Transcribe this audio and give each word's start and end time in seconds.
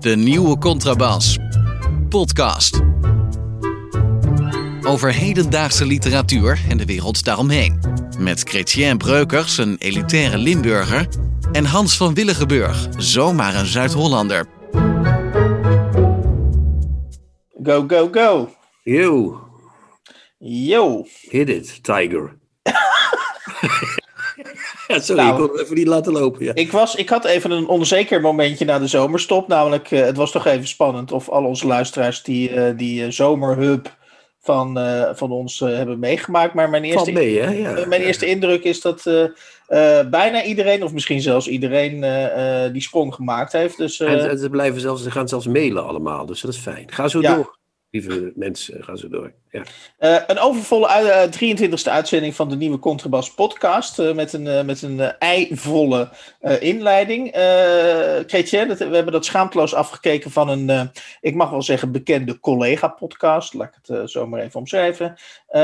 De 0.00 0.16
nieuwe 0.16 0.58
Contrabas. 0.58 1.38
Podcast. 2.08 2.80
Over 4.82 5.12
hedendaagse 5.12 5.86
literatuur 5.86 6.60
en 6.68 6.76
de 6.76 6.84
wereld 6.84 7.24
daaromheen. 7.24 7.80
Met 8.18 8.42
Chrétien 8.42 8.98
Breukers, 8.98 9.58
een 9.58 9.76
elitaire 9.78 10.38
Limburger. 10.38 11.08
En 11.52 11.64
Hans 11.64 11.96
van 11.96 12.14
Willigenburg, 12.14 12.88
zomaar 12.96 13.54
een 13.54 13.66
Zuid-Hollander. 13.66 14.46
Go, 17.62 17.84
go, 17.88 18.08
go. 18.12 18.54
Yo, 18.82 19.40
Yo. 20.38 21.04
hit 21.20 21.48
it, 21.48 21.82
Tiger. 21.82 22.38
ja, 24.88 25.00
sorry, 25.00 25.22
Nou. 25.22 25.34
ik 25.34 25.40
kon 25.40 25.56
het 25.56 25.64
even 25.64 25.76
niet 25.76 25.86
laten 25.86 26.12
lopen. 26.12 26.44
Ja. 26.44 26.54
Ik, 26.54 26.72
was, 26.72 26.94
ik 26.94 27.08
had 27.08 27.24
even 27.24 27.50
een 27.50 27.66
onzeker 27.66 28.20
momentje 28.20 28.64
na 28.64 28.78
de 28.78 28.86
zomerstop. 28.86 29.48
Namelijk, 29.48 29.90
eh, 29.90 30.00
het 30.00 30.16
was 30.16 30.30
toch 30.30 30.46
even 30.46 30.66
spannend 30.66 31.12
of 31.12 31.28
al 31.28 31.44
onze 31.44 31.66
luisteraars 31.66 32.22
die, 32.22 32.50
eh, 32.50 32.76
die 32.76 33.04
eh, 33.04 33.10
zomerhub 33.10 33.96
van, 34.40 34.78
van 35.14 35.30
ons 35.30 35.60
hebben 35.60 35.98
meegemaakt. 35.98 36.54
Maar 36.54 36.70
mijn 36.70 36.84
eerste, 36.84 37.12
mee, 37.12 37.40
hè? 37.40 37.50
Ja. 37.50 37.86
mijn 37.86 38.02
eerste 38.02 38.26
indruk 38.26 38.64
is 38.64 38.80
dat 38.80 39.02
bijna 40.10 40.44
iedereen, 40.44 40.82
of 40.82 40.92
misschien 40.92 41.20
zelfs 41.20 41.48
iedereen, 41.48 42.00
die 42.72 42.82
sprong 42.82 43.14
gemaakt 43.14 43.52
heeft. 43.52 43.76
Dus 43.76 44.00
En, 44.00 44.30
en 44.30 44.38
ze, 44.38 44.50
blijven 44.50 44.80
zelfs, 44.80 45.02
ze 45.02 45.10
gaan 45.10 45.28
zelfs 45.28 45.46
mailen 45.46 45.86
allemaal, 45.86 46.26
dus 46.26 46.40
dat 46.40 46.52
is 46.52 46.58
fijn. 46.58 46.92
Ga 46.92 47.08
zo 47.08 47.20
door, 47.20 47.56
lieve 48.00 48.32
mensen, 48.34 48.84
ga 48.84 48.96
zo 48.96 49.08
door. 49.08 49.32
Ja. 49.50 49.62
Eh, 49.98 50.16
een 50.26 50.38
overvolle 50.38 50.88
ui- 50.88 51.06
eh, 51.08 51.30
23e 51.30 51.90
uitzending 51.90 52.34
van 52.34 52.48
de 52.48 52.56
nieuwe 52.56 52.78
Contrabas 52.78 53.34
podcast. 53.34 53.98
eh, 53.98 54.12
met 54.14 54.32
een, 54.32 54.46
eh, 54.46 54.64
met 54.64 54.82
een 54.82 55.00
eh, 55.00 55.10
eivolle 55.18 56.08
eh, 56.40 56.62
inleiding. 56.62 57.30
Eh 57.32 58.18
Chrétien, 58.26 58.68
dat- 58.68 58.78
we 58.78 58.94
hebben 58.94 59.12
dat 59.12 59.24
schaamteloos 59.24 59.74
afgekeken 59.74 60.30
van 60.30 60.48
een, 60.48 60.70
eh, 60.70 60.82
ik 61.20 61.34
mag 61.34 61.50
wel 61.50 61.62
zeggen, 61.62 61.92
bekende 61.92 62.40
collega-podcast. 62.40 63.54
Laat 63.54 63.68
ik 63.68 63.74
het 63.82 63.96
eh, 63.98 64.06
zo 64.06 64.26
maar 64.26 64.40
even 64.40 64.60
omschrijven. 64.60 65.14
Eh, 65.48 65.60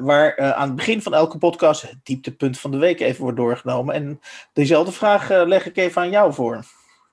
waar 0.00 0.34
eh, 0.34 0.50
aan 0.50 0.66
het 0.66 0.76
begin 0.76 1.02
van 1.02 1.14
elke 1.14 1.38
podcast 1.38 1.82
het 1.82 1.98
dieptepunt 2.02 2.58
van 2.58 2.70
de 2.70 2.78
week 2.78 3.00
even 3.00 3.22
wordt 3.22 3.36
doorgenomen. 3.36 3.94
En 3.94 4.20
dezelfde 4.52 4.92
vraag 4.92 5.30
eh, 5.30 5.42
leg 5.46 5.66
ik 5.66 5.76
even 5.76 6.02
aan 6.02 6.10
jou 6.10 6.32
voor. 6.32 6.64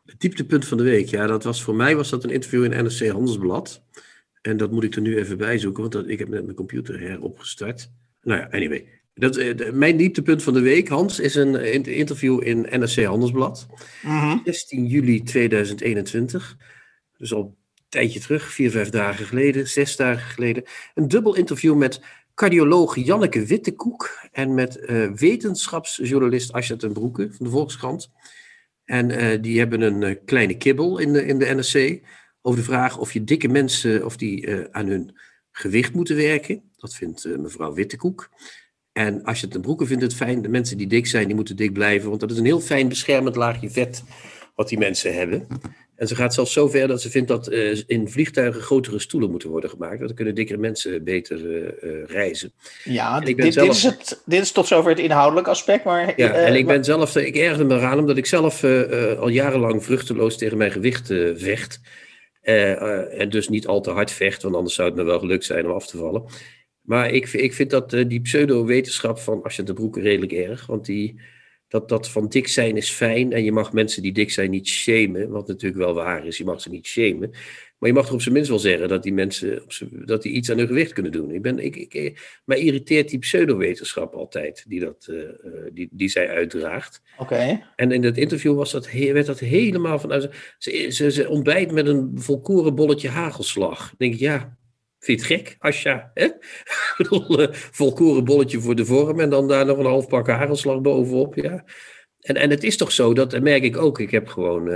Het 0.05 0.19
dieptepunt 0.19 0.67
van 0.67 0.77
de 0.77 0.83
week, 0.83 1.07
ja, 1.09 1.27
dat 1.27 1.43
was 1.43 1.61
voor 1.63 1.75
mij 1.75 1.95
was 1.95 2.09
dat 2.09 2.23
een 2.23 2.29
interview 2.29 2.63
in 2.63 2.83
NRC 2.83 3.07
Handelsblad. 3.11 3.81
En 4.41 4.57
dat 4.57 4.71
moet 4.71 4.83
ik 4.83 4.95
er 4.95 5.01
nu 5.01 5.17
even 5.17 5.37
bij 5.37 5.57
zoeken, 5.57 5.81
want 5.81 5.93
dat, 5.93 6.07
ik 6.07 6.19
heb 6.19 6.27
net 6.27 6.43
mijn 6.43 6.55
computer 6.55 6.99
heropgestart. 6.99 7.91
Nou 8.21 8.39
ja, 8.39 8.47
anyway. 8.51 8.87
Dat, 9.13 9.37
eh, 9.37 9.57
de- 9.57 9.71
mijn 9.71 9.97
dieptepunt 9.97 10.43
van 10.43 10.53
de 10.53 10.59
week, 10.61 10.87
Hans, 10.87 11.19
is 11.19 11.35
een 11.35 11.55
eh, 11.55 11.73
in- 11.73 11.83
interview 11.85 12.47
in 12.47 12.61
NRC 12.69 13.03
Handelsblad. 13.03 13.67
16 14.43 14.85
juli 14.85 15.23
2021. 15.23 16.57
Dus 17.17 17.33
al 17.33 17.41
een 17.41 17.55
tijdje 17.89 18.19
terug, 18.19 18.43
vier, 18.51 18.71
vijf 18.71 18.89
dagen 18.89 19.25
geleden, 19.25 19.67
zes 19.67 19.95
dagen 19.95 20.29
geleden. 20.31 20.63
Een 20.93 21.07
dubbel 21.07 21.35
interview 21.35 21.75
met 21.75 22.01
cardioloog 22.35 22.95
Janneke 22.95 23.45
Wittekoek 23.45 24.19
en 24.31 24.53
met 24.53 24.77
eh, 24.79 25.11
wetenschapsjournalist 25.11 26.51
Asja 26.51 26.75
ten 26.75 26.93
Broeke 26.93 27.27
van 27.31 27.45
de 27.45 27.51
Volkskrant. 27.51 28.11
En 28.85 29.41
die 29.41 29.59
hebben 29.59 29.81
een 29.81 30.19
kleine 30.25 30.57
kibbel 30.57 30.97
in 30.97 31.13
de, 31.13 31.25
in 31.25 31.39
de 31.39 31.45
NRC 31.45 32.01
over 32.41 32.59
de 32.59 32.65
vraag 32.65 32.97
of 32.97 33.13
je 33.13 33.23
dikke 33.23 33.47
mensen 33.47 34.05
of 34.05 34.17
die 34.17 34.45
eh, 34.47 34.59
aan 34.71 34.87
hun 34.87 35.17
gewicht 35.51 35.93
moeten 35.93 36.15
werken. 36.15 36.61
Dat 36.77 36.95
vindt 36.95 37.25
eh, 37.25 37.37
mevrouw 37.37 37.73
Wittekoek. 37.73 38.29
En 38.91 39.23
Asja 39.23 39.47
ten 39.47 39.61
Broeke 39.61 39.85
vindt 39.85 40.03
het 40.03 40.15
fijn, 40.15 40.41
de 40.41 40.49
mensen 40.49 40.77
die 40.77 40.87
dik 40.87 41.07
zijn, 41.07 41.25
die 41.27 41.35
moeten 41.35 41.55
dik 41.55 41.73
blijven. 41.73 42.09
Want 42.09 42.21
dat 42.21 42.31
is 42.31 42.37
een 42.37 42.45
heel 42.45 42.59
fijn 42.59 42.87
beschermend 42.87 43.35
laagje 43.35 43.69
vet 43.69 44.03
wat 44.55 44.69
die 44.69 44.77
mensen 44.77 45.13
hebben. 45.13 45.47
En 45.95 46.07
ze 46.07 46.15
gaat 46.15 46.33
zelfs 46.33 46.53
zo 46.53 46.67
ver 46.67 46.87
dat 46.87 47.01
ze 47.01 47.09
vindt 47.09 47.27
dat 47.27 47.47
eh, 47.47 47.77
in 47.87 48.09
vliegtuigen 48.09 48.61
grotere 48.61 48.99
stoelen 48.99 49.31
moeten 49.31 49.49
worden 49.49 49.69
gemaakt. 49.69 49.95
Want 49.95 50.07
dan 50.07 50.15
kunnen 50.15 50.35
dikkere 50.35 50.59
mensen 50.59 51.03
beter 51.03 51.39
reizen. 52.05 52.51
Ja, 52.83 53.19
dit, 53.19 53.37
dit, 53.37 53.55
is 53.55 53.83
het, 53.83 54.21
dit 54.25 54.41
is 54.41 54.51
tot 54.51 54.67
zover 54.67 54.89
het 54.89 54.99
inhoudelijk 54.99 55.47
aspect. 55.47 55.83
Maar, 55.83 56.13
Ja, 56.15 56.31
en 56.33 56.55
ik 56.55 56.65
maar- 56.65 56.73
ben 56.75 56.83
zelf, 56.83 57.15
ik 57.15 57.35
ergerde 57.35 57.63
me 57.63 57.75
eraan 57.75 57.99
omdat 57.99 58.17
ik 58.17 58.25
zelf 58.25 58.63
al 59.19 59.27
jarenlang 59.27 59.83
vruchteloos 59.83 60.37
tegen 60.37 60.57
mijn 60.57 60.71
gewicht 60.71 61.07
vecht. 61.35 61.79
Eh, 62.49 62.71
eh, 62.71 63.21
en 63.21 63.29
dus 63.29 63.49
niet 63.49 63.67
al 63.67 63.81
te 63.81 63.91
hard 63.91 64.11
vecht, 64.11 64.41
want 64.41 64.55
anders 64.55 64.75
zou 64.75 64.87
het 64.87 64.97
me 64.97 65.03
wel 65.03 65.19
gelukt 65.19 65.45
zijn 65.45 65.65
om 65.65 65.71
af 65.71 65.87
te 65.87 65.97
vallen. 65.97 66.23
Maar 66.81 67.11
ik, 67.11 67.33
ik 67.33 67.53
vind 67.53 67.69
dat 67.69 67.93
eh, 67.93 68.07
die 68.07 68.21
pseudo-wetenschap 68.21 69.19
van 69.19 69.43
Asja 69.43 69.63
de 69.63 69.73
Broek 69.73 69.97
redelijk 69.97 70.31
erg. 70.31 70.65
Want 70.65 70.85
die, 70.85 71.21
dat, 71.67 71.89
dat 71.89 72.09
van 72.09 72.27
dik 72.27 72.47
zijn 72.47 72.77
is 72.77 72.89
fijn. 72.89 73.33
En 73.33 73.43
je 73.43 73.51
mag 73.51 73.73
mensen 73.73 74.01
die 74.01 74.11
dik 74.11 74.31
zijn 74.31 74.49
niet 74.49 74.67
shamen. 74.67 75.29
Wat 75.29 75.47
natuurlijk 75.47 75.81
wel 75.81 75.93
waar 75.93 76.25
is. 76.25 76.37
Je 76.37 76.43
mag 76.45 76.61
ze 76.61 76.69
niet 76.69 76.87
shamen. 76.87 77.31
Maar 77.79 77.89
je 77.89 77.95
mag 77.95 78.07
er 78.07 78.13
op 78.13 78.21
zijn 78.21 78.33
minst 78.33 78.49
wel 78.49 78.59
zeggen 78.59 78.87
dat 78.87 79.03
die 79.03 79.13
mensen 79.13 79.63
op 79.63 79.71
dat 79.91 80.21
die 80.21 80.31
iets 80.31 80.51
aan 80.51 80.57
hun 80.57 80.67
gewicht 80.67 80.93
kunnen 80.93 81.11
doen. 81.11 81.31
Ik 81.31 81.41
ben, 81.41 81.59
ik, 81.59 81.75
ik, 81.75 82.39
mij 82.45 82.59
irriteert 82.59 83.09
die 83.09 83.19
pseudo-wetenschap 83.19 84.13
altijd. 84.13 84.65
Die, 84.67 84.79
dat, 84.79 85.07
eh, 85.09 85.21
eh, 85.21 85.71
die, 85.73 85.87
die 85.91 86.09
zij 86.09 86.29
uitdraagt. 86.29 87.01
Oké. 87.17 87.61
En 87.75 87.91
in 87.91 88.01
dat 88.01 88.17
interview 88.17 88.55
was 88.55 88.71
dat, 88.71 88.91
werd 88.91 89.25
dat 89.25 89.39
helemaal 89.39 89.99
vanuit. 89.99 90.29
Ze, 90.57 90.91
ze, 90.91 91.11
ze 91.11 91.29
ontbijt 91.29 91.71
met 91.71 91.87
een 91.87 92.11
volkoren 92.15 92.75
bolletje 92.75 93.09
hagelslag. 93.09 93.87
Dan 93.87 93.95
denk 93.97 94.13
ik, 94.13 94.19
ja, 94.19 94.57
vind 94.99 95.21
je 95.21 95.25
het 95.25 95.41
gek, 95.41 95.55
Asja? 95.59 96.11
Hè? 96.13 96.25
Ik 96.97 97.11
eh, 97.11 97.47
volkoren 97.51 98.23
bolletje 98.23 98.59
voor 98.59 98.75
de 98.75 98.85
vorm 98.85 99.19
en 99.19 99.29
dan 99.29 99.47
daar 99.47 99.65
nog 99.65 99.77
een 99.77 99.85
half 99.85 100.07
pak 100.07 100.27
hagelslag 100.27 100.81
bovenop. 100.81 101.35
Ja. 101.35 101.65
En, 102.19 102.35
en 102.35 102.49
het 102.49 102.63
is 102.63 102.77
toch 102.77 102.91
zo, 102.91 103.13
dat 103.13 103.41
merk 103.41 103.63
ik 103.63 103.77
ook. 103.77 103.99
Ik 103.99 104.11
heb 104.11 104.27
gewoon. 104.27 104.69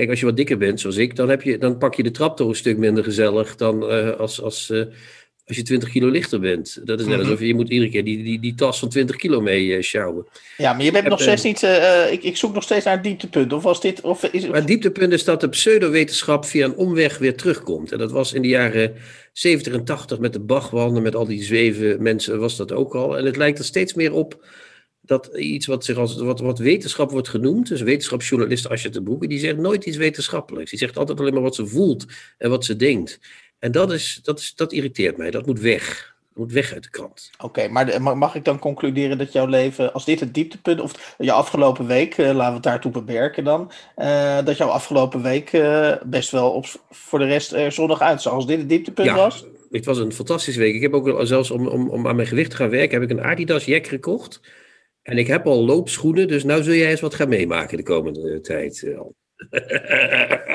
Kijk, 0.00 0.10
als 0.12 0.20
je 0.20 0.26
wat 0.26 0.36
dikker 0.36 0.58
bent, 0.58 0.80
zoals 0.80 0.96
ik, 0.96 1.16
dan, 1.16 1.28
heb 1.28 1.42
je, 1.42 1.58
dan 1.58 1.78
pak 1.78 1.94
je 1.94 2.02
de 2.02 2.10
trap 2.10 2.36
toch 2.36 2.48
een 2.48 2.54
stuk 2.54 2.76
minder 2.76 3.04
gezellig 3.04 3.56
dan 3.56 3.90
eh, 3.90 4.10
als. 4.18 4.42
als 4.42 4.70
eh, 4.70 4.82
als 5.46 5.58
je 5.58 5.64
20 5.64 5.90
kilo 5.90 6.08
lichter 6.08 6.40
bent. 6.40 6.80
Dat 6.84 7.00
is 7.00 7.06
net 7.06 7.16
Mhm. 7.16 7.24
alsof 7.24 7.40
je, 7.40 7.46
je 7.46 7.54
moet 7.54 7.68
iedere 7.68 7.90
keer 7.90 8.04
die, 8.04 8.22
die, 8.22 8.40
die 8.40 8.54
tas 8.54 8.78
van 8.78 8.88
20 8.88 9.16
kilo 9.16 9.40
mee 9.40 9.76
eh, 9.76 9.82
sjouwen. 9.82 10.26
Ja, 10.56 10.72
maar 10.72 10.84
je 10.84 10.90
bent 10.90 11.02
heb, 11.02 11.12
nog 11.12 11.20
steeds 11.20 11.42
niet. 11.42 11.62
ik, 12.10 12.22
ik 12.22 12.36
zoek 12.36 12.54
nog 12.54 12.62
steeds 12.62 12.84
naar 12.84 12.94
het 12.94 13.04
dieptepunt. 13.04 13.52
Of 13.52 13.62
was 13.62 13.80
dit. 13.80 14.00
Of 14.00 14.24
is, 14.24 14.46
Maar 14.46 14.56
het 14.56 14.66
dieptepunt 14.66 15.12
is 15.12 15.24
dat 15.24 15.40
de 15.40 15.48
pseudowetenschap 15.48 16.44
via 16.44 16.64
een 16.64 16.76
omweg 16.76 17.18
weer 17.18 17.36
terugkomt. 17.36 17.92
En 17.92 17.98
dat 17.98 18.10
was 18.10 18.32
in 18.32 18.42
de 18.42 18.48
jaren 18.48 18.92
70 19.32 19.72
en 19.72 19.84
80 19.84 20.18
met 20.18 20.32
de 20.32 20.40
Bachwanden, 20.40 21.02
met 21.02 21.14
al 21.14 21.26
die 21.26 21.42
zweven 21.42 22.02
mensen, 22.02 22.38
was 22.38 22.56
dat 22.56 22.72
ook 22.72 22.94
al. 22.94 23.18
En 23.18 23.24
het 23.24 23.36
lijkt 23.36 23.58
er 23.58 23.64
steeds 23.64 23.94
meer 23.94 24.12
op 24.12 24.44
dat 25.10 25.26
iets 25.36 25.66
wat, 25.66 25.84
zich 25.84 25.96
als, 25.96 26.16
wat, 26.16 26.40
wat 26.40 26.58
wetenschap 26.58 27.10
wordt 27.10 27.28
genoemd, 27.28 27.68
dus 27.68 27.80
wetenschapsjournalist 27.80 28.68
Asja 28.68 28.90
de 28.90 29.02
Broeke, 29.02 29.26
die 29.26 29.38
zegt 29.38 29.56
nooit 29.56 29.84
iets 29.84 29.96
wetenschappelijks. 29.96 30.70
Die 30.70 30.78
zegt 30.78 30.98
altijd 30.98 31.20
alleen 31.20 31.32
maar 31.32 31.42
wat 31.42 31.54
ze 31.54 31.66
voelt 31.66 32.06
en 32.38 32.50
wat 32.50 32.64
ze 32.64 32.76
denkt. 32.76 33.20
En 33.58 33.72
dat, 33.72 33.92
is, 33.92 34.20
dat, 34.22 34.38
is, 34.38 34.54
dat 34.54 34.72
irriteert 34.72 35.16
mij, 35.16 35.30
dat 35.30 35.46
moet 35.46 35.60
weg. 35.60 36.14
Dat 36.28 36.44
moet 36.44 36.52
weg 36.52 36.72
uit 36.72 36.82
de 36.82 36.90
krant. 36.90 37.30
Oké, 37.38 37.68
maar 37.68 38.18
mag 38.18 38.34
ik 38.34 38.44
dan 38.44 38.58
concluderen 38.58 39.18
dat 39.18 39.32
jouw 39.32 39.46
leven, 39.46 39.92
als 39.92 40.04
dit 40.04 40.20
het 40.20 40.34
dieptepunt, 40.34 40.80
of 40.80 41.14
je 41.18 41.32
afgelopen 41.32 41.86
week, 41.86 42.18
eh, 42.18 42.24
laten 42.24 42.46
we 42.46 42.54
het 42.54 42.62
daartoe 42.62 42.92
beperken 42.92 43.44
dan, 43.44 43.72
eh, 43.96 44.44
dat 44.44 44.56
jouw 44.56 44.68
afgelopen 44.68 45.22
week 45.22 45.52
eh, 45.52 45.92
best 46.04 46.30
wel 46.30 46.50
op, 46.50 46.66
voor 46.90 47.18
de 47.18 47.24
rest 47.24 47.52
er 47.52 47.72
zonnig 47.72 48.00
uitzag. 48.00 48.32
Als 48.32 48.46
dit 48.46 48.58
het 48.58 48.68
dieptepunt 48.68 49.08
Ja, 49.08 49.14
was? 49.14 49.46
het 49.70 49.84
was 49.84 49.98
een 49.98 50.12
fantastische 50.12 50.60
week. 50.60 50.74
Ik 50.74 50.82
heb 50.82 50.94
ook 50.94 51.26
zelfs 51.26 51.50
om, 51.50 51.66
om, 51.66 51.88
om 51.88 52.06
aan 52.06 52.16
mijn 52.16 52.28
gewicht 52.28 52.50
te 52.50 52.56
gaan 52.56 52.70
werken, 52.70 53.00
heb 53.00 53.10
ik 53.10 53.16
een 53.16 53.24
Adidas 53.24 53.64
jack 53.64 53.86
gekocht. 53.86 54.40
En 55.10 55.18
ik 55.18 55.26
heb 55.26 55.46
al 55.46 55.64
loopschoenen, 55.64 56.28
dus 56.28 56.44
nou 56.44 56.62
zul 56.62 56.74
jij 56.74 56.90
eens 56.90 57.00
wat 57.00 57.14
gaan 57.14 57.28
meemaken 57.28 57.76
de 57.76 57.82
komende 57.82 58.30
eh, 58.32 58.40
tijd. 58.40 58.82
eh. 58.82 59.00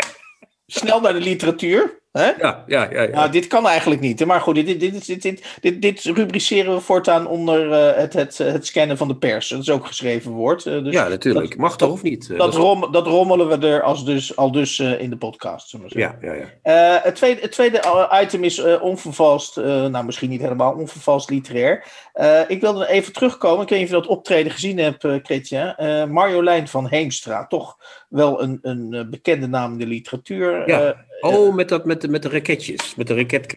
Snel 0.67 1.01
naar 1.01 1.13
de 1.13 1.19
literatuur. 1.19 2.03
Hè? 2.11 2.25
ja, 2.29 2.63
ja, 2.67 2.91
ja. 2.91 3.01
ja. 3.01 3.09
Nou, 3.09 3.31
dit 3.31 3.47
kan 3.47 3.67
eigenlijk 3.67 4.01
niet. 4.01 4.25
Maar 4.25 4.41
goed, 4.41 4.55
dit, 4.55 4.65
dit, 4.65 4.79
dit, 4.79 5.05
dit, 5.05 5.21
dit, 5.21 5.43
dit, 5.61 5.81
dit 5.81 6.01
rubriceren 6.03 6.73
we 6.73 6.79
voortaan 6.79 7.27
onder 7.27 7.71
eh, 7.71 7.97
het, 8.01 8.13
het, 8.13 8.37
het 8.37 8.65
scannen 8.65 8.97
van 8.97 9.07
de 9.07 9.15
pers. 9.15 9.47
Dat 9.49 9.59
is 9.59 9.69
ook 9.69 9.85
geschreven 9.85 10.31
woord. 10.31 10.63
dus 10.63 10.93
ja, 10.93 11.07
natuurlijk. 11.07 11.49
dat- 11.49 11.57
Mag 11.59 11.77
toch 11.77 11.91
of 11.91 12.01
niet? 12.03 12.37
Dat, 12.37 12.55
rom, 12.55 12.91
dat 12.91 13.07
rommelen 13.07 13.47
we 13.59 13.67
er 13.67 13.81
als 13.81 14.05
dus, 14.05 14.35
al 14.35 14.51
dus 14.51 14.79
in 14.79 15.09
de 15.09 15.17
podcast. 15.17 15.69
Zullen 15.69 15.85
we 15.87 15.91
zeggen. 15.99 16.17
ja, 16.21 16.33
ja, 16.33 16.47
ja. 16.63 17.01
Het, 17.03 17.15
tweede, 17.15 17.41
het 17.41 17.51
tweede 17.51 18.09
item 18.23 18.43
is 18.43 18.63
onvervalst, 18.79 19.55
nou 19.55 20.05
misschien 20.05 20.29
niet 20.29 20.41
helemaal 20.41 20.73
onvervalst 20.73 21.29
literair. 21.29 21.83
Eh, 22.15 22.41
ik 22.47 22.61
wilde 22.61 22.87
even 22.87 23.13
terugkomen, 23.13 23.63
ik 23.63 23.69
weet 23.69 23.79
niet 23.79 23.87
of 23.87 23.95
je 23.95 24.01
dat 24.01 24.17
optreden 24.17 24.51
gezien 24.51 24.77
hebt, 24.77 25.03
eh 25.03 25.15
Chrétien. 25.23 25.75
Eh, 25.75 26.05
Marjolein 26.05 26.67
van 26.67 26.87
Heemstra, 26.87 27.47
toch 27.47 27.77
wel 28.09 28.41
een, 28.41 28.59
een 28.61 29.07
bekende 29.09 29.47
naam 29.47 29.71
in 29.71 29.77
de 29.77 29.85
literatuur. 29.85 30.69
Ja. 30.69 31.05
Oh, 31.19 31.55
met, 31.55 31.69
dat, 31.69 31.85
met, 31.85 32.01
de, 32.01 32.07
met 32.07 32.21
de 32.21 32.29
raketjes. 32.29 32.95
Met 32.95 33.07
de 33.07 33.15
raket. 33.15 33.55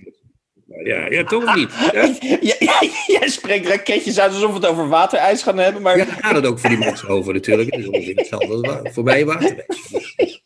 Ja, 0.85 1.11
ja, 1.11 1.25
toch 1.25 1.45
of 1.45 1.55
niet? 1.55 1.73
Ja, 2.41 2.55
ja, 2.59 2.81
jij 3.07 3.29
spreekt 3.29 3.69
raketjes 3.69 4.21
uit 4.21 4.33
alsof 4.33 4.51
we 4.51 4.57
het 4.57 4.67
over 4.67 4.89
waterijs 4.89 5.43
gaan 5.43 5.59
hebben, 5.59 5.83
maar 5.83 5.97
ja, 5.97 6.05
daar 6.05 6.19
gaat 6.21 6.35
het 6.35 6.47
ook 6.47 6.59
voor 6.59 6.71
die 6.71 6.79
mensen 6.79 7.09
over 7.09 7.33
natuurlijk. 7.33 7.75
Het 7.75 7.81
is 7.81 7.89
ongeveer 7.89 8.17
hetzelfde 8.17 8.81
als 8.83 8.95
voor 8.95 9.05
mij 9.05 9.25
water. 9.25 9.65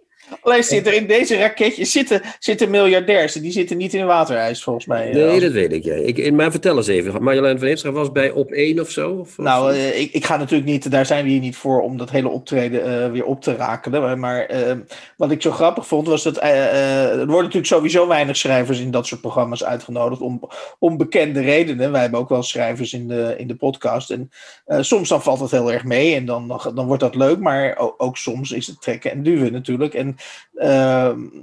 Alleen 0.42 0.62
zit 0.64 0.86
er 0.86 0.92
in 0.92 1.06
deze 1.06 1.36
raketjes 1.38 1.92
zitten, 1.92 2.20
zitten 2.38 2.70
miljardairs. 2.70 3.32
Die 3.32 3.52
zitten 3.52 3.76
niet 3.76 3.94
in 3.94 4.06
waterijs, 4.06 4.62
volgens 4.62 4.86
mij. 4.86 5.12
Nee, 5.12 5.26
Als- 5.30 5.40
dat 5.40 5.52
weet 5.52 5.72
ik. 5.72 5.84
Ja. 5.84 5.94
ik 5.94 6.32
maar 6.32 6.50
vertel 6.50 6.76
eens 6.76 6.86
even. 6.86 7.22
Marjolein 7.22 7.58
van 7.58 7.66
Heemstra 7.66 7.90
was 7.90 8.12
bij 8.12 8.30
op 8.30 8.50
1 8.52 8.80
of 8.80 8.90
zo? 8.90 9.10
Of, 9.10 9.38
Nou, 9.38 9.72
eh, 9.72 10.00
ik, 10.00 10.12
ik 10.12 10.24
ga 10.24 10.36
natuurlijk 10.36 10.70
niet, 10.70 10.90
daar 10.90 11.06
zijn 11.06 11.24
we 11.24 11.30
hier 11.30 11.40
niet 11.40 11.56
voor 11.56 11.80
om 11.82 11.96
dat 11.96 12.10
hele 12.10 12.28
optreden 12.28 13.04
eh, 13.04 13.10
weer 13.10 13.24
op 13.24 13.42
te 13.42 13.56
rakelen. 13.56 14.18
Maar, 14.20 14.40
eh, 14.46 14.76
wat 15.16 15.30
ik 15.30 15.42
zo 15.42 15.50
grappig 15.50 15.86
vond, 15.86 16.06
was 16.06 16.22
dat 16.22 16.36
eh, 16.36 16.50
eh, 16.50 17.10
er 17.10 17.16
worden 17.16 17.36
natuurlijk 17.36 17.66
sowieso 17.66 18.06
weinig 18.08 18.36
schrijvers 18.36 18.80
in 18.80 18.90
dat 18.90 19.06
soort 19.06 19.20
programma's 19.20 19.64
uitgenodigd. 19.64 20.20
Om, 20.20 20.42
om 20.78 20.96
bekende 20.96 21.40
redenen. 21.40 21.92
Wij 21.92 22.00
hebben 22.00 22.20
ook 22.20 22.28
wel 22.28 22.42
schrijvers 22.42 22.92
in 22.92 23.08
de, 23.08 23.34
in 23.38 23.46
de 23.46 23.54
podcast. 23.56 24.10
En 24.10 24.30
eh, 24.64 24.78
soms 24.80 25.08
dan 25.08 25.22
valt 25.22 25.40
het 25.40 25.50
heel 25.50 25.72
erg 25.72 25.84
mee 25.84 26.14
en 26.14 26.24
dan, 26.26 26.60
dan 26.74 26.86
wordt 26.86 27.02
dat 27.02 27.14
leuk. 27.14 27.38
Maar 27.38 27.76
ook, 27.78 27.94
ook 27.98 28.16
soms 28.16 28.50
is 28.52 28.66
het 28.66 28.80
trekken 28.82 29.10
en 29.10 29.22
duwen 29.22 29.52
natuurlijk. 29.52 29.94
En, 29.94 30.08
eh, 30.08 30.14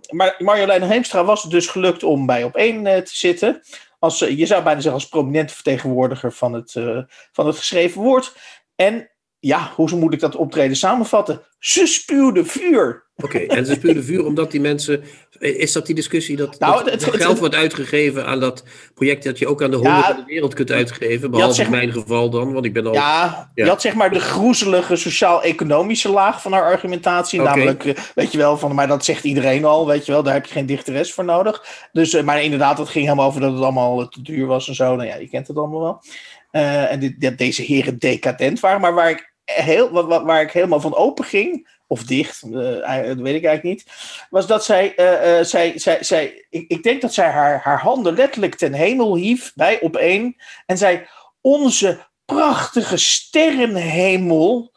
maar 0.09 0.35
Marjolein 0.37 0.81
Heemstra 0.81 1.23
was 1.23 1.41
het 1.41 1.51
dus 1.51 1.67
gelukt 1.67 2.03
om 2.03 2.25
bij 2.25 2.43
op 2.43 2.55
één 2.55 2.85
eh, 2.85 3.01
te 3.01 3.15
zitten. 3.15 3.61
Als, 3.99 4.21
eh, 4.21 4.37
je 4.37 4.45
zou 4.45 4.63
bijna 4.63 4.81
zeggen 4.81 5.01
als 5.01 5.09
prominente 5.09 5.53
vertegenwoordiger 5.53 6.31
van 6.31 6.53
het, 6.53 6.75
eh, 6.75 6.99
van 7.31 7.47
het 7.47 7.57
geschreven 7.57 8.01
woord. 8.01 8.35
En 8.75 9.09
ja, 9.39 9.71
hoe 9.75 9.95
moet 9.95 10.13
ik 10.13 10.19
dat 10.19 10.35
optreden 10.35 10.75
samenvatten? 10.77 11.41
Ze 11.59 11.85
spuwde 11.85 12.45
vuur. 12.45 13.07
Oké, 13.15 13.37
en 13.37 13.65
ze 13.65 13.73
spuwden 13.73 14.03
vuur 14.03 14.25
omdat 14.25 14.51
die 14.51 14.61
mensen. 14.61 15.03
Is 15.39 15.71
dat 15.71 15.85
die 15.85 15.95
discussie 15.95 16.35
dat, 16.37 16.59
Nou, 16.59 16.73
dat 16.83 16.91
het- 16.93 17.05
het- 17.05 17.15
geld 17.15 17.39
wordt 17.39 17.55
uitgegeven 17.55 18.25
aan 18.25 18.39
dat 18.39 18.63
project 18.93 19.23
dat 19.23 19.39
je 19.39 19.47
ook 19.47 19.63
aan 19.63 19.71
de 19.71 19.77
Ja, 19.77 19.93
honger 19.93 20.09
in 20.09 20.15
de 20.15 20.23
wereld 20.25 20.53
kunt 20.53 20.71
uitgeven? 20.71 21.31
Behalve 21.31 21.53
zeg 21.55 21.65
in 21.65 21.71
mijn 21.71 21.91
geval 21.91 22.29
dan, 22.29 22.53
want 22.53 22.65
ik 22.65 22.73
ben 22.73 22.85
al. 22.87 22.93
Ja, 22.93 23.51
je 23.55 23.63
Ja. 23.63 23.69
had 23.69 23.81
zeg 23.81 23.93
maar 23.93 24.11
de 24.13 24.19
groezelige 24.19 24.95
sociaal-economische 24.95 26.09
laag 26.09 26.41
van 26.41 26.51
haar 26.51 26.63
argumentatie. 26.63 27.41
Namelijk, 27.41 27.85
eh, 27.85 27.93
weet 28.15 28.31
je 28.31 28.37
wel, 28.37 28.57
van, 28.57 28.75
maar 28.75 28.87
dat 28.87 29.05
zegt 29.05 29.23
iedereen 29.23 29.65
al, 29.65 29.87
weet 29.87 30.05
je 30.05 30.11
wel, 30.11 30.23
daar 30.23 30.33
heb 30.33 30.45
je 30.45 30.51
geen 30.53 30.65
dichteres 30.65 31.13
voor 31.13 31.25
nodig. 31.25 31.63
Dus, 31.91 32.13
eh, 32.13 32.23
maar 32.23 32.43
inderdaad, 32.43 32.77
het 32.77 32.89
ging 32.89 33.05
helemaal 33.05 33.27
over 33.27 33.41
dat 33.41 33.53
het 33.53 33.61
allemaal 33.61 34.01
eh, 34.01 34.07
te 34.07 34.21
duur 34.21 34.45
was 34.45 34.67
en 34.67 34.75
zo. 34.75 34.95
Nou 34.95 35.07
ja, 35.07 35.15
je 35.15 35.29
kent 35.29 35.47
het 35.47 35.57
allemaal 35.57 35.81
wel. 35.81 36.01
En 36.89 36.99
dit, 36.99 37.21
dat 37.21 37.37
deze 37.37 37.61
heren 37.61 37.97
decadent 37.99 38.59
waren. 38.59 38.81
Maar 38.81 38.93
waar 38.93 39.09
ik, 39.09 39.28
heel, 39.55 39.89
wa- 39.91 40.05
wa- 40.05 40.23
waar 40.23 40.41
ik 40.41 40.51
helemaal 40.51 40.81
van 40.81 40.95
open 40.95 41.25
ging, 41.25 41.77
of 41.87 42.03
dicht, 42.03 42.41
eh, 42.43 42.51
dat 43.07 43.17
weet 43.17 43.35
ik 43.35 43.45
eigenlijk 43.45 43.63
niet, 43.63 43.85
was 44.29 44.47
dat 44.47 44.65
zij, 44.65 44.95
eh, 44.95 45.43
zij, 45.43 45.79
zij, 45.79 46.03
zij 46.03 46.45
ik, 46.49 46.65
ik 46.67 46.83
denk 46.83 47.01
dat 47.01 47.13
zij 47.13 47.29
haar, 47.29 47.59
haar 47.63 47.79
handen 47.79 48.13
letterlijk 48.13 48.55
ten 48.55 48.73
hemel 48.73 49.15
hief 49.15 49.51
bij 49.55 49.81
op 49.81 49.95
één 49.95 50.35
en 50.65 50.77
zei: 50.77 51.07
Onze 51.41 52.07
prachtige 52.25 52.97
sterrenhemel. 52.97 54.71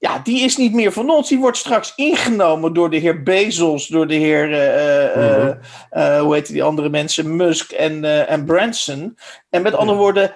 Ja, 0.00 0.18
die 0.18 0.40
is 0.44 0.56
niet 0.56 0.72
meer 0.72 0.92
van 0.92 1.10
ons. 1.10 1.28
Die 1.28 1.38
wordt 1.38 1.56
straks 1.56 1.92
ingenomen 1.96 2.72
door 2.72 2.90
de 2.90 2.96
heer 2.96 3.22
Bezos, 3.22 3.86
door 3.86 4.06
de 4.06 4.14
heer, 4.14 4.52
eh, 4.52 5.04
eh, 5.36 5.42
Mhm. 5.44 5.54
eh, 5.90 6.20
hoe 6.20 6.34
heet 6.34 6.46
die 6.46 6.62
andere 6.62 6.88
mensen, 6.88 7.36
Musk 7.36 7.72
en, 7.72 8.26
en 8.28 8.44
Branson. 8.44 9.18
En 9.50 9.62
met 9.62 9.74
andere 9.74 9.98
woorden, 9.98 10.34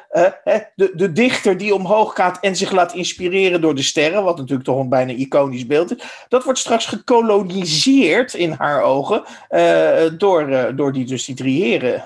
de, 0.74 0.92
de 0.94 1.12
dichter 1.12 1.56
die 1.56 1.74
omhoog 1.74 2.14
gaat 2.14 2.38
en 2.40 2.56
zich 2.56 2.70
laat 2.70 2.94
inspireren 2.94 3.60
door 3.60 3.74
de 3.74 3.82
sterren, 3.82 4.24
wat 4.24 4.36
natuurlijk 4.36 4.68
toch 4.68 4.78
een 4.78 4.88
bijna 4.88 5.12
iconisch 5.12 5.66
beeld 5.66 5.96
is, 5.96 6.04
dat 6.28 6.44
wordt 6.44 6.58
straks 6.58 6.86
gekoloniseerd 6.86 8.34
in 8.34 8.52
haar 8.58 8.82
ogen 8.82 9.22
door, 10.18 10.72
door 10.76 10.92
die, 10.92 11.04
dus 11.04 11.24
die 11.24 11.34
drie 11.34 11.62
heren. 11.64 12.04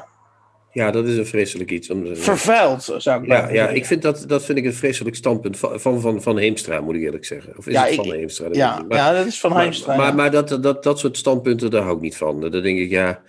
Ja, 0.76 0.90
dat 0.90 1.06
is 1.06 1.17
een 1.17 1.26
vreselijk 1.26 1.70
iets. 1.70 1.90
Om, 1.90 2.17
Vervuild, 2.17 2.82
zou 2.96 3.23
ik 3.23 3.28
ja, 3.28 3.50
ja, 3.52 3.69
ik 3.69 3.84
vind 3.87 4.02
dat, 4.02 4.25
dat 4.26 4.44
vind 4.44 4.58
ik 4.58 4.64
een 4.64 4.75
vreselijk 4.75 5.17
standpunt 5.17 5.58
van, 5.58 5.81
van, 5.81 6.00
van, 6.00 6.23
van 6.23 6.38
Heemstra, 6.38 6.81
moet 6.81 6.94
ik 6.94 7.02
eerlijk 7.02 7.25
zeggen. 7.25 7.58
Of 7.58 7.67
is 7.67 7.73
Ja, 7.75 7.82
het 7.82 7.90
ik- 7.90 7.96
van 7.96 8.12
Heemstra? 8.12 8.46
Dat 8.46 8.56
Ja. 8.56 8.84
Maar- 8.88 8.99
ja, 8.99 9.12
dat 9.12 9.26
is 9.26 9.40
van 9.40 9.50
Maar, 9.50 9.61
Heimstra. 9.61 9.96
maar, 9.96 10.06
ja. 10.06 10.12
maar 10.12 10.31
dat, 10.31 10.58
dat, 10.62 10.82
dat 10.82 10.99
soort 10.99 11.17
standpunten, 11.17 11.70
daar 11.70 11.82
hou 11.82 11.96
ik 11.96 12.02
niet 12.02 12.17
van. 12.17 12.40
Dan 12.40 12.50
denk 12.50 12.78
ik, 12.78 12.90
ja, 12.90 13.23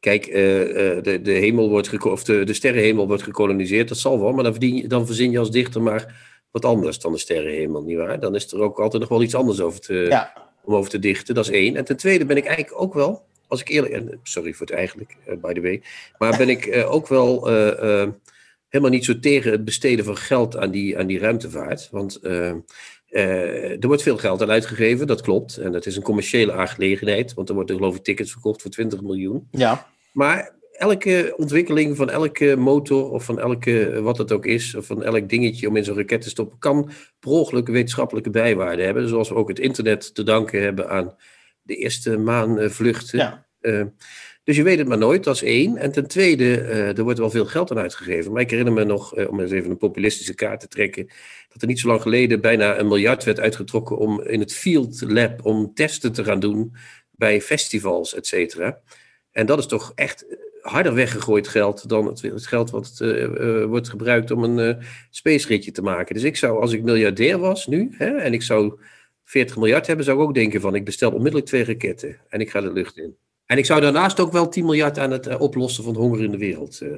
kijk, 0.00 0.26
eh, 0.26 0.62
eh, 0.96 1.02
de, 1.02 1.22
de, 1.22 1.30
hemel 1.32 1.68
wordt 1.70 2.04
of 2.04 2.24
de, 2.24 2.44
de 2.44 2.52
sterrenhemel 2.52 3.06
wordt 3.06 3.22
gekoloniseerd, 3.22 3.88
dat 3.88 3.98
zal 3.98 4.20
wel, 4.20 4.32
maar 4.32 4.42
dan, 4.44 4.52
verdien 4.52 4.88
dan 4.88 5.06
verzin 5.06 5.30
je 5.30 5.38
als 5.38 5.50
dichter 5.50 5.82
maar 5.82 6.14
wat 6.50 6.64
anders 6.64 6.98
dan 6.98 7.12
de 7.12 7.18
sterrenhemel, 7.18 7.82
nietwaar? 7.82 8.20
Dan 8.20 8.34
is 8.34 8.52
er 8.52 8.60
ook 8.60 8.78
altijd 8.80 9.00
nog 9.02 9.10
wel 9.10 9.22
iets 9.22 9.34
anders 9.34 9.60
over 9.60 9.80
te, 9.80 10.26
om 10.64 10.74
over 10.74 10.90
te 10.90 10.98
dichten, 10.98 11.34
dat 11.34 11.44
is 11.44 11.50
één. 11.50 11.76
En 11.76 11.84
ten 11.84 11.96
tweede 11.96 12.24
ben 12.24 12.36
ik 12.36 12.44
eigenlijk 12.44 12.80
ook 12.82 12.94
wel, 12.94 13.24
als 13.48 13.60
ik 13.60 13.68
eerlijk, 13.68 13.92
en 13.92 14.20
sorry 14.22 14.52
voor 14.52 14.66
het 14.66 14.76
eigenlijk, 14.76 15.16
eh, 15.26 15.36
by 15.36 15.52
the 15.52 15.60
way, 15.60 15.82
maar 16.18 16.36
ben 16.36 16.48
ik 16.48 16.66
eh, 16.66 16.92
ook 16.92 17.08
wel 17.08 17.50
eh, 17.50 18.02
eh, 18.02 18.08
helemaal 18.68 18.90
niet 18.90 19.04
zo 19.04 19.18
tegen 19.18 19.50
het 19.50 19.64
besteden 19.64 20.04
van 20.04 20.16
geld 20.16 20.56
aan 20.56 20.70
die, 20.70 20.98
aan 20.98 21.06
die 21.06 21.18
ruimtevaart. 21.18 21.88
Want 21.90 22.16
eh, 22.16 22.50
eh, 23.08 23.70
er 23.70 23.86
wordt 23.86 24.02
veel 24.02 24.16
geld 24.18 24.42
aan 24.42 24.50
uitgegeven, 24.50 25.06
dat 25.06 25.20
klopt. 25.20 25.56
En 25.56 25.72
dat 25.72 25.86
is 25.86 25.96
een 25.96 26.02
commerciële 26.02 26.52
aangelegenheid, 26.52 27.34
want 27.34 27.48
er 27.48 27.54
worden 27.54 27.76
geloof 27.76 27.96
ik 27.96 28.02
tickets 28.04 28.32
verkocht 28.32 28.62
voor 28.62 28.70
20 28.70 29.00
miljoen. 29.02 29.48
ja. 29.50 29.86
Maar 30.12 30.54
elke 30.72 31.34
ontwikkeling 31.36 31.96
van 31.96 32.10
elke 32.10 32.56
motor 32.56 33.10
of 33.10 33.24
van 33.24 33.40
elke, 33.40 34.00
wat 34.02 34.18
het 34.18 34.32
ook 34.32 34.46
is, 34.46 34.74
of 34.74 34.86
van 34.86 35.02
elk 35.02 35.28
dingetje 35.28 35.68
om 35.68 35.76
in 35.76 35.84
zo'n 35.84 35.96
raket 35.96 36.20
te 36.20 36.28
stoppen, 36.28 36.58
kan 36.58 36.90
per 37.20 37.30
ongeluk 37.30 37.66
wetenschappelijke 37.68 38.30
bijwaarde 38.30 38.82
hebben. 38.82 39.08
Zoals 39.08 39.28
we 39.28 39.34
ook 39.34 39.48
het 39.48 39.58
internet 39.58 40.14
te 40.14 40.22
danken 40.22 40.62
hebben 40.62 40.88
aan 40.88 41.14
de 41.66 41.76
eerste 41.76 42.16
maanvluchten. 42.16 43.18
Ja. 43.18 43.46
Eh, 43.60 43.82
dus 44.44 44.56
je 44.56 44.62
weet 44.62 44.78
het 44.78 44.88
maar 44.88 44.98
nooit, 44.98 45.24
dat 45.24 45.34
is 45.34 45.42
één. 45.42 45.76
En 45.76 45.92
ten 45.92 46.06
tweede, 46.06 46.60
eh, 46.60 46.98
er 46.98 47.02
wordt 47.02 47.18
wel 47.18 47.30
veel 47.30 47.46
geld 47.46 47.70
aan 47.70 47.78
uitgegeven. 47.78 48.32
Maar 48.32 48.42
ik 48.42 48.50
herinner 48.50 48.74
me 48.74 48.84
nog, 48.84 49.16
eh, 49.16 49.30
om 49.30 49.40
eens 49.40 49.50
even 49.50 49.70
een 49.70 49.76
populistische 49.76 50.34
kaart 50.34 50.60
te 50.60 50.68
trekken, 50.68 51.06
dat 51.48 51.62
er 51.62 51.68
niet 51.68 51.78
zo 51.78 51.88
lang 51.88 52.02
geleden 52.02 52.40
bijna 52.40 52.78
een 52.78 52.88
miljard 52.88 53.24
werd 53.24 53.40
uitgetrokken 53.40 53.98
om 53.98 54.22
in 54.22 54.40
het 54.40 54.54
Field 54.54 55.00
Lab 55.00 55.44
om 55.44 55.74
testen 55.74 56.12
te 56.12 56.24
gaan 56.24 56.40
doen 56.40 56.74
bij 57.10 57.40
festivals, 57.40 58.14
et 58.14 58.26
cetera. 58.26 58.80
En 59.30 59.46
dat 59.46 59.58
is 59.58 59.66
toch 59.66 59.92
echt 59.94 60.26
harder 60.60 60.94
weggegooid 60.94 61.48
geld 61.48 61.88
dan 61.88 62.06
het, 62.06 62.22
het 62.22 62.46
geld 62.46 62.70
wat 62.70 62.96
eh, 62.98 63.24
eh, 63.24 63.64
wordt 63.64 63.88
gebruikt 63.88 64.30
om 64.30 64.44
een 64.44 64.58
eh 64.58 64.84
space 65.10 65.48
ritje 65.48 65.70
te 65.70 65.82
maken. 65.82 66.14
Dus 66.14 66.24
ik 66.24 66.36
zou, 66.36 66.60
als 66.60 66.72
ik 66.72 66.82
miljardair 66.82 67.38
was 67.38 67.66
nu, 67.66 67.94
hè, 67.98 68.16
en 68.16 68.32
ik 68.32 68.42
zou 68.42 68.78
40 69.26 69.56
miljard 69.56 69.86
hebben, 69.86 70.04
zou 70.04 70.18
ik 70.18 70.24
ook 70.24 70.34
denken 70.34 70.60
van 70.60 70.74
ik 70.74 70.84
bestel 70.84 71.10
onmiddellijk 71.10 71.46
twee 71.46 71.64
raketten 71.64 72.20
en 72.28 72.40
ik 72.40 72.50
ga 72.50 72.60
de 72.60 72.72
lucht 72.72 72.96
in. 72.96 73.16
En 73.46 73.58
ik 73.58 73.66
zou 73.66 73.80
daarnaast 73.80 74.20
ook 74.20 74.32
wel 74.32 74.48
10 74.48 74.64
miljard 74.64 74.98
aan 74.98 75.10
het 75.10 75.26
eh, 75.26 75.40
oplossen 75.40 75.84
van 75.84 75.94
honger 75.94 76.22
in 76.22 76.30
de 76.30 76.38
wereld 76.38 76.80
eh, 76.80 76.88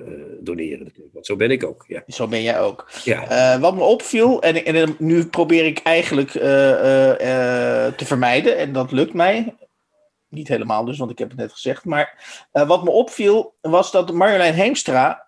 doneren. 0.40 0.84
natuurlijk. 0.84 1.14
Want 1.14 1.26
zo 1.26 1.36
ben 1.36 1.50
ik 1.50 1.64
ook. 1.64 1.84
Ja. 1.86 2.02
Zo 2.06 2.28
ben 2.28 2.42
jij 2.42 2.60
ook. 2.60 2.90
Ja. 3.04 3.28
Eh, 3.28 3.60
wat 3.60 3.74
me 3.74 3.82
opviel, 3.82 4.42
en, 4.42 4.64
en 4.64 4.94
nu 4.98 5.26
probeer 5.26 5.66
ik 5.66 5.78
eigenlijk 5.78 6.30
te 6.30 8.04
vermijden, 8.04 8.56
en 8.56 8.72
dat 8.72 8.92
lukt 8.92 9.14
mij. 9.14 9.54
Niet 10.28 10.48
helemaal 10.48 10.84
dus, 10.84 10.98
want 10.98 11.10
ik 11.10 11.18
heb 11.18 11.28
het 11.28 11.38
net 11.38 11.52
gezegd. 11.52 11.84
Maar 11.84 12.24
wat 12.52 12.84
me 12.84 12.90
opviel, 12.90 13.54
was 13.60 13.92
dat 13.92 14.12
Marjolein 14.12 14.54
Heemstra 14.54 15.27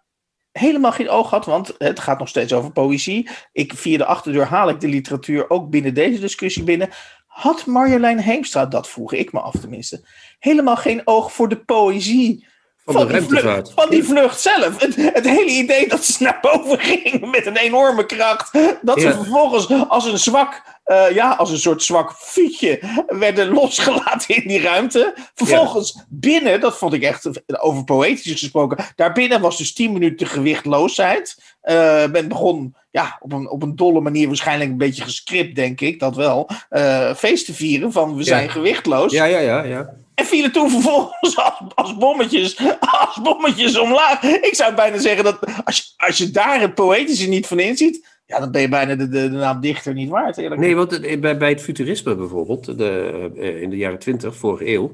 helemaal 0.52 0.92
geen 0.92 1.08
oog 1.08 1.30
had, 1.30 1.44
want 1.44 1.74
het 1.78 2.00
gaat 2.00 2.18
nog 2.18 2.28
steeds 2.28 2.52
over 2.52 2.72
poëzie. 2.72 3.28
Ik, 3.52 3.72
via 3.74 3.98
de 3.98 4.04
achterdeur 4.04 4.44
haal 4.44 4.68
ik 4.68 4.80
de 4.80 4.88
literatuur 4.88 5.50
ook 5.50 5.70
binnen 5.70 5.94
deze 5.94 6.20
discussie 6.20 6.64
binnen. 6.64 6.88
Had 7.26 7.66
Marjolein 7.66 8.18
Heemstra, 8.18 8.66
dat 8.66 8.88
vroeg 8.88 9.12
ik 9.12 9.32
me 9.32 9.40
af 9.40 9.54
tenminste, 9.60 10.06
helemaal 10.38 10.76
geen 10.76 11.02
oog 11.04 11.32
voor 11.32 11.48
de 11.48 11.64
poëzie 11.64 12.46
Van 12.92 13.06
de 13.06 13.12
ruimtevaart. 13.12 13.72
van 13.74 13.90
die 13.90 14.04
vlucht 14.04 14.40
zelf. 14.40 14.80
Het, 14.80 14.96
het 14.96 15.28
hele 15.28 15.50
idee 15.50 15.88
dat 15.88 16.04
ze 16.04 16.22
naar 16.22 16.38
boven 16.40 16.78
ging 16.90 17.30
met 17.30 17.46
een 17.46 17.56
enorme 17.56 18.06
kracht. 18.06 18.58
Dat 18.82 19.00
ze 19.00 19.12
vervolgens 19.12 19.88
als 19.88 20.04
een 20.04 20.18
zwak, 20.18 20.62
eh, 20.84 21.10
ja, 21.10 21.30
als 21.34 21.50
een 21.50 21.58
soort 21.58 21.82
zwak 21.82 22.12
fietje 22.18 22.80
werden 23.06 23.48
losgelaten 23.48 24.36
in 24.36 24.48
die 24.48 24.60
ruimte. 24.60 25.14
Vervolgens 25.34 26.04
binnen, 26.08 26.60
dat 26.60 26.78
vond 26.78 26.92
ik 26.92 27.02
echt 27.02 27.28
over 27.60 27.84
poëtisch 27.84 28.32
gesproken. 28.32 28.84
Daarbinnen 28.96 29.40
was 29.40 29.58
dus 29.58 29.72
10 29.72 29.92
minuten 29.92 30.26
gewichtloosheid. 30.26 31.36
Eh 31.60 32.06
men 32.06 32.28
begon 32.28 32.74
ja, 32.90 33.16
op, 33.20 33.32
een, 33.32 33.48
op 33.48 33.62
een 33.62 33.76
dolle 33.76 34.00
manier, 34.00 34.26
waarschijnlijk 34.26 34.70
een 34.70 34.76
beetje 34.76 35.02
gescript, 35.02 35.54
denk 35.54 35.80
ik, 35.80 36.00
dat 36.00 36.16
wel. 36.16 36.50
eh, 36.68 37.14
feest 37.14 37.46
te 37.46 37.54
vieren 37.54 37.92
van 37.92 38.16
we 38.16 38.22
zijn 38.24 38.50
gewichtloos. 38.50 39.12
ja, 39.12 39.24
ja, 39.24 39.38
ja, 39.38 39.62
ja. 39.62 39.94
En 40.14 40.26
vielen 40.26 40.52
toen 40.52 40.70
vervolgens 40.70 41.36
als, 41.74 41.96
bommetjes, 41.96 42.58
als 42.80 43.20
bommetjes 43.22 43.78
omlaag. 43.78 44.22
Ik 44.22 44.54
zou 44.54 44.74
bijna 44.74 44.98
zeggen 44.98 45.24
dat 45.24 45.38
als 45.64 45.76
je, 45.76 46.04
als 46.06 46.18
je 46.18 46.30
daar 46.30 46.60
het 46.60 46.74
poëtische 46.74 47.28
niet 47.28 47.46
van 47.46 47.58
inziet, 47.58 48.20
ja, 48.26 48.40
dan 48.40 48.50
ben 48.50 48.60
je 48.60 48.68
bijna 48.68 48.94
de, 48.94 49.08
de, 49.08 49.28
naam 49.28 49.60
dichter 49.60 49.94
niet 49.94 50.08
waard. 50.08 50.38
Eerlijk. 50.38 50.60
Nee, 50.60 50.76
want 50.76 51.20
bij, 51.20 51.36
bij 51.36 51.48
het 51.48 51.62
futurisme 51.62 52.16
bijvoorbeeld, 52.16 52.78
de, 52.78 53.30
eh, 53.36 53.62
in 53.62 53.70
de 53.70 53.76
jaren 53.76 53.98
20, 53.98 54.36
vorige 54.36 54.66
eeuw, 54.66 54.92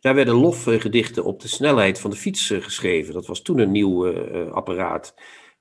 daar 0.00 0.14
werden 0.14 0.34
lofgedichten 0.34 1.24
op 1.24 1.40
de 1.40 1.48
snelheid 1.48 2.00
van 2.00 2.10
de 2.10 2.16
fiets 2.16 2.50
eh, 2.50 2.62
geschreven. 2.62 3.14
Dat 3.14 3.26
was 3.26 3.42
toen 3.42 3.58
een 3.58 3.70
nieuw 3.70 4.06
eh, 4.06 4.52
apparaat. 4.52 5.14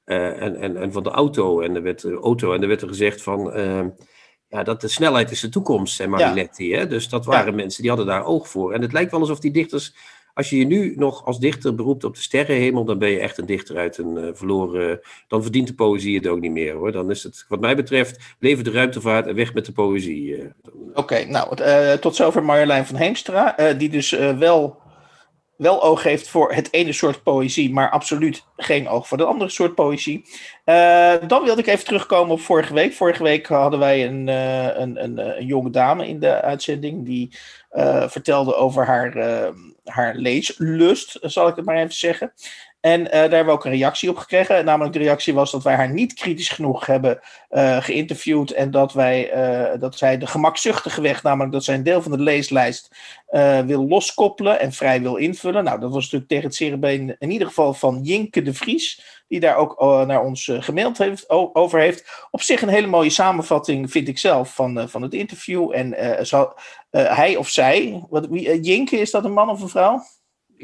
En, 0.03 0.55
en, 0.55 0.77
en 0.77 0.91
van 0.91 1.03
de 1.03 1.09
auto. 1.09 1.61
En 1.61 1.75
er 1.75 1.81
werd, 1.81 2.03
auto. 2.03 2.53
En 2.53 2.61
er 2.61 2.67
werd 2.67 2.81
er 2.81 2.87
gezegd 2.87 3.21
van. 3.21 3.51
Ja, 4.53 4.63
dat 4.63 4.81
de 4.81 4.87
snelheid 4.87 5.31
is 5.31 5.39
de 5.39 5.49
toekomst, 5.49 5.95
zei 5.95 6.09
Marinetti. 6.09 6.73
Hè? 6.73 6.87
Dus 6.87 7.09
dat 7.09 7.25
waren 7.25 7.55
mensen 7.55 7.81
die 7.81 7.89
hadden 7.91 8.07
daar 8.09 8.25
oog 8.25 8.47
voor. 8.49 8.73
En 8.73 8.81
het 8.81 8.93
lijkt 8.93 9.11
wel 9.11 9.19
alsof 9.19 9.39
die 9.39 9.51
dichters. 9.51 9.93
Als 10.33 10.49
je 10.49 10.57
je 10.57 10.65
nu 10.65 10.93
nog 10.95 11.25
als 11.25 11.39
dichter 11.39 11.75
beroept 11.75 12.03
op 12.03 12.15
de 12.15 12.21
sterrenhemel, 12.21 12.83
dan 12.85 12.97
ben 12.99 13.09
je 13.09 13.19
echt 13.19 13.37
een 13.37 13.45
dichter 13.45 13.77
uit 13.77 13.97
een 13.97 14.17
eh, 14.17 14.23
verloren. 14.33 14.99
Dan 15.27 15.41
verdient 15.41 15.67
de 15.67 15.73
poëzie 15.73 16.15
het 16.15 16.27
ook 16.27 16.39
niet 16.39 16.51
meer 16.51 16.73
hoor. 16.73 16.91
Dan 16.91 17.09
is 17.11 17.23
het, 17.23 17.45
wat 17.47 17.59
mij 17.59 17.75
betreft, 17.75 18.19
leven 18.39 18.63
de 18.63 18.71
ruimtevaart 18.71 19.27
en 19.27 19.35
weg 19.35 19.53
met 19.53 19.65
de 19.65 19.71
poëzie. 19.71 20.35
eh. 20.35 20.45
Oké, 20.93 21.25
nou, 21.25 21.61
uh, 21.63 21.91
tot 21.93 22.15
zover 22.15 22.43
Marjolein 22.43 22.85
van 22.85 22.95
Heemstra, 22.95 23.55
die 23.77 23.89
dus 23.89 24.09
wel, 24.37 24.77
wel 25.57 25.83
oog 25.83 26.03
heeft 26.03 26.27
voor 26.29 26.53
het 26.53 26.73
ene 26.73 26.93
soort 26.93 27.23
poëzie, 27.23 27.73
maar 27.73 27.89
absoluut 27.89 28.45
geen 28.57 28.87
oog 28.87 29.07
voor 29.07 29.17
de 29.17 29.23
andere 29.23 29.49
soort 29.49 29.75
poëzie. 29.75 30.25
dan 31.27 31.43
wilde 31.43 31.61
ik 31.61 31.67
even 31.67 31.85
terugkomen 31.85 32.33
op 32.33 32.41
vorige 32.41 32.73
week. 32.73 32.93
Vorige 32.93 33.23
week 33.23 33.47
hadden 33.47 33.79
wij 33.79 34.05
een, 34.07 34.27
een, 34.27 35.03
een, 35.03 35.17
een, 35.17 35.45
jonge 35.45 35.69
dame 35.69 36.07
in 36.07 36.19
de 36.19 36.41
uitzending 36.41 37.05
die 37.05 37.37
vertelde 38.07 38.55
over 38.55 38.85
haar, 38.85 39.17
haar 39.83 40.15
leeslust, 40.15 41.17
zal 41.21 41.47
ik 41.47 41.55
het 41.55 41.65
maar 41.65 41.77
even 41.77 41.93
zeggen. 41.93 42.33
En 42.83 42.99
uh, 42.99 43.09
daar 43.11 43.21
hebben 43.21 43.45
we 43.45 43.51
ook 43.51 43.65
een 43.65 43.71
reactie 43.71 44.09
op 44.09 44.17
gekregen. 44.17 44.65
Namelijk 44.65 44.93
de 44.93 44.99
reactie 44.99 45.33
was 45.33 45.51
dat 45.51 45.63
wij 45.63 45.75
haar 45.75 45.89
niet 45.89 46.13
kritisch 46.13 46.49
genoeg 46.49 46.85
hebben 46.85 47.19
uh, 47.51 47.81
geïnterviewd. 47.81 48.51
En 48.51 48.71
dat, 48.71 48.93
wij, 48.93 49.35
uh, 49.73 49.79
dat 49.79 49.97
zij 49.97 50.17
de 50.17 50.27
gemakzuchtige 50.27 51.01
weg, 51.01 51.23
namelijk 51.23 51.51
dat 51.51 51.63
zij 51.63 51.75
een 51.75 51.83
deel 51.83 52.01
van 52.01 52.11
de 52.11 52.19
leeslijst 52.19 52.95
wil 53.65 53.87
loskoppelen 53.87 54.59
en 54.59 54.71
vrij 54.71 55.01
wil 55.01 55.15
invullen. 55.15 55.63
Nou, 55.63 55.79
dat 55.79 55.91
was 55.91 56.03
natuurlijk 56.03 56.29
tegen 56.29 56.45
het 56.45 56.55
cerebeen 56.55 57.15
in 57.19 57.31
ieder 57.31 57.47
geval 57.47 57.73
van 57.73 57.99
Jinke 58.01 58.41
de 58.41 58.53
Vries. 58.53 59.21
Die 59.27 59.39
daar 59.39 59.55
ook 59.55 59.79
naar 60.07 60.23
ons 60.23 60.51
gemaild 60.59 60.97
heeft, 60.97 61.29
over 61.29 61.79
heeft. 61.79 62.27
Op 62.31 62.41
zich 62.41 62.61
een 62.61 62.69
hele 62.69 62.87
mooie 62.87 63.09
samenvatting, 63.09 63.91
vind 63.91 64.07
ik 64.07 64.17
zelf, 64.17 64.55
van, 64.55 64.89
van 64.89 65.01
het 65.01 65.13
interview. 65.13 65.71
En 65.73 65.95
hij 66.91 67.35
of 67.35 67.49
zij, 67.49 68.03
wat, 68.09 68.27
Jinke, 68.61 68.97
is 68.97 69.11
dat 69.11 69.25
een 69.25 69.33
man 69.33 69.49
of 69.49 69.61
een 69.61 69.69
vrouw? 69.69 70.03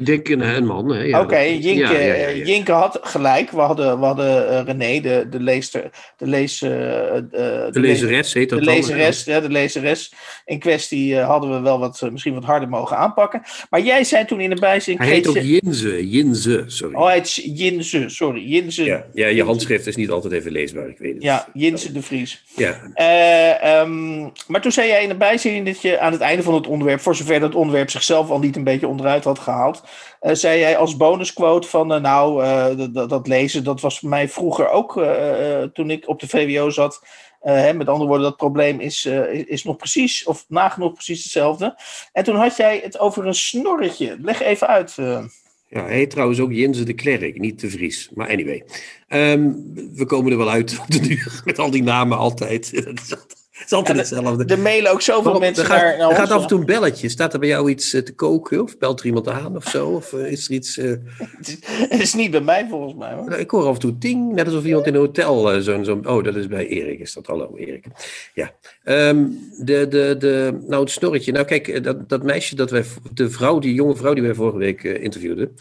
Ik 0.00 0.06
denk 0.06 0.28
een, 0.28 0.40
een 0.40 0.66
man. 0.66 1.06
Ja, 1.06 1.20
Oké, 1.20 1.38
Jinke, 1.38 1.92
ja, 1.92 1.92
ja, 1.92 2.32
Jinke 2.32 2.72
had 2.72 2.98
gelijk. 3.02 3.50
We 3.50 3.60
hadden, 3.60 3.98
we 3.98 4.04
hadden 4.04 4.52
uh, 4.52 4.60
René, 4.64 5.00
de, 5.00 5.26
de, 5.30 5.40
leester, 5.40 5.90
de, 6.16 6.26
lees, 6.26 6.62
uh, 6.62 6.70
de, 6.70 7.68
de 7.70 7.80
lezeres, 7.80 8.32
heet 8.32 8.48
dat 8.48 8.58
de 8.58 8.64
lezeres, 8.64 9.24
ja, 9.24 9.40
de 9.40 9.50
lezeres 9.50 10.12
in 10.44 10.58
kwestie 10.58 11.12
uh, 11.12 11.26
hadden 11.26 11.50
we 11.50 11.60
wel 11.60 11.78
wat, 11.78 12.08
misschien 12.12 12.34
wat 12.34 12.44
harder 12.44 12.68
mogen 12.68 12.96
aanpakken. 12.96 13.42
Maar 13.70 13.80
jij 13.80 14.04
zei 14.04 14.24
toen 14.24 14.40
in 14.40 14.50
de 14.50 14.60
bijzin... 14.60 14.96
Hij 14.98 15.08
heet 15.08 15.28
ook 15.28 15.38
Jinze, 15.38 16.08
Jinze, 16.08 16.64
sorry. 16.66 16.94
Oh, 16.94 17.12
het 17.12 17.26
is 17.26 17.50
Jinze, 17.54 18.08
sorry. 18.08 18.42
Jinze. 18.44 18.84
Ja, 18.84 19.04
ja, 19.12 19.26
je 19.26 19.44
handschrift 19.44 19.86
is 19.86 19.96
niet 19.96 20.10
altijd 20.10 20.32
even 20.32 20.52
leesbaar, 20.52 20.88
ik 20.88 20.98
weet 20.98 21.14
het. 21.14 21.22
Ja, 21.22 21.48
Jinze 21.52 21.92
de 21.92 22.02
Vries. 22.02 22.44
Ja. 22.56 23.80
Um, 23.82 24.32
maar 24.46 24.60
toen 24.60 24.72
zei 24.72 24.88
jij 24.88 25.02
in 25.02 25.08
de 25.08 25.14
bijzin 25.14 25.64
dat 25.64 25.82
je 25.82 25.98
aan 25.98 26.12
het 26.12 26.20
einde 26.20 26.42
van 26.42 26.54
het 26.54 26.66
onderwerp, 26.66 27.00
voor 27.00 27.16
zover 27.16 27.40
dat 27.40 27.54
onderwerp 27.54 27.90
zichzelf 27.90 28.30
al 28.30 28.38
niet 28.38 28.56
een 28.56 28.64
beetje 28.64 28.88
onderuit 28.88 29.24
had 29.24 29.38
gehaald, 29.38 29.82
uh, 30.22 30.34
zei 30.34 30.58
jij 30.58 30.76
als 30.76 30.96
bonusquote 30.96 31.68
van, 31.68 31.92
uh, 31.92 32.00
nou, 32.00 32.44
uh, 32.44 33.08
dat 33.08 33.26
lezen, 33.26 33.64
dat 33.64 33.80
was 33.80 33.98
voor 33.98 34.08
mij 34.08 34.28
vroeger 34.28 34.68
ook, 34.68 34.92
toen 35.72 35.90
ik 35.90 36.08
op 36.08 36.20
de 36.20 36.28
VWO 36.28 36.70
zat. 36.70 37.04
Hè, 37.40 37.72
met 37.72 37.88
andere 37.88 38.08
woorden, 38.08 38.26
dat 38.26 38.36
probleem 38.36 38.80
is, 38.80 39.06
is 39.46 39.64
nog 39.64 39.76
precies, 39.76 40.24
of 40.24 40.44
nagenoeg 40.48 40.92
precies 40.92 41.22
hetzelfde. 41.22 41.78
En 42.12 42.24
toen 42.24 42.36
had 42.36 42.56
jij 42.56 42.80
het 42.82 42.98
over 42.98 43.26
een 43.26 43.34
snorretje. 43.34 44.16
Leg 44.20 44.42
even 44.42 44.66
uit. 44.66 44.94
Ja, 45.68 45.84
hij 45.84 46.06
trouwens 46.06 46.40
ook 46.40 46.52
Jense 46.52 46.84
de 46.84 46.92
Klerk, 46.92 47.38
niet 47.38 47.60
de 47.60 47.70
Vries. 47.70 48.10
Maar 48.14 48.28
anyway, 48.28 48.64
um, 49.08 49.72
we 49.94 50.06
komen 50.06 50.32
er 50.32 50.38
wel 50.38 50.50
uit 50.50 50.78
op 50.78 50.90
de 50.90 51.00
duur 51.00 51.42
met 51.44 51.58
al 51.58 51.70
die 51.70 51.82
namen 51.82 52.18
altijd. 52.18 52.72
Het 53.60 53.70
is 53.70 53.76
altijd 53.76 53.96
ja, 53.96 54.02
hetzelfde. 54.02 54.56
Mailen 54.56 54.92
ook 54.92 55.02
zoveel 55.02 55.30
Kom, 55.30 55.40
mensen 55.40 55.64
er 55.64 55.70
gaat, 55.70 55.82
naar, 55.82 55.98
naar 55.98 56.10
Er 56.10 56.16
gaat 56.16 56.30
af 56.30 56.42
en 56.42 56.48
toe 56.48 56.58
een 56.58 56.66
belletje. 56.66 57.08
Staat 57.08 57.32
er 57.32 57.38
bij 57.38 57.48
jou 57.48 57.70
iets 57.70 57.94
uh, 57.94 58.02
te 58.02 58.14
koken? 58.14 58.62
Of 58.62 58.78
belt 58.78 59.00
er 59.00 59.06
iemand 59.06 59.28
aan 59.28 59.56
of 59.56 59.64
zo? 59.64 59.88
Of 59.88 60.12
uh, 60.12 60.32
is 60.32 60.48
er 60.48 60.54
iets... 60.54 60.78
Uh... 60.78 60.96
Het 61.88 62.00
is 62.00 62.14
niet 62.14 62.30
bij 62.30 62.40
mij 62.40 62.66
volgens 62.70 62.94
mij 62.94 63.12
hoor. 63.12 63.32
Ik 63.32 63.50
hoor 63.50 63.66
af 63.66 63.74
en 63.74 63.80
toe 63.80 63.98
ting, 63.98 64.32
net 64.32 64.46
alsof 64.46 64.64
iemand 64.64 64.86
in 64.86 64.94
een 64.94 65.00
hotel 65.00 65.62
zo'n... 65.62 65.84
Zo 65.84 66.00
oh, 66.02 66.24
dat 66.24 66.36
is 66.36 66.46
bij 66.46 66.66
Erik. 66.66 67.00
Is 67.00 67.12
dat 67.12 67.26
hallo 67.26 67.56
Erik? 67.56 67.84
Ja. 68.34 68.52
Um, 68.84 69.38
de, 69.58 69.88
de, 69.88 70.16
de, 70.18 70.58
nou, 70.66 70.82
het 70.82 70.90
snorretje. 70.90 71.32
Nou 71.32 71.44
kijk, 71.44 71.84
dat, 71.84 72.08
dat 72.08 72.22
meisje 72.22 72.54
dat 72.54 72.70
wij... 72.70 72.84
De 73.12 73.30
vrouw, 73.30 73.58
die 73.58 73.74
jonge 73.74 73.96
vrouw 73.96 74.14
die 74.14 74.22
wij 74.22 74.34
vorige 74.34 74.58
week 74.58 74.82
interviewden... 74.82 75.54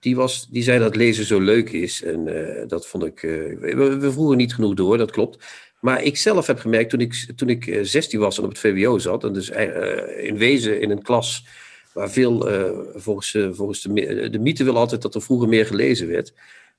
Die, 0.00 0.16
was, 0.16 0.48
die 0.50 0.62
zei 0.62 0.78
dat 0.78 0.96
lezen 0.96 1.24
zo 1.24 1.40
leuk 1.40 1.70
is. 1.70 2.02
En 2.02 2.28
dat 2.68 2.86
vond 2.86 3.04
ik... 3.04 3.20
we, 3.20 3.96
we 4.00 4.12
vroegen 4.12 4.36
niet 4.36 4.54
genoeg 4.54 4.74
door, 4.74 4.98
dat 4.98 5.10
klopt. 5.10 5.44
Maar 5.80 6.02
ik 6.02 6.16
zelf 6.16 6.46
heb 6.46 6.58
gemerkt 6.58 6.90
toen 6.90 7.00
ik, 7.00 7.26
toen 7.36 7.48
ik 7.48 7.78
16 7.82 8.20
was 8.20 8.38
en 8.38 8.44
op 8.44 8.48
het 8.48 8.58
VWO 8.58 8.98
zat, 8.98 9.24
en 9.24 9.32
dus 9.32 9.50
uh, 9.50 10.24
in 10.24 10.36
wezen 10.38 10.80
in 10.80 10.90
een 10.90 11.02
klas 11.02 11.46
waar 11.92 12.10
veel, 12.10 12.48
volgens, 12.94 13.36
volgens 13.50 13.82
de, 13.82 14.28
de 14.30 14.38
mythe 14.38 14.64
wil 14.64 14.76
altijd 14.76 15.02
dat 15.02 15.14
er 15.14 15.22
vroeger 15.22 15.48
meer 15.48 15.66
gelezen 15.66 16.08
werd. 16.08 16.32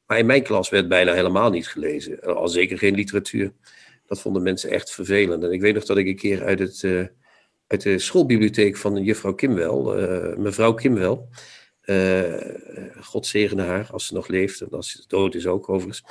Maar 0.08 0.18
in 0.18 0.26
mijn 0.26 0.44
klas 0.44 0.70
werd 0.70 0.88
bijna 0.88 1.14
helemaal 1.14 1.50
niet 1.50 1.68
gelezen, 1.68 2.22
al 2.22 2.48
zeker 2.48 2.78
geen 2.78 2.96
literatuur. 2.96 3.52
Dat 4.06 4.22
vonden 4.22 4.44
mensen 4.44 4.70
echt 4.70 4.92
vervelend. 4.92 5.44
En 5.44 5.52
ik 5.52 5.62
weet 5.62 5.74
nog 5.74 5.86
dat 5.86 5.98
ik 5.98 6.08
een 6.08 6.16
keer 6.16 6.44
uit, 6.44 6.60
het, 6.60 6.84
uit 7.68 7.82
de 7.82 8.00
schoolbibliotheek 8.00 8.78
van 8.78 9.04
juffrouw 9.04 9.34
Kimwel, 9.34 9.84
mevrouw 10.38 10.74
Kimwel, 10.74 11.30
God 13.02 13.26
zegene 13.26 13.62
haar 13.62 13.90
als 13.92 14.06
ze 14.06 14.14
nog 14.14 14.28
leeft 14.28 14.62
en 14.62 14.70
als 14.70 14.92
ze 14.92 15.04
dood 15.08 15.36
is 15.36 15.48
ook 15.48 15.70
overigens. 15.70 16.04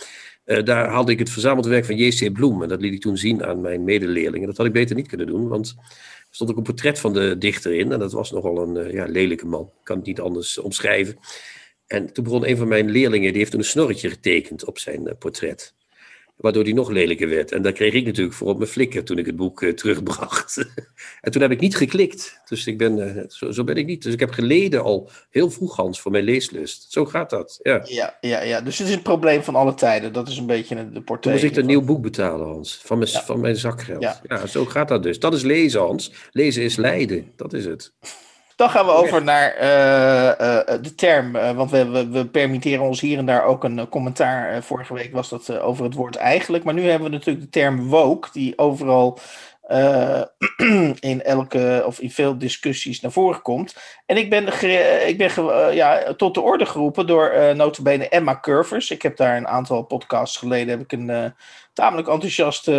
Uh, 0.47 0.63
daar 0.63 0.89
haalde 0.89 1.13
ik 1.13 1.19
het 1.19 1.31
verzameld 1.31 1.67
werk 1.67 1.85
van 1.85 1.97
J.C. 1.97 2.33
Bloem. 2.33 2.63
En 2.63 2.69
dat 2.69 2.81
liet 2.81 2.95
ik 2.95 3.01
toen 3.01 3.17
zien 3.17 3.45
aan 3.45 3.61
mijn 3.61 3.85
medeleerlingen. 3.85 4.47
Dat 4.47 4.57
had 4.57 4.67
ik 4.67 4.73
beter 4.73 4.97
niet 4.97 5.09
kunnen 5.09 5.27
doen, 5.27 5.49
want 5.49 5.75
er 5.79 6.27
stond 6.31 6.51
ook 6.51 6.57
een 6.57 6.63
portret 6.63 7.01
van 7.01 7.13
de 7.13 7.39
dichter 7.39 7.75
in. 7.75 7.93
En 7.93 7.99
dat 7.99 8.13
was 8.13 8.31
nogal 8.31 8.63
een 8.63 8.87
uh, 8.87 8.93
ja, 8.93 9.07
lelijke 9.07 9.47
man. 9.47 9.65
Ik 9.65 9.85
kan 9.85 9.97
het 9.97 10.07
niet 10.07 10.21
anders 10.21 10.59
omschrijven. 10.59 11.19
En 11.87 12.13
toen 12.13 12.25
begon 12.25 12.49
een 12.49 12.57
van 12.57 12.69
mijn 12.69 12.91
leerlingen, 12.91 13.29
die 13.29 13.39
heeft 13.39 13.51
toen 13.51 13.61
een 13.61 13.67
snorretje 13.67 14.11
getekend 14.11 14.65
op 14.65 14.79
zijn 14.79 15.03
uh, 15.07 15.13
portret. 15.19 15.75
Waardoor 16.37 16.65
die 16.65 16.75
nog 16.75 16.91
lelijker 16.91 17.29
werd. 17.29 17.53
En 17.53 17.63
daar 17.63 17.73
kreeg 17.73 17.93
ik 17.93 18.05
natuurlijk 18.05 18.37
voor 18.37 18.49
op 18.49 18.59
mijn 18.59 18.71
flikker 18.71 19.05
toen 19.05 19.19
ik 19.19 19.27
het 19.27 19.37
boek 19.37 19.63
uh, 19.63 19.73
terugbracht. 19.73 20.57
en 21.21 21.33
toen 21.33 21.43
heb 21.43 21.51
ik 21.51 21.61
niet 21.61 21.77
geklikt. 21.77 22.41
Dus 22.49 22.67
ik 22.67 22.79
ben, 22.79 22.99
uh, 22.99 23.23
zo, 23.29 23.51
zo, 23.53 23.65
ben 23.65 23.77
ik 23.77 23.87
niet. 23.87 24.03
Dus 24.03 24.13
ik 24.13 24.21
heb 24.21 24.31
geleden 24.31 24.83
al 24.83 25.11
heel 25.31 25.51
vroeg, 25.51 25.77
Hans, 25.77 26.01
voor 26.01 26.11
mijn 26.11 26.25
leeslust. 26.25 26.93
Zo 26.93 27.05
gaat 27.05 27.31
dat. 27.31 27.59
Ja, 27.63 27.81
ja, 27.85 28.17
ja. 28.21 28.43
ja. 28.43 28.61
Dus 28.61 28.79
het 28.79 28.89
is 28.89 28.95
een 28.95 29.03
probleem 29.03 29.43
van 29.43 29.55
alle 29.55 29.75
tijden. 29.75 30.13
Dat 30.13 30.29
is 30.29 30.39
een 30.39 30.47
beetje 30.47 30.75
de 30.75 31.03
portret. 31.03 31.23
Toen 31.23 31.33
moest 31.33 31.45
ik 31.45 31.57
een 31.57 31.67
nieuw 31.67 31.85
boek 31.85 32.03
betalen, 32.03 32.47
Hans. 32.47 32.81
Van 32.85 32.99
mijn, 32.99 33.11
ja. 33.11 33.23
van 33.25 33.41
mijn 33.41 33.57
zakgeld. 33.57 34.03
Ja. 34.03 34.21
ja, 34.29 34.47
zo 34.47 34.65
gaat 34.65 34.89
dat 34.89 35.03
dus. 35.03 35.19
Dat 35.19 35.35
is 35.35 35.43
lezen, 35.43 35.81
Hans. 35.81 36.13
Lezen 36.31 36.63
is 36.63 36.77
lijden. 36.77 37.33
Dat 37.37 37.53
is 37.53 37.65
het. 37.65 37.93
Dan 38.57 38.71
gaan 38.71 38.87
we 38.87 38.93
over 38.93 39.23
naar 39.23 39.57
uh, 39.57 40.47
uh, 40.47 40.83
de 40.83 40.95
term, 40.97 41.33
want 41.33 41.71
we, 41.71 41.89
we, 41.89 42.09
we, 42.09 42.27
permitteren 42.27 42.85
ons 42.85 43.01
hier 43.01 43.19
en 43.19 43.27
daar 43.27 43.45
ook 43.45 43.65
een 43.65 43.89
commentaar. 43.89 44.63
vorige 44.63 44.95
week 44.95 45.13
was 45.13 45.29
dat 45.29 45.59
over 45.59 45.85
het 45.85 45.95
woord 45.95 46.17
eigenlijk, 46.17 46.65
maar 46.65 46.75
nu 46.75 46.89
hebben 46.89 47.11
we 47.11 47.17
natuurlijk 47.17 47.45
de 47.45 47.61
term 47.61 47.89
woke, 47.89 48.29
die 48.33 48.59
overal 48.59 49.19
in 51.01 51.23
elke 51.23 51.83
of 51.87 52.01
in 52.01 52.11
veel 52.11 52.39
discussies 52.39 53.01
naar 53.01 53.13
voren 53.13 53.43
komt. 53.43 53.77
En 54.07 54.17
ik 54.17 54.31
ben, 54.31 54.47
ik 55.09 55.19
ben 55.19 55.45
ja, 55.75 56.15
tot 56.15 56.35
de 56.35 56.41
orde 56.41 56.67
geroepen 56.67 57.07
door 57.07 57.35
uh, 57.35 57.51
notabene 57.51 58.09
Emma 58.09 58.39
Curvers. 58.41 58.91
Ik 58.91 59.03
heb 59.03 59.17
daar 59.17 59.37
een 59.37 59.49
aantal 59.49 59.83
podcasts 59.83 60.37
geleden 60.37 60.69
heb 60.69 60.81
ik 60.81 60.93
een 60.93 61.35
tamelijk 61.73 62.09
enthousiaste 62.09 62.73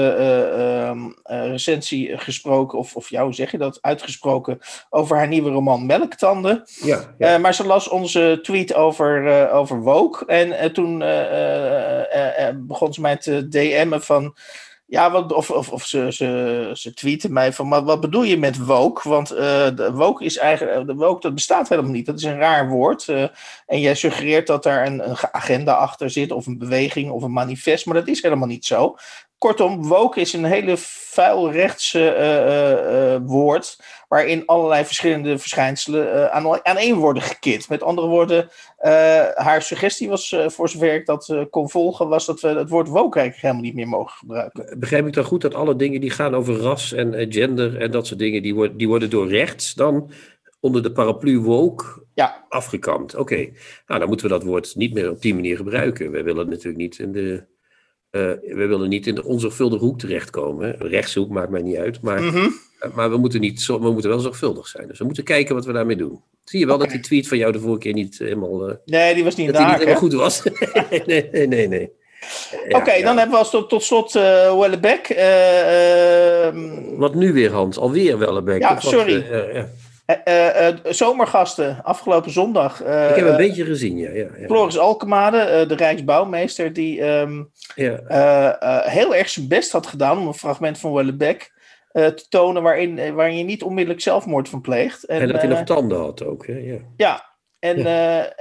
uh, 0.58 1.50
recensie 1.52 2.18
gesproken, 2.18 2.78
of, 2.78 2.96
of 2.96 3.10
ja, 3.10 3.24
hoe 3.24 3.34
zeg 3.34 3.52
je 3.52 3.58
dat, 3.58 3.78
uitgesproken 3.82 4.60
over 4.90 5.18
haar 5.18 5.28
nieuwe 5.28 5.52
roman 5.52 5.86
Melktanden. 5.86 6.64
Ja, 6.84 7.16
ja. 7.18 7.38
Maar 7.38 7.54
ze 7.54 7.66
las 7.66 7.90
onze 7.90 8.40
tweet 8.42 8.74
over, 8.74 9.50
over 9.52 9.82
Woke 9.82 10.26
en 10.26 10.74
toen 10.74 11.00
begon 12.68 12.94
ze 12.94 13.02
mij 13.02 13.18
te 13.18 13.48
DM'en 13.48 14.02
van... 14.02 14.36
Ja, 14.90 15.22
of, 15.22 15.52
of, 15.52 15.72
of 15.72 15.86
ze, 15.86 16.12
ze, 16.12 16.72
ze 16.74 16.94
tweeten 16.94 17.34
mij 17.34 17.54
van, 17.54 17.68
maar 17.68 17.84
wat 17.84 18.02
bedoel 18.02 18.24
je 18.24 18.38
met 18.38 18.66
woke? 18.66 19.10
Want 19.10 19.32
uh, 19.32 19.38
de 19.76 19.92
woke 19.94 20.24
is 20.24 20.38
eigenlijk, 20.38 20.88
de 20.88 20.96
woke 20.96 21.22
dat 21.22 21.34
bestaat 21.34 21.70
helemaal 21.70 21.92
niet. 21.92 22.06
Dat 22.06 22.18
is 22.18 22.24
een 22.24 22.38
raar 22.38 22.70
woord. 22.70 23.08
Uh, 23.08 23.28
en 23.66 23.80
jij 23.80 23.96
suggereert 23.96 24.48
dat 24.48 24.64
daar 24.64 24.86
een, 24.86 25.10
een 25.10 25.18
agenda 25.32 25.74
achter 25.74 26.10
zit, 26.10 26.32
of 26.32 26.46
een 26.46 26.58
beweging, 26.58 27.12
of 27.12 27.24
een 27.24 27.34
manifest, 27.34 27.86
maar 27.86 27.96
dat 27.96 28.08
is 28.08 28.22
helemaal 28.22 28.48
niet 28.48 28.66
zo. 28.66 28.96
Kortom, 29.38 29.88
woke 29.88 30.20
is 30.20 30.34
een 30.34 30.46
hele 30.46 30.74
vuilrechtse 30.78 32.16
uh, 32.18 33.14
uh, 33.14 33.20
woord 33.30 33.80
waarin 34.08 34.46
allerlei 34.46 34.86
verschillende 34.86 35.38
verschijnselen 35.38 36.08
uh, 36.08 36.26
aan, 36.26 36.66
aan 36.66 36.78
één 36.78 36.96
worden 36.96 37.24
gekit. 37.24 37.70
Met 37.70 37.84
andere 37.84 38.08
woorden, 38.08 38.50
haar 39.36 39.62
suggestie 39.62 40.10
was, 40.10 40.36
voor 40.48 40.70
zover 40.70 40.94
ik 40.94 41.06
dat 41.06 41.36
kon 41.50 41.70
volgen, 41.70 42.08
was 42.08 42.26
dat 42.26 42.42
we 42.42 42.48
het 42.48 42.70
woord 42.70 42.88
woke 42.88 43.20
eigenlijk 43.20 43.42
helemaal 43.42 43.64
niet 43.64 43.76
meer 43.76 43.88
mogen 43.88 44.18
gebruiken. 44.18 44.80
Begrijp 44.80 45.08
ik 45.08 45.14
dan 45.14 45.24
goed 45.24 45.42
dat 45.42 45.56
alle 45.56 45.76
dingen 45.76 46.02
die 46.02 46.10
gaan 46.10 46.36
over 46.36 46.56
ras 46.56 46.94
en 46.94 47.26
gender 47.30 47.82
en 47.82 47.92
dat 47.92 48.08
soort 48.08 48.20
dingen, 48.20 48.42
die, 48.42 48.56
worden 48.56 48.78
die 48.78 48.88
worden 48.88 49.10
door 49.10 49.28
rechts 49.28 49.74
dan 49.74 50.12
onder 50.60 50.84
de 50.84 50.92
paraplu 50.92 51.40
woke 51.40 51.86
ja. 52.14 52.46
afgekamd? 52.50 53.14
Oké, 53.14 53.22
okay. 53.22 53.54
nou 53.88 54.00
dan 54.00 54.08
moeten 54.08 54.28
we 54.28 54.34
dat 54.34 54.44
woord 54.44 54.76
niet 54.76 54.94
meer 54.94 55.10
op 55.10 55.22
die 55.22 55.36
manier 55.36 55.58
gebruiken. 55.58 56.12
Wij 56.12 56.24
willen 56.24 56.50
natuurlijk 56.50 56.78
niet 56.78 57.00
in 57.00 57.12
de 57.12 57.56
uh, 58.12 58.22
we 58.56 58.66
willen 58.66 58.90
niet 58.90 59.08
in 59.08 59.16
de 59.16 59.24
onzorgvuldige 59.24 59.84
hoek 59.84 60.00
terechtkomen. 60.00 60.76
Rechtshoek 60.80 61.30
maakt 61.30 61.50
mij 61.50 61.62
niet 61.62 61.76
uit. 61.76 62.02
Maar, 62.02 62.22
mm 62.22 62.30
-hmm. 62.30 62.54
uh, 62.82 62.94
maar 62.96 63.10
we, 63.10 63.18
moeten 63.18 63.42
niet, 63.42 63.66
we 63.66 63.92
moeten 63.92 64.10
wel 64.10 64.20
zorgvuldig 64.20 64.68
zijn. 64.68 64.88
Dus 64.88 65.00
we 65.00 65.06
moeten 65.06 65.24
kijken 65.24 65.56
wat 65.56 65.66
we 65.66 65.74
daarmee 65.74 65.96
doen. 65.96 66.22
Zie 66.44 66.60
je 66.60 66.66
wel 66.66 66.76
okay. 66.76 66.88
dat 66.88 66.96
die 66.96 67.06
tweet 67.06 67.28
van 67.28 67.38
jou 67.38 67.52
de 67.52 67.60
vorige 67.60 67.80
keer 67.80 67.94
niet 67.94 68.18
helemaal. 68.18 68.70
Uh, 68.70 68.76
nee, 68.86 69.14
die 69.14 69.24
was 69.24 69.36
niet 69.36 69.48
dat 69.48 69.56
daar. 69.56 69.68
niet 69.68 69.78
helemaal 69.78 70.00
goed 70.00 70.14
was. 70.14 70.44
nee, 71.06 71.30
nee, 71.32 71.48
nee. 71.48 71.68
nee. 71.68 71.92
Oké, 72.70 73.02
dan 73.02 73.18
hebben 73.18 73.30
we 73.30 73.38
als 73.38 73.50
tot, 73.50 73.70
tot 73.70 73.84
slot 73.84 74.16
uh, 74.16 74.60
Wellebeck. 74.60 75.08
Wat 76.98 77.16
nu 77.16 77.34
weer, 77.34 77.52
Hans? 77.52 77.78
Alweer 77.78 78.18
Wellebeck? 78.18 78.62
Ja, 78.62 78.80
sorry. 78.80 79.26
Wat, 79.30 79.68
zomergasten, 80.84 81.84
afgelopen 81.84 82.32
zondag. 82.32 82.82
Ik 82.82 83.16
heb 83.16 83.28
een 83.28 83.38
beetje 83.38 83.66
gezien, 83.66 83.98
ja. 83.98 84.10
ja, 84.10 84.28
ja. 84.38 84.46
Floris 84.46 84.78
Alkemade, 84.78 85.66
de 85.68 85.76
Rijksbouwmeester, 85.76 86.74
die 86.74 87.04
um, 87.04 87.52
ja. 87.76 88.84
heel 88.86 89.16
erg 89.16 89.30
zijn 89.30 89.48
best 89.48 89.72
had 89.72 89.88
gedaan 89.88 90.18
om 90.18 90.28
een 90.28 90.34
fragment 90.34 90.80
van 90.80 90.94
Wellebeck 90.94 91.56
te 91.92 92.26
tonen 92.30 92.64
waarin, 92.64 93.14
waarin 93.14 93.38
je 93.38 93.44
niet 93.44 93.64
onmiddellijk 93.64 94.02
zelfmoord 94.02 94.50
van 94.50 94.62
pleegt. 94.62 95.04
En, 95.04 95.22
en 95.22 95.28
dat 95.28 95.42
hij 95.42 95.50
nog 95.50 95.64
tanden 95.64 96.00
had 96.00 96.24
ook, 96.24 96.48
hè? 96.48 96.58
Ja. 96.58 96.78
ja, 96.98 97.28
en 97.60 97.78
uh, 97.78 97.86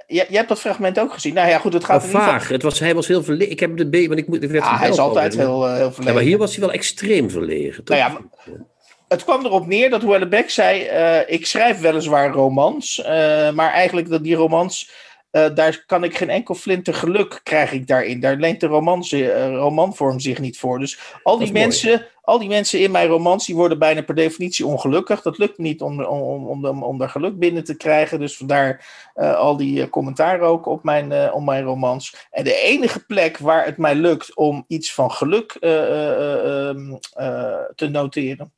jij, 0.07 0.27
hebt 0.29 0.49
dat 0.49 0.61
fragment 0.61 0.99
ook 0.99 1.13
gezien. 1.13 1.35
Nou 1.35 1.49
ja, 1.49 1.59
goed, 1.59 1.73
het 1.73 1.85
gaat 1.85 2.05
oh, 2.05 2.11
vaag. 2.11 2.49
Het 2.49 2.63
was, 2.63 2.79
hij 2.79 2.95
was 2.95 3.07
heel 3.07 3.23
verlegen. 3.23 3.53
Ik 3.53 3.61
heb 3.61 3.77
de 3.77 3.89
B, 3.89 4.07
want 4.07 4.19
ik 4.19 4.29
moet. 4.29 4.43
Ik 4.43 4.51
werd 4.51 4.65
ja, 4.65 4.79
hij 4.79 4.89
is 4.89 4.99
altijd 4.99 5.37
heel, 5.37 5.69
uh, 5.69 5.75
heel 5.75 5.93
verlegen. 5.93 6.05
Ja, 6.05 6.13
maar 6.13 6.23
hier 6.23 6.39
was 6.39 6.57
hij 6.57 6.65
wel 6.65 6.73
extreem 6.73 7.31
verlegen. 7.31 7.85
Toch? 7.85 7.99
Nou 7.99 8.13
ja, 8.13 8.21
het 9.09 9.25
kwam 9.25 9.45
erop 9.45 9.67
neer 9.67 9.91
dat 9.91 10.03
Wellebeck 10.03 10.51
zei: 10.51 10.83
uh, 10.83 11.35
Ik 11.35 11.47
schrijf 11.47 11.81
weliswaar 11.81 12.31
romans, 12.31 13.03
maar 13.55 13.71
eigenlijk 13.73 14.09
dat 14.09 14.25
die 14.25 14.35
romans. 14.35 14.91
daar 15.31 15.85
kan 15.87 16.05
ik 16.05 16.17
geen 16.17 16.31
enkel 16.31 16.55
flinter 16.55 16.95
geluk 16.95 17.41
krijg 17.43 17.73
ik 17.73 17.87
daarin. 17.87 18.21
Daar 18.21 18.37
leent 18.37 18.61
de 18.61 18.67
romans, 18.67 19.13
romanvorm 19.37 20.21
zich 20.21 20.39
niet 20.39 20.59
voor. 20.59 20.79
Dus 20.79 20.99
al 21.23 21.39
die 21.39 21.53
mensen 21.53 22.07
al 22.27 22.39
die 22.39 22.49
mensen 22.49 22.81
in 22.81 22.91
mijn 22.91 23.09
romans 23.09 23.47
die 23.47 23.55
worden 23.55 23.79
bijna 23.79 24.03
per 24.03 24.15
definitie 24.15 24.67
ongelukkig. 24.67 25.23
Dat 25.23 25.39
lukt 25.39 25.59
niet 25.59 25.81
om, 25.83 26.05
om, 26.05 26.47
om, 26.65 26.83
om 26.83 26.99
daar 26.99 27.09
geluk 27.09 27.39
binnen 27.39 27.65
te 27.65 27.77
krijgen. 27.77 28.21
Dus 28.21 28.37
vandaar 28.37 28.87
al 29.15 29.57
die 29.57 29.89
commentaren 29.89 30.47
ook 30.47 30.67
op 30.67 30.85
mijn, 30.85 31.33
op 31.33 31.45
mijn 31.45 31.65
romans. 31.65 32.17
En 32.31 32.45
de 32.45 32.55
enige 32.55 33.05
plek 33.05 33.39
waar 33.39 33.65
het 33.65 33.77
mij 33.77 33.95
lukt 33.95 34.37
om 34.37 34.65
iets 34.69 34.95
van 34.95 35.11
geluk 35.13 35.57
um, 35.61 36.99
te 37.75 37.89
noteren 37.91 38.53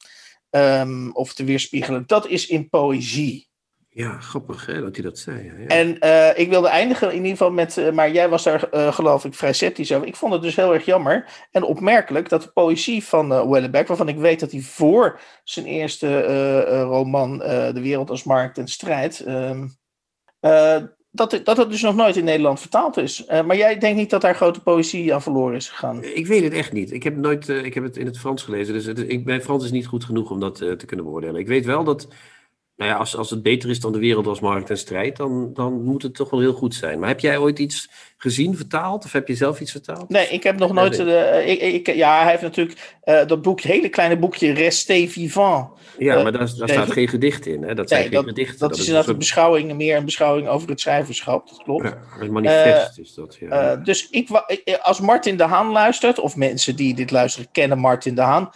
um, 0.50 1.12
of 1.12 1.34
te 1.34 1.44
weerspiegelen, 1.44 2.04
dat 2.06 2.26
is 2.26 2.46
in 2.46 2.68
poëzie. 2.68 3.48
Ja, 3.88 4.20
grappig 4.20 4.66
hè, 4.66 4.80
dat 4.80 4.94
hij 4.94 5.04
dat 5.04 5.18
zei. 5.18 5.44
Ja. 5.44 5.66
En 5.66 5.96
uh, 6.00 6.38
ik 6.38 6.48
wilde 6.48 6.68
eindigen 6.68 7.08
in 7.08 7.16
ieder 7.16 7.30
geval 7.30 7.50
met, 7.50 7.76
uh, 7.76 7.90
maar 7.90 8.10
jij 8.10 8.28
was 8.28 8.42
daar 8.42 8.68
uh, 8.74 8.92
geloof 8.92 9.24
ik 9.24 9.34
vrij 9.34 9.52
sceptisch 9.52 9.92
over. 9.92 10.06
Ik 10.06 10.16
vond 10.16 10.32
het 10.32 10.42
dus 10.42 10.56
heel 10.56 10.74
erg 10.74 10.84
jammer 10.84 11.46
en 11.50 11.62
opmerkelijk 11.62 12.28
dat 12.28 12.42
de 12.42 12.50
poëzie 12.52 13.04
van 13.04 13.32
uh, 13.32 13.50
Wellebeck, 13.50 13.86
waarvan 13.86 14.08
ik 14.08 14.16
weet 14.16 14.40
dat 14.40 14.50
hij 14.50 14.60
voor 14.60 15.20
zijn 15.44 15.66
eerste 15.66 16.22
roman 16.82 17.38
De 17.38 17.80
Wereld 17.80 18.10
als 18.10 18.24
Markt 18.24 18.58
en 18.58 18.68
Strijd, 18.68 19.20
ehm, 19.20 19.66
dat, 21.10 21.40
dat 21.44 21.56
het 21.56 21.70
dus 21.70 21.82
nog 21.82 21.94
nooit 21.94 22.16
in 22.16 22.24
Nederland 22.24 22.60
vertaald 22.60 22.96
is. 22.96 23.24
maar 23.26 23.56
jij 23.56 23.78
denkt 23.78 23.98
niet 23.98 24.10
dat 24.10 24.20
daar 24.20 24.34
grote 24.34 24.60
poëzie 24.60 25.14
aan 25.14 25.22
verloren 25.22 25.56
is 25.56 25.68
gegaan? 25.68 26.04
Ik 26.04 26.26
weet 26.26 26.42
het 26.42 26.52
echt 26.52 26.72
niet. 26.72 26.92
Ik 26.92 27.02
heb, 27.02 27.16
nooit, 27.16 27.48
ik 27.48 27.74
heb 27.74 27.84
het 27.84 27.96
in 27.96 28.06
het 28.06 28.18
Frans 28.18 28.42
gelezen, 28.42 28.74
dus 28.74 28.86
ik, 28.86 29.24
mijn 29.24 29.42
Frans 29.42 29.64
is 29.64 29.70
niet 29.70 29.86
goed 29.86 30.04
genoeg 30.04 30.30
om 30.30 30.40
dat 30.40 30.56
te 30.56 30.86
kunnen 30.86 31.06
beoordelen. 31.06 31.40
Ik 31.40 31.48
weet 31.48 31.64
wel 31.64 31.84
dat 31.84 32.08
nou 32.78 32.90
ja, 32.90 32.96
als, 32.96 33.16
als 33.16 33.30
het 33.30 33.42
beter 33.42 33.70
is 33.70 33.80
dan 33.80 33.92
de 33.92 33.98
wereld 33.98 34.26
als 34.26 34.40
markt 34.40 34.70
en 34.70 34.78
strijd, 34.78 35.16
dan, 35.16 35.50
dan 35.54 35.82
moet 35.82 36.02
het 36.02 36.14
toch 36.14 36.30
wel 36.30 36.40
heel 36.40 36.52
goed 36.52 36.74
zijn. 36.74 36.98
Maar 36.98 37.08
heb 37.08 37.20
jij 37.20 37.38
ooit 37.38 37.58
iets 37.58 37.90
gezien, 38.16 38.56
vertaald? 38.56 39.04
Of 39.04 39.12
heb 39.12 39.28
je 39.28 39.34
zelf 39.34 39.60
iets 39.60 39.70
vertaald? 39.70 40.08
Nee, 40.08 40.28
ik 40.28 40.42
heb 40.42 40.58
nog 40.58 40.72
nooit. 40.72 40.98
Eh, 40.98 41.48
ik, 41.48 41.60
ik, 41.60 41.94
ja, 41.94 42.20
hij 42.20 42.30
heeft 42.30 42.42
natuurlijk 42.42 42.98
uh, 43.04 43.26
dat 43.26 43.42
boekje, 43.42 43.68
hele 43.68 43.88
kleine 43.88 44.18
boekje, 44.18 44.52
Resté 44.52 45.06
Vivant. 45.06 45.68
Ja, 45.98 46.16
uh, 46.16 46.22
maar 46.22 46.32
daar, 46.32 46.56
daar 46.56 46.68
staat 46.68 46.92
geen 46.92 47.08
gedicht 47.08 47.46
in. 47.46 47.62
Hè? 47.62 47.74
Dat 47.74 47.88
zijn 47.88 48.02
geen 48.02 48.10
dat, 48.10 48.24
gedichten. 48.24 48.58
Dat, 48.58 48.70
dat 48.70 48.78
is 48.78 48.86
inderdaad 48.86 49.10
een 49.10 49.18
beschouwing, 49.18 49.74
meer 49.74 49.96
een 49.96 50.04
beschouwing 50.04 50.48
over 50.48 50.68
het 50.68 50.80
schrijverschap, 50.80 51.48
dat 51.48 51.62
klopt. 51.62 51.84
Ja, 51.84 51.98
een 52.20 52.32
manifest 52.32 52.98
is 52.98 53.14
dat. 53.14 53.36
Ja. 53.40 53.76
dus 53.76 54.10
ik, 54.10 54.28
als 54.82 55.00
Martin 55.00 55.36
de 55.36 55.44
Haan 55.44 55.70
luistert, 55.70 56.18
of 56.18 56.36
mensen 56.36 56.76
die 56.76 56.94
dit 56.94 57.10
luisteren 57.10 57.48
kennen 57.52 57.78
Martin 57.78 58.14
de 58.14 58.20
Haan 58.20 58.50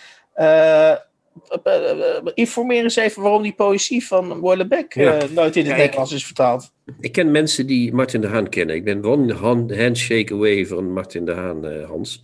informeer 2.35 2.83
eens 2.83 2.97
even 2.97 3.23
waarom 3.23 3.43
die 3.43 3.55
poëzie 3.55 4.07
van 4.07 4.41
ja. 4.89 5.23
uh, 5.23 5.31
nooit 5.31 5.57
in 5.57 5.67
het 5.67 5.77
Nederlands 5.77 6.13
is 6.13 6.25
vertaald. 6.25 6.73
Ik 7.01 7.13
ken 7.13 7.31
mensen 7.31 7.67
die 7.67 7.95
Martin 7.95 8.21
de 8.21 8.27
Haan 8.27 8.49
kennen. 8.49 8.77
Ik 8.77 8.85
ben 8.85 9.05
one 9.05 9.35
handshake 9.77 10.35
away 10.35 10.67
van 10.67 10.93
Martin 10.93 11.25
de 11.25 11.33
Haan, 11.33 11.65
uh, 11.65 11.89
Hans. 11.89 12.23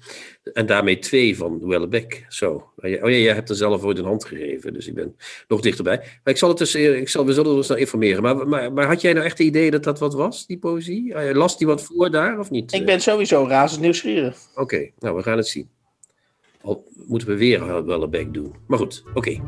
En 0.53 0.67
daarmee 0.67 0.99
twee 0.99 1.37
van 1.37 1.67
Wellebeck. 1.67 2.27
Zo. 2.29 2.53
Oh 2.77 2.91
ja, 2.91 3.09
jij 3.09 3.35
hebt 3.35 3.49
er 3.49 3.57
zelf 3.57 3.83
ooit 3.83 3.99
een 3.99 4.05
hand 4.05 4.25
gegeven, 4.25 4.73
dus 4.73 4.87
ik 4.87 4.95
ben 4.95 5.17
nog 5.49 5.61
dichterbij. 5.61 5.97
Maar 5.97 6.35
ik 6.35 6.37
zal 6.37 6.49
het 6.49 6.59
dus, 6.59 6.75
ik 6.75 7.09
zal, 7.09 7.27
we 7.27 7.33
zullen 7.33 7.55
ons 7.55 7.69
nou 7.69 7.81
informeren. 7.81 8.23
Maar, 8.23 8.49
maar, 8.49 8.73
maar 8.73 8.87
had 8.87 9.01
jij 9.01 9.13
nou 9.13 9.25
echt 9.25 9.39
het 9.39 9.47
idee 9.47 9.71
dat 9.71 9.85
dat 9.85 9.99
wat 9.99 10.15
was, 10.15 10.47
die 10.47 10.59
poëzie? 10.59 11.35
Las 11.35 11.59
die 11.59 11.67
wat 11.67 11.83
voor 11.83 12.11
daar, 12.11 12.39
of 12.39 12.51
niet? 12.51 12.73
Ik 12.73 12.87
ben 12.87 13.01
sowieso 13.01 13.47
razend 13.49 13.81
nieuwsgierig. 13.81 14.39
Oké, 14.51 14.61
okay, 14.61 14.93
nou 14.99 15.17
we 15.17 15.23
gaan 15.23 15.37
het 15.37 15.49
zien. 15.49 15.69
Moeten 17.07 17.29
we 17.29 17.37
weer 17.37 17.85
wel 17.85 18.03
een 18.03 18.11
back 18.11 18.35
doen. 18.35 18.55
Maar 18.67 18.79
goed, 18.79 19.05
oké. 19.15 19.41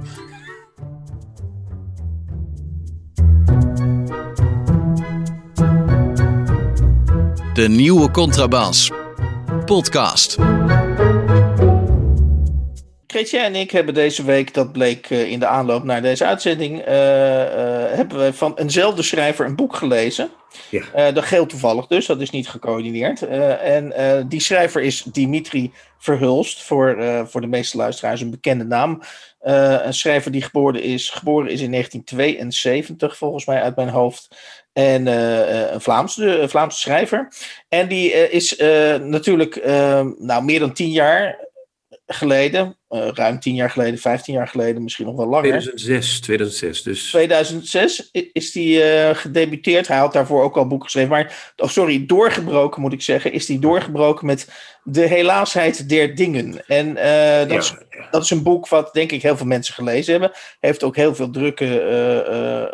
De 7.55 7.69
nieuwe 7.69 8.11
Contrabas. 8.11 8.91
Podcast. 9.65 10.39
Chrétien 13.11 13.41
en 13.41 13.55
ik 13.55 13.71
hebben 13.71 13.95
deze 13.95 14.25
week, 14.25 14.55
dat 14.55 14.73
bleek 14.73 15.11
in 15.11 15.39
de 15.39 15.47
aanloop 15.47 15.85
naar 15.85 16.03
deze 16.03 16.25
uitzending, 16.25 16.79
uh, 16.79 16.85
uh, 16.87 16.95
hebben 17.97 18.19
we 18.19 18.33
van 18.33 18.57
eenzelfde 18.57 19.03
schrijver 19.03 19.47
een 19.47 19.57
boek 19.57 19.77
gelezen. 19.77 20.31
Ja. 20.69 20.83
Uh, 20.97 21.15
dat 21.15 21.25
geldt 21.25 21.51
toevallig 21.51 21.87
dus, 21.87 22.07
dat 22.07 22.21
is 22.21 22.31
niet 22.31 22.49
gecoördineerd. 22.49 23.23
en 23.23 23.93
die 24.29 24.41
schrijver 24.41 24.83
is 24.83 25.03
Dimitri 25.03 25.73
Verhulst, 25.99 26.63
voor, 26.63 26.99
voor 27.29 27.41
de 27.41 27.47
meeste 27.47 27.77
luisteraars 27.77 28.21
een 28.21 28.31
bekende 28.31 28.65
naam. 28.65 29.03
een 29.41 29.95
schrijver 29.95 30.33
die 30.33 30.43
geboren 30.43 30.83
is, 30.83 31.11
geboren 31.11 31.51
is 31.51 31.61
in 31.61 31.71
1972, 31.71 33.17
volgens 33.17 33.45
mij 33.45 33.63
uit 33.63 33.77
mijn 33.77 33.89
hoofd. 33.89 34.29
En 34.73 35.07
een 35.07 35.81
Vlaamse, 35.81 36.45
Vlaamse 36.49 36.79
schrijver. 36.79 37.33
En 37.69 37.89
die 37.89 38.31
is 38.31 38.57
natuurlijk 39.03 39.65
nou, 40.19 40.45
meer 40.45 40.61
dan 40.61 40.73
tien 40.73 40.91
jaar 40.91 41.49
geleden, 42.13 42.77
uh, 42.91 43.09
ruim 43.09 43.41
tien 43.41 43.55
jaar 43.55 43.71
geleden, 43.71 43.99
vijftien 43.99 44.35
jaar 44.35 44.49
geleden, 44.49 44.83
misschien 44.83 45.07
nog 45.07 45.17
wel 45.17 45.27
langer. 45.27 45.49
2006, 45.49 46.21
2006 46.21 46.83
dus. 46.83 47.09
2006 47.09 48.11
is 48.33 48.55
hij 48.55 49.09
uh, 49.09 49.17
gedebuteerd. 49.17 49.89
Hij 49.89 49.99
had 49.99 50.13
daarvoor 50.13 50.43
ook 50.43 50.57
al 50.57 50.67
boeken 50.67 50.85
geschreven. 50.85 51.11
Maar, 51.11 51.53
oh 51.57 51.69
sorry, 51.69 52.07
doorgebroken 52.07 52.81
moet 52.81 52.93
ik 52.93 53.03
zeggen, 53.03 53.33
is 53.33 53.49
hij 53.49 53.59
doorgebroken 53.59 54.27
met 54.27 54.49
De 54.83 55.07
Helaasheid 55.07 55.89
der 55.89 56.15
Dingen. 56.15 56.67
En 56.67 56.87
uh, 56.87 57.39
dat, 57.39 57.51
ja, 57.51 57.57
is, 57.57 57.75
dat 58.11 58.23
is 58.23 58.31
een 58.31 58.43
boek 58.43 58.69
wat 58.69 58.93
denk 58.93 59.13
ik 59.13 59.23
heel 59.23 59.37
veel 59.37 59.47
mensen 59.47 59.75
gelezen 59.75 60.13
hebben. 60.13 60.33
Heeft 60.61 60.83
ook 60.83 60.97
heel 60.97 61.15
veel 61.15 61.31
drukken 61.31 61.71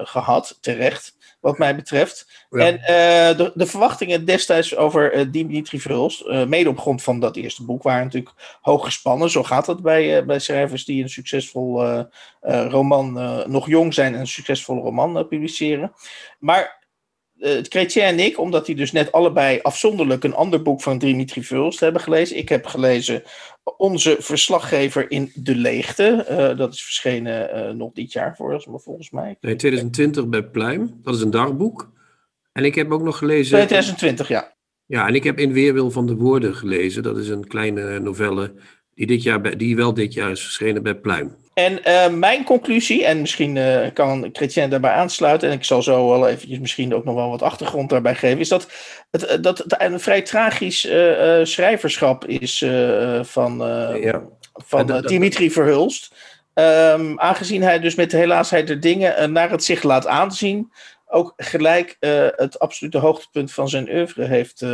gehad, 0.07 0.59
terecht 0.61 1.16
wat 1.47 1.59
mij 1.59 1.77
betreft. 1.77 2.47
Ja. 2.51 2.59
En 2.59 2.75
uh, 2.75 3.39
de, 3.39 3.53
de, 3.55 3.67
verwachtingen 3.67 4.25
destijds 4.25 4.77
over 4.77 5.15
uh, 5.15 5.25
Dimitri 5.31 5.81
Verhulst, 5.81 6.27
uh, 6.27 6.45
mede 6.45 6.69
op 6.69 6.79
grond 6.79 7.03
van 7.03 7.21
dat 7.21 7.37
eerste 7.37 7.65
boek, 7.65 7.83
waren 7.83 8.05
natuurlijk 8.05 8.59
hoog 8.61 8.85
gespannen. 8.85 9.31
Zo 9.31 9.43
gaat 9.43 9.67
dat 9.67 9.83
bij, 9.83 10.25
bij 10.25 10.39
schrijvers 10.39 10.85
die 10.85 11.03
een 11.03 11.09
succesvol 11.09 12.05
roman, 12.41 13.13
nog 13.51 13.67
jong 13.69 13.95
zijn 13.95 14.15
en 14.15 14.21
een 14.21 14.27
succesvolle 14.27 14.81
roman 14.81 15.29
publiceren. 15.29 15.93
Maar 16.39 16.76
het 17.39 17.69
Chrétien 17.69 18.03
en 18.03 18.19
ik, 18.19 18.39
omdat 18.39 18.67
die 18.67 18.75
dus 18.75 18.93
net 18.93 19.13
allebei 19.13 19.59
afzonderlijk 19.63 20.25
een 20.25 20.35
ander 20.35 20.63
boek 20.63 20.83
van 20.83 20.99
Dimitri 20.99 21.45
Verhulst 21.45 21.81
hebben 21.81 22.01
gelezen. 22.01 22.37
Ik 22.37 22.49
heb 22.49 22.67
gelezen 22.67 23.23
Onze 23.77 24.17
Verslaggever 24.19 25.11
in 25.11 25.33
de 25.35 25.55
Leegte. 25.55 26.27
Uh, 26.31 26.59
dat 26.59 26.75
is 26.75 26.83
verschenen 26.83 27.57
uh, 27.57 27.71
nog 27.71 27.93
dit 27.93 28.13
jaar 28.13 28.37
volgens, 28.37 28.67
volgens 28.71 29.11
mij. 29.11 29.37
Nee, 29.41 29.57
2020 29.57 30.29
bij 30.29 30.43
Pluim. 30.43 31.01
Dat 31.03 31.15
is 31.15 31.21
een 31.21 31.31
dagboek. 31.31 31.93
En 32.53 32.65
ik 32.65 32.75
heb 32.75 32.93
ook 32.93 33.03
nog 33.03 33.19
gelezen... 33.19 33.57
2020, 33.57 34.29
ja. 34.29 34.55
Ja, 34.87 35.09
en 35.09 35.15
ik 35.15 35.25
heb 35.25 35.39
In 35.39 35.53
Weerwil 35.53 35.91
van 35.91 36.07
de 36.07 36.15
Woorden 36.15 36.55
gelezen. 36.55 37.03
Dat 37.03 37.19
is 37.19 37.29
een 37.29 37.47
kleine 37.47 37.99
novelle 37.99 38.55
die, 38.97 39.07
dit 39.07 39.23
jaar 39.23 39.41
bij, 39.41 39.57
die 39.57 39.77
wel 39.77 39.95
dit 39.95 40.13
jaar 40.15 40.31
is 40.31 40.43
verschenen 40.43 40.83
bij 40.83 40.95
Pluim. 40.95 41.37
En 41.55 41.81
uh, 41.87 42.09
mijn 42.09 42.45
conclusie, 42.45 43.05
en 43.05 43.21
misschien 43.21 43.57
uh, 43.57 43.87
kan 43.93 44.29
Chrétien 44.33 44.71
daarbij 44.71 44.91
aansluiten, 44.91 45.49
en 45.49 45.55
ik 45.55 45.65
zal 45.65 45.83
zo 45.83 46.09
wel 46.09 46.29
eventjes 46.29 46.59
misschien 46.59 46.95
ook 46.95 47.05
nog 47.05 47.15
wel 47.15 47.31
wat 47.31 47.43
achtergrond 47.43 47.91
daarbij 47.91 48.15
geven, 48.15 48.39
is 48.39 48.49
dat 48.49 48.69
het, 49.11 49.43
dat 49.43 49.59
het 49.59 49.75
een 49.79 50.01
vrij 50.01 50.23
tragisch 50.23 50.85
uh, 50.85 51.41
schrijverschap 51.43 52.25
is 52.27 52.65
van, 53.23 53.57
ja. 54.01 54.23
van 54.53 54.87
dat, 54.87 55.09
Dimitri 55.09 55.51
Verhulst. 55.51 56.15
Um, 56.55 57.21
aangezien 57.21 57.63
hij 57.63 57.81
dus 57.81 57.95
met 57.95 58.11
de 58.11 58.17
helaasheid 58.17 58.67
der 58.67 58.81
dingen 58.81 59.33
naar 59.33 59.51
het 59.51 59.65
zich 59.65 59.83
laat 59.83 60.07
aanzien, 60.07 60.73
ook 61.07 61.33
gelijk 61.37 61.97
het 62.37 62.59
absolute 62.59 62.99
hoogtepunt 62.99 63.53
van 63.53 63.69
zijn 63.69 63.89
oeuvre 63.91 64.25
heeft 64.25 64.65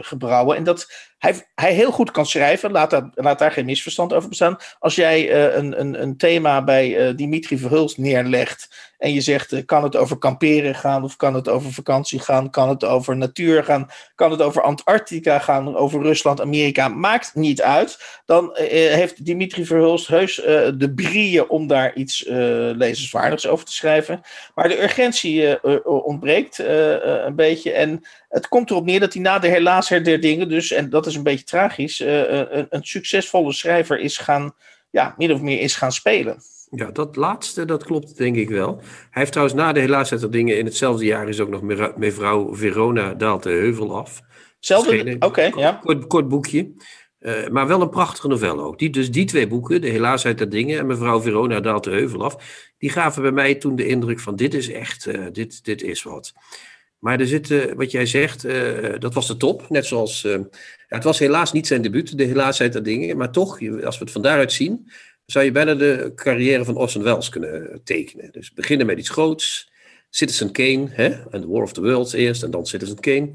gebrouwen. 0.00 0.56
En 0.56 0.64
dat 0.64 1.09
hij, 1.20 1.34
hij 1.54 1.72
heel 1.72 1.90
goed 1.90 2.10
kan 2.10 2.26
schrijven. 2.26 2.70
Laat 2.70 2.90
daar, 2.90 3.10
laat 3.14 3.38
daar 3.38 3.52
geen 3.52 3.64
misverstand 3.64 4.12
over 4.12 4.28
bestaan. 4.28 4.56
Als 4.78 4.94
jij 4.94 5.28
uh, 5.28 5.56
een, 5.56 5.80
een, 5.80 6.02
een 6.02 6.16
thema 6.16 6.64
bij 6.64 7.08
uh, 7.08 7.16
Dimitri 7.16 7.58
Verhulst 7.58 7.98
neerlegt. 7.98 8.88
En 8.98 9.12
je 9.12 9.20
zegt, 9.20 9.52
uh, 9.52 9.60
kan 9.66 9.82
het 9.82 9.96
over 9.96 10.18
kamperen 10.18 10.74
gaan? 10.74 11.04
Of 11.04 11.16
kan 11.16 11.34
het 11.34 11.48
over 11.48 11.72
vakantie 11.72 12.18
gaan? 12.18 12.50
Kan 12.50 12.68
het 12.68 12.84
over 12.84 13.16
natuur 13.16 13.64
gaan? 13.64 13.88
Kan 14.14 14.30
het 14.30 14.42
over 14.42 14.62
Antarctica 14.62 15.38
gaan? 15.38 15.76
Over 15.76 16.02
Rusland, 16.02 16.40
Amerika? 16.40 16.88
Maakt 16.88 17.34
niet 17.34 17.62
uit. 17.62 18.20
Dan 18.24 18.50
heeft 18.54 19.24
Dimitri 19.24 19.64
Verhulst 19.64 20.06
heus 20.06 20.34
de 20.76 20.92
brieën 20.94 21.48
om 21.48 21.66
daar 21.66 21.94
iets 21.94 22.24
lezenswaardigs 22.74 23.46
over 23.46 23.64
te 23.64 23.72
schrijven. 23.72 24.20
Maar 24.54 24.68
de 24.68 24.82
urgentie 24.82 25.62
ontbreekt 25.84 26.58
een 26.58 27.36
beetje. 27.36 27.72
En 27.72 28.04
het 28.30 28.48
komt 28.48 28.70
erop 28.70 28.84
neer 28.84 29.00
dat 29.00 29.12
hij 29.12 29.22
na 29.22 29.38
de 29.38 29.48
helaas 29.48 29.88
der 29.88 30.20
dingen, 30.20 30.48
dus, 30.48 30.70
en 30.70 30.90
dat 30.90 31.06
is 31.06 31.14
een 31.14 31.22
beetje 31.22 31.44
tragisch, 31.44 32.00
uh, 32.00 32.28
een, 32.28 32.66
een, 32.70 32.84
succesvolle 32.84 33.52
schrijver 33.52 33.98
is 33.98 34.18
gaan, 34.18 34.52
ja, 34.90 35.14
min 35.18 35.32
of 35.32 35.40
meer 35.40 35.60
is 35.60 35.76
gaan 35.76 35.92
spelen. 35.92 36.42
Ja, 36.70 36.90
dat 36.90 37.16
laatste, 37.16 37.64
dat 37.64 37.84
klopt 37.84 38.16
denk 38.16 38.36
ik 38.36 38.48
wel. 38.48 38.76
Hij 38.76 39.08
heeft 39.10 39.32
trouwens 39.32 39.58
na 39.58 39.72
de 39.72 39.80
helaas 39.80 40.08
der 40.08 40.30
dingen 40.30 40.58
in 40.58 40.64
hetzelfde 40.64 41.04
jaar 41.04 41.28
is 41.28 41.40
ook 41.40 41.48
nog 41.48 41.62
mevrouw 41.96 42.54
Verona 42.54 43.14
daalt 43.14 43.42
de 43.42 43.50
heuvel 43.50 43.96
af. 43.96 44.20
Hetzelfde, 44.56 45.16
oké, 45.18 45.50
ja. 45.56 45.72
Kort, 45.72 46.06
kort 46.06 46.28
boekje. 46.28 46.72
Uh, 47.20 47.48
maar 47.48 47.66
wel 47.66 47.80
een 47.80 47.88
prachtige 47.88 48.28
novelle 48.28 48.62
ook. 48.62 48.78
Die, 48.78 48.90
dus 48.90 49.10
die 49.10 49.24
twee 49.24 49.46
boeken, 49.46 49.80
De 49.80 49.88
Helaas 49.88 50.26
uit 50.26 50.38
de 50.38 50.48
Dingen 50.48 50.78
en 50.78 50.86
Mevrouw 50.86 51.20
Verona 51.20 51.60
daalt 51.60 51.84
de 51.84 51.90
heuvel 51.90 52.24
af, 52.24 52.36
die 52.78 52.90
gaven 52.90 53.22
bij 53.22 53.30
mij 53.30 53.54
toen 53.54 53.76
de 53.76 53.86
indruk 53.86 54.20
van 54.20 54.36
dit 54.36 54.54
is 54.54 54.70
echt, 54.70 55.06
uh, 55.06 55.26
dit, 55.32 55.64
dit 55.64 55.82
is 55.82 56.02
wat. 56.02 56.32
Maar 57.00 57.20
er 57.20 57.26
zit, 57.26 57.74
wat 57.74 57.90
jij 57.90 58.06
zegt, 58.06 58.44
uh, 58.44 58.98
dat 58.98 59.14
was 59.14 59.26
de 59.26 59.36
top. 59.36 59.68
Net 59.68 59.86
zoals, 59.86 60.24
uh, 60.24 60.32
ja, 60.32 60.48
het 60.88 61.04
was 61.04 61.18
helaas 61.18 61.52
niet 61.52 61.66
zijn 61.66 61.82
debuut, 61.82 62.18
de 62.18 62.24
helaasheid 62.24 62.72
der 62.72 62.82
dingen. 62.82 63.16
Maar 63.16 63.30
toch, 63.30 63.50
als 63.84 63.98
we 63.98 64.04
het 64.04 64.12
van 64.12 64.22
daaruit 64.22 64.52
zien, 64.52 64.90
zou 65.26 65.44
je 65.44 65.52
bijna 65.52 65.74
de 65.74 66.12
carrière 66.14 66.64
van 66.64 66.76
Orson 66.76 67.02
Welles 67.02 67.28
kunnen 67.28 67.80
tekenen. 67.84 68.32
Dus 68.32 68.52
beginnen 68.52 68.86
met 68.86 68.98
iets 68.98 69.08
groots. 69.08 69.72
Citizen 70.10 70.52
Kane, 70.52 70.88
hè? 70.90 71.08
En 71.30 71.40
The 71.40 71.48
War 71.48 71.62
of 71.62 71.72
the 71.72 71.80
Worlds 71.80 72.12
eerst, 72.12 72.42
en 72.42 72.50
dan 72.50 72.66
Citizen 72.66 73.00
Kane. 73.00 73.32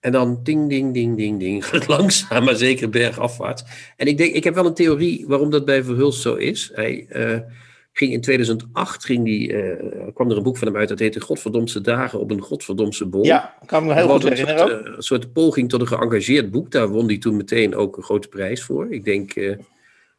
En 0.00 0.12
dan 0.12 0.40
ding, 0.42 0.68
ding, 0.68 0.94
ding, 0.94 1.16
ding, 1.16 1.40
ding. 1.40 1.64
Langzaam, 1.86 2.44
maar 2.44 2.56
zeker 2.56 2.88
bergafwaarts. 2.88 3.64
En 3.96 4.06
ik 4.06 4.18
denk, 4.18 4.34
ik 4.34 4.44
heb 4.44 4.54
wel 4.54 4.66
een 4.66 4.74
theorie 4.74 5.24
waarom 5.26 5.50
dat 5.50 5.64
bij 5.64 5.84
Verhulst 5.84 6.22
zo 6.22 6.34
is. 6.34 6.70
Hij... 6.74 7.06
Uh, 7.10 7.38
ging 7.92 8.12
in 8.12 8.20
2008 8.20 9.04
ging 9.04 9.24
die, 9.24 9.52
uh, 9.52 9.74
kwam 10.14 10.30
er 10.30 10.36
een 10.36 10.42
boek 10.42 10.58
van 10.58 10.68
hem 10.68 10.76
uit, 10.76 10.88
dat 10.88 10.98
heette 10.98 11.20
Godverdomse 11.20 11.80
dagen 11.80 12.20
op 12.20 12.30
een 12.30 12.40
Godverdomse 12.40 13.06
bol. 13.06 13.24
Ja, 13.24 13.54
kan 13.66 13.86
me 13.86 13.94
heel 13.94 14.08
goed 14.08 14.22
herinneren. 14.22 14.62
Een 14.62 14.68
soort, 14.68 14.86
uh, 14.86 14.96
een 14.96 15.02
soort 15.02 15.32
poging 15.32 15.68
tot 15.68 15.80
een 15.80 15.86
geëngageerd 15.86 16.50
boek. 16.50 16.70
Daar 16.70 16.88
won 16.88 17.06
hij 17.06 17.18
toen 17.18 17.36
meteen 17.36 17.74
ook 17.74 17.96
een 17.96 18.02
grote 18.02 18.28
prijs 18.28 18.62
voor. 18.62 18.92
Ik 18.92 19.04
denk, 19.04 19.36
uh, 19.36 19.56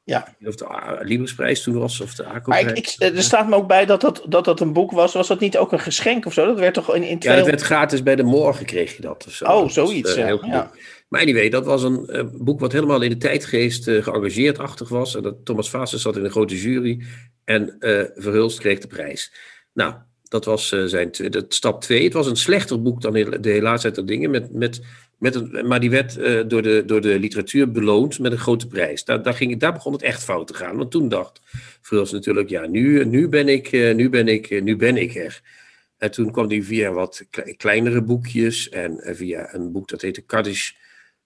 ja. 0.04 0.36
of 0.46 0.56
de 0.56 0.98
Librisprijs 1.02 1.64
toen 1.64 1.78
was, 1.80 2.02
of 2.02 2.16
de 2.16 2.26
ACO-prijs. 2.26 2.96
Er 3.00 3.24
staat 3.24 3.50
me 3.50 3.56
ook 3.56 3.68
bij 3.68 3.86
dat 3.86 4.02
dat, 4.02 4.26
dat 4.28 4.46
dat 4.46 4.60
een 4.60 4.74
boek 4.74 4.92
was. 4.92 5.14
Was 5.14 5.28
dat 5.28 5.40
niet 5.40 5.58
ook 5.58 5.72
een 5.72 5.80
geschenk 5.80 6.26
of 6.26 6.34
zo? 6.34 6.46
Dat 6.46 6.60
werd 6.60 6.74
toch 6.74 6.96
in, 6.96 7.04
in 7.04 7.18
Ja, 7.20 7.36
dat 7.36 7.46
werd 7.46 7.62
gratis 7.62 8.04
bij 8.04 8.16
de 8.16 8.24
morgen 8.24 8.66
kreeg 8.66 8.96
je 8.96 9.02
dat. 9.02 9.26
Of 9.28 9.34
zo. 9.34 9.46
Oh, 9.46 9.70
zoiets, 9.70 10.16
ja. 10.16 10.28
ja. 10.28 10.72
Maar 11.14 11.22
anyway, 11.22 11.50
dat 11.50 11.66
was 11.66 11.84
een 11.84 12.10
uh, 12.10 12.24
boek 12.34 12.60
wat 12.60 12.72
helemaal 12.72 13.02
in 13.02 13.10
de 13.10 13.18
tijdgeest 13.18 13.88
uh, 13.88 14.04
geëngageerd-achtig 14.04 14.90
was. 14.90 15.16
En 15.16 15.24
dat 15.24 15.36
Thomas 15.46 15.70
Fases 15.70 16.02
zat 16.02 16.18
in 16.18 16.24
een 16.24 16.32
grote 16.32 16.60
jury. 16.62 17.02
En 17.46 17.76
uh, 17.80 18.04
Verhulst 18.16 18.60
kreeg 18.60 18.80
de 18.80 18.88
prijs. 18.88 19.34
Nou, 19.74 19.94
dat 20.24 20.46
was 20.46 20.68
zijn 20.86 21.12
dat, 21.30 21.54
stap 21.54 21.82
twee. 21.82 22.04
Het 22.04 22.14
was 22.14 22.28
een 22.28 22.36
slechter 22.36 22.82
boek 22.82 23.02
dan 23.02 23.14
De 23.14 23.50
Helaasheid 23.50 23.96
der 23.96 24.06
Dingen. 24.06 24.32
Met, 24.32 24.54
met, 24.54 24.82
met 25.18 25.36
een, 25.36 25.68
maar 25.68 25.80
die 25.80 25.90
werd 25.90 26.16
door, 26.50 26.62
de, 26.62 26.84
door 26.86 27.02
de 27.02 27.20
literatuur 27.20 27.72
beloond 27.72 28.20
met 28.20 28.32
een 28.32 28.38
grote 28.38 28.68
prijs. 28.68 29.04
Daar, 29.04 29.24
daar, 29.24 29.34
ging, 29.34 29.60
daar 29.60 29.74
begon 29.74 29.94
het 29.94 30.02
echt 30.02 30.24
fout 30.24 30.48
te 30.48 30.54
gaan. 30.54 30.78
Want 30.78 30.92
toen 30.92 31.10
dacht 31.10 31.42
Verhulst 31.82 32.14
natuurlijk, 32.14 32.50
ja, 32.50 32.68
nu, 32.68 33.06
nu, 33.06 33.28
ben, 33.28 33.48
ik, 33.48 33.72
nu, 33.72 34.10
ben, 34.10 34.28
ik, 34.28 34.64
nu 34.64 34.76
ben 34.76 34.98
ik 34.98 35.16
er. 35.16 35.42
En 35.98 36.12
toen 36.12 36.32
kwam 36.32 36.50
hij 36.50 36.62
via 36.62 36.92
wat 36.92 37.26
kleinere 37.58 38.02
boekjes 38.02 38.70
en 38.70 39.00
via 39.04 39.54
een 39.54 39.72
boek 39.72 39.88
dat 39.88 40.02
heette 40.02 40.22
Kaddish 40.22 40.72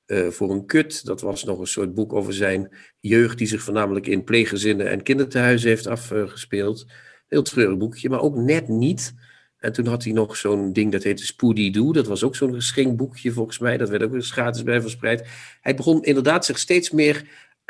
uh, 0.07 0.27
voor 0.27 0.51
een 0.51 0.65
kut. 0.65 1.05
Dat 1.05 1.21
was 1.21 1.43
nog 1.43 1.59
een 1.59 1.67
soort 1.67 1.93
boek 1.93 2.13
over 2.13 2.33
zijn 2.33 2.75
jeugd, 2.99 3.37
die 3.37 3.47
zich 3.47 3.61
voornamelijk 3.61 4.07
in 4.07 4.23
pleeggezinnen 4.23 4.89
en 4.89 5.03
kinderthuizen 5.03 5.69
heeft 5.69 5.87
afgespeeld. 5.87 6.85
Heel 7.27 7.41
treurig 7.41 7.77
boekje, 7.77 8.09
maar 8.09 8.21
ook 8.21 8.35
net 8.35 8.67
niet. 8.67 9.13
En 9.57 9.73
toen 9.73 9.85
had 9.85 10.03
hij 10.03 10.13
nog 10.13 10.35
zo'n 10.35 10.73
ding 10.73 10.91
dat 10.91 11.03
heette 11.03 11.25
Spoody 11.25 11.71
Doo. 11.71 11.93
Dat 11.93 12.07
was 12.07 12.23
ook 12.23 12.35
zo'n 12.35 12.53
geschenkboekje 12.53 13.31
volgens 13.31 13.59
mij. 13.59 13.77
Dat 13.77 13.89
werd 13.89 14.03
ook 14.03 14.13
eens 14.13 14.31
gratis 14.31 14.63
bij 14.63 14.81
verspreid. 14.81 15.27
Hij 15.61 15.75
begon 15.75 16.03
inderdaad 16.03 16.45
zich 16.45 16.59
steeds 16.59 16.91
meer 16.91 17.23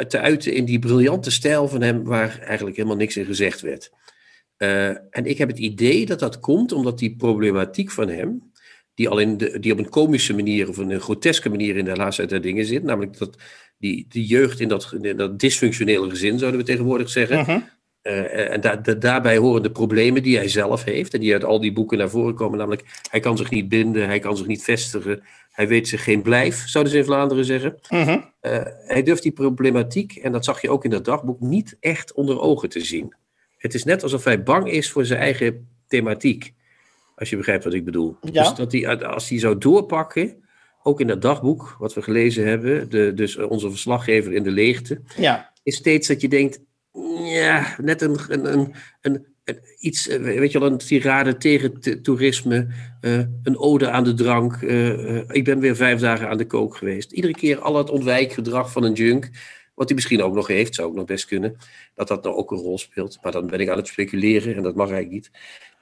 te 0.07 0.19
uiten 0.19 0.53
in 0.53 0.65
die 0.65 0.79
briljante 0.79 1.31
stijl 1.31 1.67
van 1.67 1.81
hem, 1.81 2.03
waar 2.03 2.39
eigenlijk 2.39 2.75
helemaal 2.75 2.97
niks 2.97 3.17
in 3.17 3.25
gezegd 3.25 3.61
werd. 3.61 3.91
Uh, 4.57 4.87
en 4.89 5.25
ik 5.25 5.37
heb 5.37 5.47
het 5.47 5.57
idee 5.57 6.05
dat 6.05 6.19
dat 6.19 6.39
komt 6.39 6.71
omdat 6.71 6.99
die 6.99 7.15
problematiek 7.15 7.91
van 7.91 8.09
hem, 8.09 8.51
die, 8.97 9.09
al 9.09 9.19
in 9.19 9.37
de, 9.37 9.59
die 9.59 9.71
op 9.71 9.77
een 9.77 9.89
komische 9.89 10.33
manier 10.33 10.69
of 10.69 10.77
een 10.77 10.99
groteske 10.99 11.49
manier 11.49 11.75
in 11.77 11.85
de 11.85 11.95
laatste 11.95 12.25
der 12.25 12.41
dingen 12.41 12.65
zit. 12.65 12.83
Namelijk 12.83 13.17
dat 13.17 13.35
die, 13.77 14.05
die 14.09 14.25
jeugd 14.25 14.59
in 14.59 14.67
dat, 14.67 14.95
in 15.01 15.17
dat 15.17 15.39
dysfunctionele 15.39 16.09
gezin, 16.09 16.39
zouden 16.39 16.59
we 16.59 16.65
tegenwoordig 16.65 17.09
zeggen. 17.09 17.39
Uh-huh. 17.39 17.61
Uh, 18.03 18.51
en 18.51 18.61
da, 18.61 18.75
da, 18.75 18.93
daarbij 18.93 19.37
horen 19.37 19.63
de 19.63 19.71
problemen 19.71 20.23
die 20.23 20.37
hij 20.37 20.47
zelf 20.47 20.83
heeft. 20.83 21.13
En 21.13 21.19
die 21.19 21.33
uit 21.33 21.43
al 21.43 21.59
die 21.59 21.73
boeken 21.73 21.97
naar 21.97 22.09
voren 22.09 22.35
komen. 22.35 22.57
Namelijk, 22.57 22.83
hij 23.09 23.19
kan 23.19 23.37
zich 23.37 23.49
niet 23.49 23.69
binden, 23.69 24.07
hij 24.07 24.19
kan 24.19 24.37
zich 24.37 24.47
niet 24.47 24.63
vestigen. 24.63 25.23
Hij 25.51 25.67
weet 25.67 25.87
zich 25.87 26.03
geen 26.03 26.21
blijf, 26.21 26.67
zouden 26.67 26.93
ze 26.93 26.99
in 26.99 27.05
Vlaanderen 27.05 27.45
zeggen. 27.45 27.77
Uh-huh. 27.89 28.21
Uh, 28.41 28.59
hij 28.87 29.03
durft 29.03 29.23
die 29.23 29.31
problematiek, 29.31 30.15
en 30.15 30.31
dat 30.31 30.45
zag 30.45 30.61
je 30.61 30.69
ook 30.69 30.83
in 30.83 30.89
dat 30.89 31.05
dagboek, 31.05 31.39
niet 31.39 31.77
echt 31.79 32.13
onder 32.13 32.39
ogen 32.39 32.69
te 32.69 32.79
zien. 32.79 33.15
Het 33.57 33.73
is 33.73 33.83
net 33.83 34.03
alsof 34.03 34.23
hij 34.23 34.43
bang 34.43 34.71
is 34.71 34.91
voor 34.91 35.05
zijn 35.05 35.19
eigen 35.19 35.67
thematiek. 35.87 36.53
Als 37.17 37.29
je 37.29 37.37
begrijpt 37.37 37.63
wat 37.63 37.73
ik 37.73 37.85
bedoel. 37.85 38.17
Ja. 38.21 38.43
Dus 38.43 38.53
dat 38.53 38.71
die, 38.71 38.89
als 38.89 39.29
hij 39.29 39.39
zou 39.39 39.57
doorpakken, 39.57 40.43
ook 40.83 40.99
in 40.99 41.07
dat 41.07 41.21
dagboek 41.21 41.75
wat 41.79 41.93
we 41.93 42.01
gelezen 42.01 42.47
hebben, 42.47 42.89
de, 42.89 43.13
dus 43.13 43.37
onze 43.37 43.69
verslaggever 43.69 44.33
in 44.33 44.43
de 44.43 44.51
leegte, 44.51 45.01
ja. 45.15 45.53
is 45.63 45.75
steeds 45.75 46.07
dat 46.07 46.21
je 46.21 46.27
denkt, 46.27 46.59
ja, 47.23 47.75
net 47.81 48.01
een, 48.01 48.17
een, 48.27 48.53
een, 48.53 48.75
een, 49.01 49.25
iets, 49.79 50.05
weet 50.05 50.51
je 50.51 50.59
wel, 50.59 50.71
een 50.71 50.77
tirade 50.77 51.37
tegen 51.37 52.01
toerisme, 52.01 52.67
uh, 53.01 53.19
een 53.43 53.57
ode 53.57 53.89
aan 53.89 54.03
de 54.03 54.13
drank. 54.13 54.61
Uh, 54.61 55.17
ik 55.29 55.43
ben 55.43 55.59
weer 55.59 55.75
vijf 55.75 55.99
dagen 55.99 56.29
aan 56.29 56.37
de 56.37 56.47
kook 56.47 56.77
geweest. 56.77 57.11
Iedere 57.11 57.33
keer 57.33 57.59
al 57.59 57.75
het 57.75 57.89
ontwijkgedrag 57.89 58.71
van 58.71 58.83
een 58.83 58.93
junk, 58.93 59.29
wat 59.75 59.87
hij 59.87 59.95
misschien 59.95 60.23
ook 60.23 60.33
nog 60.33 60.47
heeft, 60.47 60.75
zou 60.75 60.87
ook 60.87 60.95
nog 60.95 61.05
best 61.05 61.25
kunnen, 61.25 61.57
dat 61.93 62.07
dat 62.07 62.23
nou 62.23 62.35
ook 62.35 62.51
een 62.51 62.57
rol 62.57 62.77
speelt. 62.77 63.17
Maar 63.21 63.31
dan 63.31 63.47
ben 63.47 63.59
ik 63.59 63.69
aan 63.69 63.77
het 63.77 63.87
speculeren 63.87 64.55
en 64.55 64.63
dat 64.63 64.75
mag 64.75 64.89
eigenlijk 64.89 65.13
niet. 65.13 65.31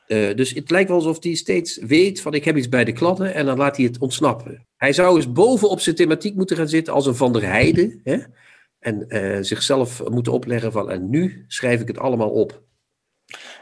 Uh, 0.08 0.36
dus 0.36 0.54
het 0.54 0.72
lijkt 0.72 0.90
wel 0.90 0.98
alsof 0.98 1.24
hij 1.24 1.34
steeds 1.34 1.78
weet 1.78 2.22
van 2.22 2.34
ik 2.34 2.46
heb 2.46 2.58
iets 2.58 2.70
bij 2.70 2.84
de 2.84 2.94
kladden 2.94 3.34
en 3.34 3.46
dan 3.46 3.58
laat 3.58 3.78
hij 3.78 3.86
het 3.86 3.98
ontsnappen. 3.98 4.68
Hij 4.78 4.94
zou 4.94 5.16
eens 5.16 5.32
bovenop 5.32 5.80
zijn 5.80 5.96
thematiek 5.96 6.36
moeten 6.36 6.58
gaan 6.58 6.70
zitten 6.70 6.94
als 6.94 7.06
een 7.06 7.16
Van 7.16 7.34
der 7.34 7.44
Heijden. 7.44 8.00
Hè? 8.04 8.18
En 8.80 9.06
uh, 9.08 9.38
zichzelf 9.42 10.10
moeten 10.10 10.34
opleggen 10.34 10.72
van 10.72 10.92
en 10.92 11.10
nu 11.10 11.46
schrijf 11.48 11.82
ik 11.82 11.88
het 11.88 11.98
allemaal 11.98 12.30
op. 12.30 12.64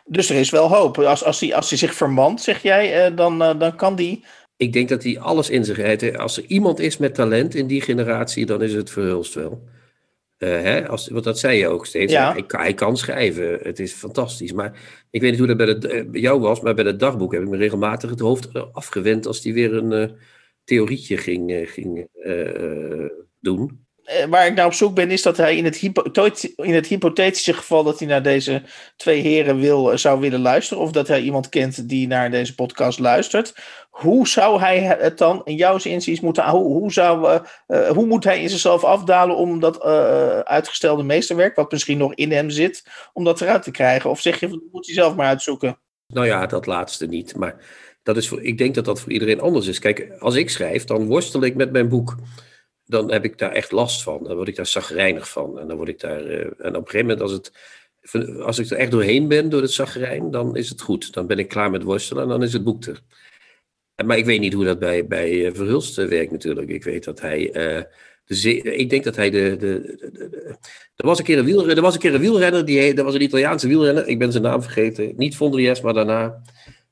Dus 0.06 0.30
er 0.30 0.36
is 0.36 0.50
wel 0.50 0.68
hoop. 0.68 1.00
Als, 1.00 1.24
als, 1.24 1.40
hij, 1.40 1.56
als 1.56 1.70
hij 1.70 1.78
zich 1.78 1.94
vermant, 1.94 2.42
zeg 2.42 2.62
jij, 2.62 3.10
uh, 3.10 3.18
dan, 3.18 3.38
dan 3.38 3.76
kan 3.76 3.96
die... 3.96 4.26
Ik 4.58 4.74
denk 4.74 4.90
dat 4.90 5.04
hij 5.04 5.20
alles 5.20 5.50
in 5.50 5.66
zich 5.66 5.78
heeft. 5.78 6.18
Als 6.18 6.38
er 6.38 6.46
iemand 6.46 6.80
is 6.80 6.98
met 6.98 7.16
talent 7.16 7.56
in 7.56 7.68
die 7.68 7.82
generatie, 7.82 8.46
dan 8.46 8.62
is 8.62 8.74
het 8.74 8.90
Verhulst 8.90 9.34
wel. 9.34 9.64
Uh, 10.44 10.50
hè, 10.62 10.88
als, 10.88 11.08
want 11.08 11.24
dat 11.24 11.40
zei 11.40 11.58
je 11.58 11.68
ook 11.68 11.86
steeds. 11.86 12.14
Ja. 12.14 12.32
Hij, 12.32 12.44
hij, 12.48 12.74
kan 12.74 12.98
schrijven. 12.98 13.60
Het 13.62 13.80
is 13.80 13.94
fantastisch. 13.94 14.52
Maar 14.52 14.80
ik 15.10 15.22
weet 15.22 15.30
niet 15.30 15.40
hoe 15.40 15.48
dat 15.48 15.58
bij, 15.58 15.66
de, 15.66 16.08
bij 16.12 16.22
jou 16.22 16.40
was, 16.40 16.62
maar 16.62 16.74
bij 16.74 16.86
het 16.86 17.00
dagboek 17.00 17.34
heb 17.34 17.42
ik 17.42 17.50
me 17.50 17.58
regelmatig 17.58 18.10
het 18.10 18.20
hoofd 18.20 18.74
afgewend 18.74 19.26
als 19.26 19.44
hij 19.44 19.54
weer 19.54 19.74
een 19.74 19.92
uh, 19.92 20.18
theorietje 20.64 21.18
ging, 21.18 21.52
uh, 21.52 21.68
ging 21.68 22.08
doen. 23.40 23.82
Waar 24.30 24.48
ik 24.48 24.56
naar 24.56 24.66
op 24.66 24.74
zoek 24.74 24.96
ben, 24.96 25.12
is 25.12 25.22
dat 25.22 25.38
hij 25.38 25.58
in 25.58 25.66
het, 25.66 25.82
in 26.56 26.74
het 26.74 26.88
hypothetische 26.88 27.54
geval 27.54 27.84
dat 27.84 28.00
hij 28.00 28.08
naar 28.08 28.24
deze 28.24 28.62
twee 28.96 29.22
heren 29.22 29.60
wil, 29.60 29.98
zou 29.98 30.20
willen 30.20 30.40
luisteren, 30.40 30.84
of 30.84 30.92
dat 30.92 31.08
hij 31.08 31.22
iemand 31.22 31.50
kent 31.50 31.90
die 31.90 32.08
naar 32.08 32.32
deze 32.32 32.56
podcast 32.56 33.00
luistert. 33.00 33.54
Hoe 33.94 34.28
zou 34.28 34.60
hij 34.60 34.80
het 34.80 35.18
dan 35.18 35.42
in 35.44 35.56
jouw 35.56 35.78
inziens 35.84 36.20
moeten, 36.20 36.50
hoe, 36.50 36.64
hoe, 36.64 36.92
zou, 36.92 37.40
uh, 37.68 37.90
hoe 37.90 38.06
moet 38.06 38.24
hij 38.24 38.42
in 38.42 38.50
zichzelf 38.50 38.84
afdalen 38.84 39.36
om 39.36 39.60
dat 39.60 39.86
uh, 39.86 40.40
uitgestelde 40.40 41.04
meesterwerk, 41.04 41.56
wat 41.56 41.72
misschien 41.72 41.98
nog 41.98 42.14
in 42.14 42.32
hem 42.32 42.50
zit, 42.50 42.84
om 43.14 43.24
dat 43.24 43.42
eruit 43.42 43.64
te 43.64 43.72
krijgen? 43.72 44.10
Of 44.10 44.22
zeg 44.22 44.40
je, 44.40 44.48
dat 44.48 44.60
moet 44.72 44.86
hij 44.86 44.96
zelf 44.96 45.16
maar 45.16 45.28
uitzoeken? 45.28 45.80
Nou 46.08 46.26
ja, 46.26 46.46
dat 46.46 46.66
laatste 46.66 47.06
niet. 47.06 47.36
Maar 47.36 47.56
dat 48.04 48.18
is 48.18 48.28
voor, 48.28 48.42
ik 48.42 48.58
denk 48.58 48.76
dat 48.76 48.86
dat 48.86 49.00
voor 49.00 49.12
iedereen 49.12 49.42
anders 49.42 49.68
is. 49.68 49.80
Kijk, 49.80 50.12
als 50.20 50.36
ik 50.36 50.50
schrijf, 50.50 50.84
dan 50.84 51.08
worstel 51.08 51.44
ik 51.44 51.56
met 51.56 51.72
mijn 51.72 51.90
boek 51.90 52.16
dan 52.86 53.12
heb 53.12 53.24
ik 53.24 53.38
daar 53.38 53.52
echt 53.52 53.72
last 53.72 54.04
van. 54.04 54.24
Dan 54.24 54.36
word 54.36 54.48
ik 54.48 54.56
daar 54.56 54.66
zagrijnig 54.66 55.30
van. 55.30 55.60
En 55.60 55.68
dan 55.68 55.78
word 55.78 55.90
ik 55.90 56.00
daar. 56.00 56.22
En 56.22 56.76
op 56.76 56.86
een 56.86 56.90
gegeven 56.90 57.00
moment, 57.00 57.22
als, 57.22 57.32
het, 57.32 57.52
als 58.42 58.60
ik 58.60 58.70
er 58.70 58.78
echt 58.78 58.92
doorheen 58.92 59.28
ben 59.28 59.50
door 59.50 59.62
het 59.62 59.72
zagrijn, 59.72 60.32
dan 60.32 60.56
is 60.56 60.70
het 60.70 60.82
goed. 60.82 61.14
Dan 61.14 61.28
ben 61.28 61.40
ik 61.40 61.48
klaar 61.48 61.72
met 61.72 61.84
worstelen 61.84 62.24
en 62.24 62.30
dan 62.30 62.44
is 62.44 62.54
het 62.54 62.64
boek 62.64 62.86
er. 62.86 63.02
Maar 64.06 64.18
ik 64.18 64.26
weet 64.26 64.40
niet 64.40 64.54
hoe 64.54 64.66
dat 64.66 64.80
bij, 64.80 65.08
bij 65.08 65.52
Verhulst 65.54 65.96
werkt 65.96 66.32
natuurlijk. 66.32 66.70
Ik 66.70 66.84
weet 66.84 67.04
dat 67.04 67.22
hij 67.22 67.76
uh, 67.78 67.84
Dus 68.26 68.46
ik 68.46 68.90
denk 68.90 69.04
dat 69.04 69.16
hij 69.16 69.30
de. 69.30 69.56
de, 69.60 69.96
de, 70.00 70.30
de 70.30 70.58
er, 70.96 71.06
was 71.06 71.20
een 71.20 71.24
keer 71.26 71.38
een 71.38 71.46
wielrenner, 71.46 71.76
er 71.76 71.82
was 71.82 71.94
een 71.94 72.00
keer 72.00 72.14
een 72.14 72.22
wielrenner, 72.22 72.66
die, 72.66 72.94
er 72.94 73.04
was 73.04 73.14
een 73.14 73.22
Italiaanse 73.22 73.68
wielrenner, 73.68 74.08
ik 74.08 74.20
ben 74.20 74.32
zijn 74.32 74.44
naam 74.44 74.62
vergeten. 74.62 75.14
Niet 75.16 75.36
Vondriès, 75.36 75.82
maar 75.82 75.94
daarna. 75.94 76.42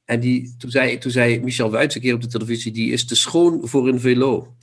En 0.06 0.20
die, 0.20 0.56
toen, 0.58 0.72
zei, 0.72 0.98
toen 0.98 1.12
zei 1.12 1.40
Michel 1.40 1.72
Wuits 1.72 1.96
een 1.96 2.02
keer 2.02 2.14
op 2.14 2.22
de 2.22 2.28
televisie: 2.28 2.72
die 2.72 2.92
is 2.92 3.06
te 3.06 3.16
schoon 3.16 3.68
voor 3.68 3.88
een 3.88 4.00
velo. 4.00 4.56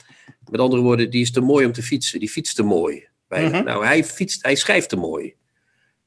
Met 0.50 0.60
andere 0.60 0.82
woorden, 0.82 1.10
die 1.10 1.20
is 1.20 1.32
te 1.32 1.40
mooi 1.40 1.66
om 1.66 1.72
te 1.72 1.82
fietsen. 1.82 2.20
Die 2.20 2.28
fietst 2.28 2.56
te 2.56 2.62
mooi. 2.62 3.06
Mhm. 3.28 3.64
Nou, 3.64 3.84
hij, 3.84 4.04
fietst, 4.04 4.42
hij 4.42 4.54
schrijft 4.54 4.88
te 4.88 4.96
mooi. 4.96 5.34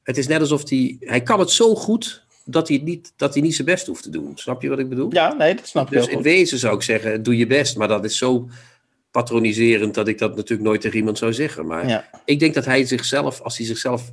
Het 0.02 0.18
is 0.18 0.26
net 0.26 0.40
alsof 0.40 0.68
hij. 0.68 0.96
Hij 1.00 1.22
kan 1.22 1.38
het 1.38 1.50
zo 1.50 1.74
goed 1.74 2.26
dat 2.44 2.68
hij, 2.68 2.80
niet, 2.84 3.12
dat 3.16 3.34
hij 3.34 3.42
niet 3.42 3.54
zijn 3.54 3.66
best 3.66 3.86
hoeft 3.86 4.02
te 4.02 4.10
doen. 4.10 4.32
Snap 4.34 4.62
je 4.62 4.68
wat 4.68 4.78
ik 4.78 4.88
bedoel? 4.88 5.12
Ja, 5.12 5.32
nee, 5.32 5.54
dat 5.54 5.66
snap 5.66 5.86
ik. 5.86 5.92
Dus 5.92 6.06
in 6.06 6.22
wezen 6.22 6.58
zou 6.58 6.74
ik 6.74 6.82
zeggen: 6.82 7.22
doe 7.22 7.36
je 7.36 7.46
best. 7.46 7.76
Maar 7.76 7.88
dat 7.88 8.04
is 8.04 8.18
zo 8.18 8.48
patroniserend 9.10 9.94
dat 9.94 10.08
ik 10.08 10.18
dat 10.18 10.36
natuurlijk 10.36 10.68
nooit 10.68 10.80
tegen 10.80 10.96
iemand 10.96 11.18
zou 11.18 11.32
zeggen. 11.32 11.66
Maar 11.66 12.10
ik 12.24 12.38
denk 12.38 12.54
dat 12.54 12.64
hij 12.64 12.84
zichzelf, 12.84 13.40
als 13.40 13.56
hij 13.56 13.66
zichzelf 13.66 14.12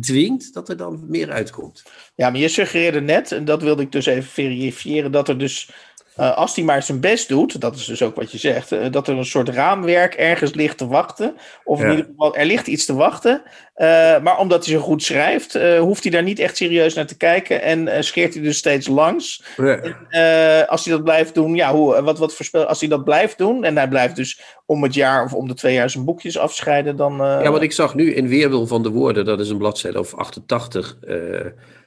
dwingt, 0.00 0.54
dat 0.54 0.68
er 0.68 0.76
dan 0.76 1.04
meer 1.08 1.30
uitkomt. 1.30 1.82
Ja, 2.14 2.30
maar 2.30 2.40
je 2.40 2.48
suggereerde 2.48 3.00
net, 3.00 3.32
en 3.32 3.44
dat 3.44 3.62
wilde 3.62 3.82
ik 3.82 3.92
dus 3.92 4.06
even 4.06 4.30
verifiëren, 4.30 5.12
dat 5.12 5.28
er 5.28 5.38
dus 5.38 5.70
uh, 6.18 6.36
als 6.36 6.54
hij 6.54 6.64
maar 6.64 6.82
zijn 6.82 7.00
best 7.00 7.28
doet, 7.28 7.60
dat 7.60 7.74
is 7.74 7.84
dus 7.84 8.02
ook 8.02 8.16
wat 8.16 8.32
je 8.32 8.38
zegt, 8.38 8.72
uh, 8.72 8.86
dat 8.90 9.08
er 9.08 9.16
een 9.16 9.24
soort 9.24 9.48
raamwerk 9.48 10.14
ergens 10.14 10.54
ligt 10.54 10.78
te 10.78 10.86
wachten. 10.86 11.36
Of 11.64 11.80
in 11.80 11.90
ieder 11.90 12.04
geval, 12.04 12.36
er 12.36 12.44
ligt 12.44 12.66
iets 12.66 12.84
te 12.84 12.94
wachten. 12.94 13.42
Uh, 13.76 13.86
maar 14.20 14.38
omdat 14.38 14.64
hij 14.64 14.74
zo 14.74 14.80
goed 14.80 15.02
schrijft, 15.02 15.58
hoeft 15.78 16.02
hij 16.02 16.12
daar 16.12 16.22
niet 16.22 16.38
echt 16.38 16.56
serieus 16.56 16.94
naar 16.94 17.06
te 17.06 17.16
kijken. 17.16 17.62
En 17.62 18.04
scheert 18.04 18.34
hij 18.34 18.42
dus 18.42 18.56
steeds 18.56 18.86
langs. 18.86 19.44
Ja. 19.56 19.80
En, 20.08 20.68
als 20.68 20.84
hij 20.84 20.94
dat 20.94 21.04
blijft 21.04 21.34
doen, 21.34 21.54
ja, 21.54 21.72
hoe, 21.72 22.02
wat, 22.02 22.18
wat 22.18 22.34
voorspel, 22.34 22.64
als 22.64 22.80
hij 22.80 22.88
dat 22.88 23.04
blijft 23.04 23.38
doen, 23.38 23.64
en 23.64 23.76
hij 23.76 23.88
blijft 23.88 24.16
dus 24.16 24.40
om 24.66 24.82
het 24.82 24.94
jaar 24.94 25.24
of 25.24 25.34
om 25.34 25.48
de 25.48 25.54
twee 25.54 25.74
jaar 25.74 25.90
zijn 25.90 26.04
boekjes 26.04 26.38
afscheiden, 26.38 26.96
dan. 26.96 27.16
Ja, 27.16 27.50
wat 27.50 27.62
ik 27.62 27.72
zag 27.72 27.94
nu 27.94 28.14
in 28.14 28.28
Weerwil 28.28 28.66
van 28.66 28.82
de 28.82 28.90
Woorden, 28.90 29.24
dat 29.24 29.40
is 29.40 29.48
een 29.48 29.58
bladzijde 29.58 29.98
of 29.98 30.14
88 30.14 30.96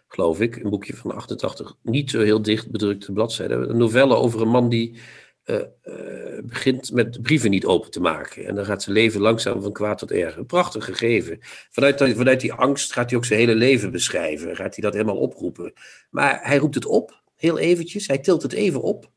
geloof 0.08 0.42
ik. 0.42 0.56
Een 0.56 0.70
boekje 0.70 0.96
van 0.96 1.16
88, 1.16 1.76
niet 1.82 2.10
zo 2.10 2.22
heel 2.22 2.42
dicht 2.42 2.72
bedrukte 2.72 3.12
bladzijden. 3.12 3.70
Een 3.70 3.78
novelle 3.78 4.16
over 4.16 4.42
een 4.42 4.50
man 4.50 4.70
die 4.70 5.00
uh, 5.46 5.56
uh, 5.84 6.40
begint 6.44 6.92
met 6.92 7.22
brieven 7.22 7.50
niet 7.50 7.66
open 7.66 7.92
te 7.92 8.00
maken. 8.00 8.46
En 8.46 8.56
dan 8.56 8.66
gaat 8.66 8.84
zijn 8.84 8.96
leven 8.96 9.22
langzaam 9.22 9.62
van 9.62 9.72
kwaad 9.72 9.98
tot 9.98 10.12
erger. 10.12 10.46
Prachtig 10.46 10.86
gegeven. 10.86 11.38
Vanuit, 11.70 11.98
vanuit 11.98 12.42
die 12.42 12.54
angst 12.54 12.94
gaat 12.94 13.10
hij 13.10 13.20
ook 13.20 13.26
zijn 13.26 13.40
hele 13.40 13.56
leven 13.56 13.92
beschrijven. 13.92 14.56
Gaat 14.56 14.76
hij 14.76 14.84
dat 14.84 14.94
helemaal 14.94 15.18
oproepen. 15.18 15.74
Maar 16.10 16.40
hij 16.44 16.58
roept 16.58 16.76
het 16.76 16.86
op, 16.86 17.22
heel 17.36 17.58
eventjes. 17.58 18.08
Hij 18.08 18.18
tilt 18.18 18.42
het 18.42 18.54
even 18.54 18.82
op. 18.82 19.12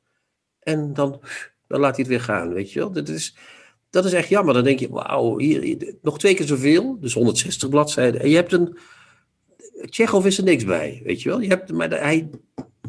En 0.59 0.95
dan, 0.95 1.23
dan 1.67 1.81
laat 1.81 1.97
hij 1.97 2.05
het 2.05 2.09
weer 2.09 2.21
gaan, 2.21 2.53
weet 2.53 2.73
je 2.73 2.79
wel. 2.79 2.93
Dat 2.93 3.09
is, 3.09 3.37
dat 3.91 4.05
is 4.05 4.13
echt 4.13 4.29
jammer. 4.29 4.55
Dan 4.55 4.65
denk 4.65 4.79
je, 4.79 4.89
wauw, 4.89 5.39
hier, 5.39 5.95
nog 6.03 6.19
twee 6.19 6.35
keer 6.35 6.47
zoveel. 6.47 7.01
Dus 7.01 7.15
160 7.15 7.69
bladzijden. 7.69 8.21
En 8.21 8.29
je 8.29 8.37
hebt 8.37 8.53
een 8.53 8.79
Tsjechov 9.85 10.27
is 10.27 10.39
er 10.39 10.45
niks 10.45 10.65
bij, 10.65 11.01
weet 11.05 11.23
je 11.23 11.29
wel. 11.29 11.41
Je 11.41 11.49
hebt, 11.49 11.73
maar 11.73 11.91
hij, 11.91 12.31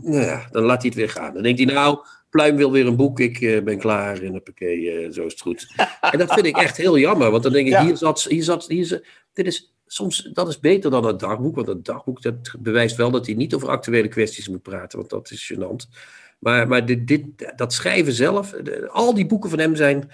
nou 0.02 0.24
ja, 0.24 0.48
dan 0.52 0.64
laat 0.64 0.82
hij 0.82 0.90
het 0.90 1.00
weer 1.00 1.10
gaan. 1.10 1.34
Dan 1.34 1.44
denkt 1.44 1.60
hij, 1.60 1.74
nou, 1.74 2.00
Pluim 2.30 2.56
wil 2.56 2.72
weer 2.72 2.88
een 2.88 2.96
boek, 2.96 3.20
ik 3.20 3.42
uh, 3.42 3.62
ben 3.62 3.78
klaar 3.78 4.22
en 4.22 4.32
hoppakee, 4.32 4.80
uh, 4.80 5.12
zo 5.12 5.26
is 5.26 5.32
het 5.32 5.42
goed. 5.42 5.74
en 6.02 6.18
dat 6.18 6.34
vind 6.34 6.46
ik 6.46 6.58
echt 6.58 6.78
heel 6.78 6.98
jammer, 6.98 7.32
want 7.32 7.44
dan 7.44 7.52
denk 7.52 7.68
ik, 7.68 7.78
hier 7.78 7.98
zat, 7.98 8.24
hier 8.24 8.44
zat, 8.44 8.68
hier 8.68 8.86
zat, 8.86 9.04
dit 9.34 9.46
is 9.46 9.74
soms, 9.86 10.30
dat 10.34 10.48
is 10.48 10.60
beter 10.60 10.92
dan 10.92 11.06
het 11.06 11.20
dagboek, 11.20 11.56
want 11.56 11.68
het 11.68 11.86
dagboek 11.86 12.22
dat 12.22 12.56
bewijst 12.60 12.96
wel 12.96 13.12
dat 13.12 13.26
hij 13.26 13.36
niet 13.36 13.54
over 13.54 13.70
actuele 13.70 14.08
kwesties 14.08 14.48
moet 14.48 14.62
praten, 14.62 14.98
want 14.98 15.10
dat 15.10 15.32
is 15.32 15.54
gênant. 15.54 15.98
Maar, 16.40 16.68
maar 16.68 16.86
dit, 16.86 17.08
dit, 17.08 17.24
dat 17.56 17.74
schrijven 17.74 18.14
zelf, 18.14 18.54
al 18.88 19.14
die 19.14 19.26
boeken 19.26 19.50
van 19.50 19.60
hem 19.60 19.76
zijn, 19.76 20.12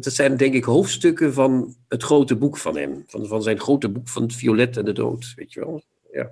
dat 0.00 0.12
zijn 0.12 0.36
denk 0.36 0.54
ik 0.54 0.64
hoofdstukken 0.64 1.32
van 1.32 1.76
het 1.88 2.02
grote 2.02 2.36
boek 2.36 2.56
van 2.56 2.76
hem. 2.76 3.04
Van, 3.06 3.26
van 3.26 3.42
zijn 3.42 3.60
grote 3.60 3.88
boek 3.88 4.08
van 4.08 4.22
het 4.22 4.34
violet 4.34 4.76
en 4.76 4.84
de 4.84 4.92
dood, 4.92 5.32
weet 5.36 5.52
je 5.52 5.60
wel. 5.60 5.82
Ja. 6.12 6.30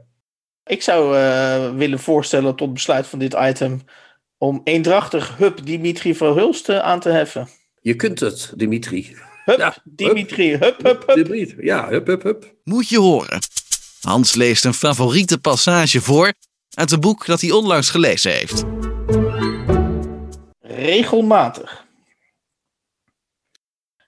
Ik 0.66 0.82
zou 0.82 1.16
uh, 1.16 1.74
willen 1.74 1.98
voorstellen 1.98 2.56
tot 2.56 2.72
besluit 2.72 3.06
van 3.06 3.18
dit 3.18 3.36
item 3.40 3.80
om 4.38 4.60
eendrachtig 4.64 5.36
Hup 5.36 5.66
Dimitri 5.66 6.14
van 6.14 6.36
Hulst 6.36 6.70
aan 6.70 7.00
te 7.00 7.08
heffen. 7.08 7.48
Je 7.80 7.96
kunt 7.96 8.20
het, 8.20 8.52
Dimitri. 8.56 9.16
Hup, 9.44 9.58
ja, 9.58 9.76
Dimitri, 9.84 10.50
hup, 10.56 10.82
hup, 10.82 11.06
hup. 11.06 11.24
Dimitri, 11.24 11.64
ja, 11.64 11.88
hup, 11.88 12.06
hup, 12.06 12.22
hup. 12.22 12.54
Moet 12.64 12.88
je 12.88 12.98
horen. 12.98 13.38
Hans 14.00 14.34
leest 14.34 14.64
een 14.64 14.74
favoriete 14.74 15.38
passage 15.38 16.00
voor 16.00 16.32
uit 16.74 16.90
een 16.90 17.00
boek 17.00 17.26
dat 17.26 17.40
hij 17.40 17.50
onlangs 17.50 17.90
gelezen 17.90 18.32
heeft. 18.32 18.64
Regelmatig. 20.60 21.86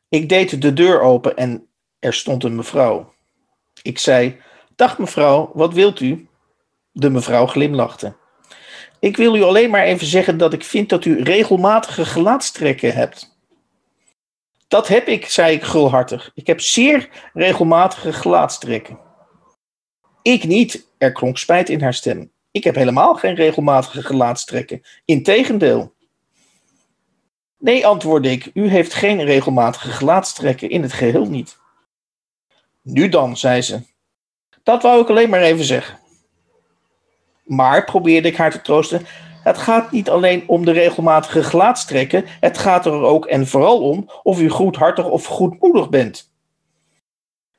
Ik 0.09 0.29
deed 0.29 0.63
de 0.63 0.73
deur 0.73 1.01
open 1.01 1.37
en 1.37 1.69
er 1.99 2.15
stond 2.15 2.45
een 2.45 2.55
mevrouw. 2.55 3.15
Ik 3.83 3.99
zei: 3.99 4.41
Dag 4.77 4.99
mevrouw, 4.99 5.51
wat 5.55 5.75
wilt 5.75 6.01
u? 6.01 6.29
De 6.93 7.11
mevrouw 7.11 7.47
glimlachte. 7.47 8.17
Ik 9.01 9.17
wil 9.17 9.37
u 9.37 9.43
alleen 9.43 9.71
maar 9.71 9.83
even 9.83 10.07
zeggen 10.07 10.39
dat 10.39 10.53
ik 10.53 10.65
vind 10.65 10.89
dat 10.89 11.05
u 11.05 11.23
regelmatige 11.23 12.05
gelaatstrekken 12.05 12.95
hebt. 12.95 13.37
Dat 14.69 14.89
heb 14.89 15.07
ik, 15.07 15.27
zei 15.27 15.55
ik 15.55 15.63
gulhartig. 15.63 16.31
Ik 16.35 16.47
heb 16.47 16.61
zeer 16.61 17.09
regelmatige 17.33 18.13
gelaatstrekken. 18.13 18.99
Ik 20.23 20.45
niet, 20.45 20.87
er 20.99 21.13
klonk 21.13 21.39
spijt 21.39 21.69
in 21.69 21.83
haar 21.83 21.95
stem. 21.95 22.32
Ik 22.53 22.65
heb 22.65 22.75
helemaal 22.75 23.15
geen 23.15 23.35
regelmatige 23.35 24.03
gelaatstrekken. 24.03 24.83
Integendeel. 25.05 25.95
Nee, 27.59 27.87
antwoordde 27.87 28.31
ik, 28.31 28.51
u 28.55 28.69
heeft 28.69 28.95
geen 28.95 29.25
regelmatige 29.25 29.91
gelaatstrekken, 29.91 30.71
in 30.71 30.83
het 30.83 30.93
geheel 30.93 31.27
niet. 31.27 31.59
Nu 32.83 33.09
dan, 33.09 33.37
zei 33.37 33.63
ze. 33.63 33.81
Dat 34.63 34.83
wou 34.83 35.03
ik 35.03 35.09
alleen 35.09 35.31
maar 35.31 35.41
even 35.41 35.65
zeggen. 35.65 35.99
Maar, 37.45 37.85
probeerde 37.85 38.29
ik 38.29 38.37
haar 38.37 38.51
te 38.51 38.61
troosten, 38.61 39.07
het 39.43 39.59
gaat 39.59 39.91
niet 39.91 40.11
alleen 40.11 40.49
om 40.49 40.65
de 40.65 40.73
regelmatige 40.73 41.43
gelaatstrekken, 41.43 42.25
het 42.41 42.59
gaat 42.59 42.87
er 42.87 42.93
ook 42.93 43.27
en 43.27 43.47
vooral 43.47 43.81
om 43.81 44.11
of 44.23 44.41
u 44.41 44.49
goedhartig 44.49 45.09
of 45.09 45.25
goedmoedig 45.25 45.89
bent. 45.89 46.33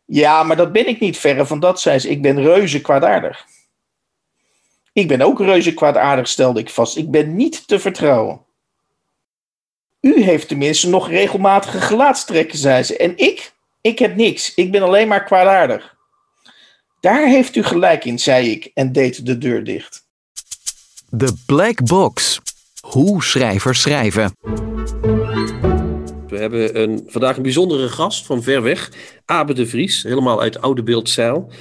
Ja, 0.06 0.44
maar 0.44 0.56
dat 0.56 0.72
ben 0.72 0.88
ik 0.88 1.00
niet, 1.00 1.18
verre 1.18 1.46
van 1.46 1.60
dat, 1.60 1.82
zei 1.82 2.00
ze. 2.00 2.10
Ik 2.10 2.22
ben 2.22 2.42
reuze 2.42 2.82
kwaadaardig. 2.82 3.46
Ik 4.94 5.08
ben 5.08 5.22
ook 5.22 5.40
reuze 5.40 5.74
kwaadaardig, 5.74 6.28
stelde 6.28 6.60
ik 6.60 6.70
vast. 6.70 6.98
Ik 6.98 7.12
ben 7.12 7.36
niet 7.36 7.68
te 7.68 7.80
vertrouwen. 7.80 8.42
U 10.02 10.24
heeft 10.24 10.48
tenminste 10.48 10.90
nog 10.90 11.10
regelmatige 11.10 11.82
gelaatstrekken, 11.82 12.58
zei 12.58 12.84
ze. 12.84 12.98
En 12.98 13.18
ik? 13.18 13.54
Ik 13.82 14.00
heb 14.00 14.16
niks. 14.16 14.54
Ik 14.54 14.72
ben 14.72 14.82
alleen 14.82 15.08
maar 15.08 15.24
kwaadaardig. 15.24 15.96
Daar 17.00 17.28
heeft 17.28 17.56
u 17.56 17.64
gelijk 17.64 18.06
in, 18.06 18.20
zei 18.20 18.52
ik 18.52 18.72
en 18.74 18.92
deed 18.92 19.26
de 19.26 19.38
deur 19.38 19.64
dicht. 19.64 20.06
The 21.18 21.34
Black 21.46 21.86
Box. 21.86 22.42
Hoe 22.82 23.24
schrijvers 23.24 23.82
schrijven. 23.82 24.36
We 26.28 26.38
hebben 26.38 26.82
een, 26.82 27.04
vandaag 27.08 27.36
een 27.36 27.44
bijzondere 27.44 27.90
gast 27.90 28.26
van 28.26 28.44
ver 28.44 28.62
weg. 28.62 28.92
Abe 29.26 29.54
de 29.54 29.68
Vries, 29.68 30.04
helemaal 30.04 30.42
uit 30.42 30.62
Oude 30.62 30.84
Beeldzeil. 30.84 31.52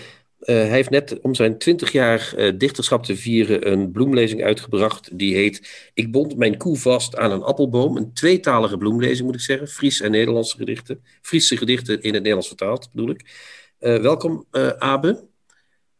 Uh, 0.42 0.56
hij 0.56 0.68
heeft 0.68 0.90
net 0.90 1.20
om 1.20 1.34
zijn 1.34 1.58
20 1.58 1.92
jaar 1.92 2.32
uh, 2.36 2.52
dichterschap 2.58 3.04
te 3.04 3.16
vieren 3.16 3.72
een 3.72 3.90
bloemlezing 3.90 4.42
uitgebracht. 4.42 5.18
Die 5.18 5.34
heet 5.34 5.90
Ik 5.94 6.12
bond 6.12 6.36
mijn 6.36 6.56
koe 6.56 6.78
vast 6.78 7.16
aan 7.16 7.30
een 7.30 7.42
appelboom. 7.42 7.96
Een 7.96 8.12
tweetalige 8.12 8.76
bloemlezing 8.76 9.26
moet 9.26 9.34
ik 9.34 9.40
zeggen. 9.40 9.68
Fries 9.68 10.00
en 10.00 10.10
Nederlandse 10.10 10.56
gedichten. 10.56 11.04
Friese 11.20 11.56
gedichten 11.56 11.94
in 11.94 12.12
het 12.12 12.22
Nederlands 12.22 12.48
vertaald 12.48 12.88
bedoel 12.92 13.10
ik. 13.10 13.20
Uh, 13.80 13.96
welkom 13.96 14.46
Abe. 14.78 15.26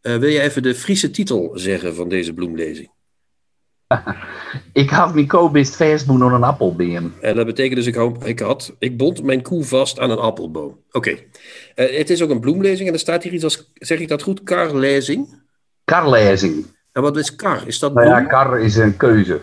wil 0.01 0.27
je 0.27 0.41
even 0.41 0.63
de 0.63 0.75
Friese 0.75 1.11
titel 1.11 1.51
zeggen 1.55 1.95
van 1.95 2.09
deze 2.09 2.33
bloemlezing? 2.33 2.91
ik 4.83 4.91
had 4.91 5.15
mijn 5.15 5.27
koe 5.27 5.51
best 5.51 5.77
vastboen 5.77 6.23
aan 6.23 6.35
een 6.35 6.43
appelboom. 6.43 7.13
En 7.21 7.37
dat 7.37 7.47
betekent 7.47 7.77
dus 7.77 7.87
ik, 7.87 7.95
had, 7.95 8.27
ik, 8.27 8.39
had, 8.39 8.75
ik 8.79 8.97
bond 8.97 9.23
mijn 9.23 9.43
koe 9.43 9.65
vast 9.65 9.99
aan 9.99 10.11
een 10.11 10.19
appelboom. 10.19 10.79
Oké. 10.93 11.11
Uh, 11.11 11.17
het 11.99 12.11
is 12.11 12.23
ook 12.23 12.31
een 12.31 12.41
bloemlezing 12.41 12.89
en 12.89 12.95
er 12.95 13.01
staat 13.01 13.23
hier 13.23 13.33
iets 13.33 13.45
als, 13.45 13.73
zeg 13.75 13.99
ik 13.99 14.09
dat 14.09 14.23
goed, 14.23 14.43
karlezing? 14.43 15.41
Karlezing. 15.85 16.67
En 16.93 17.03
wat 17.03 17.17
is 17.17 17.35
kar? 17.35 17.67
Is 17.67 17.79
dat 17.79 17.95
nou 17.95 18.07
ja, 18.07 18.21
kar 18.21 18.61
is 18.61 18.77
een 18.77 18.97
keuze. 18.97 19.41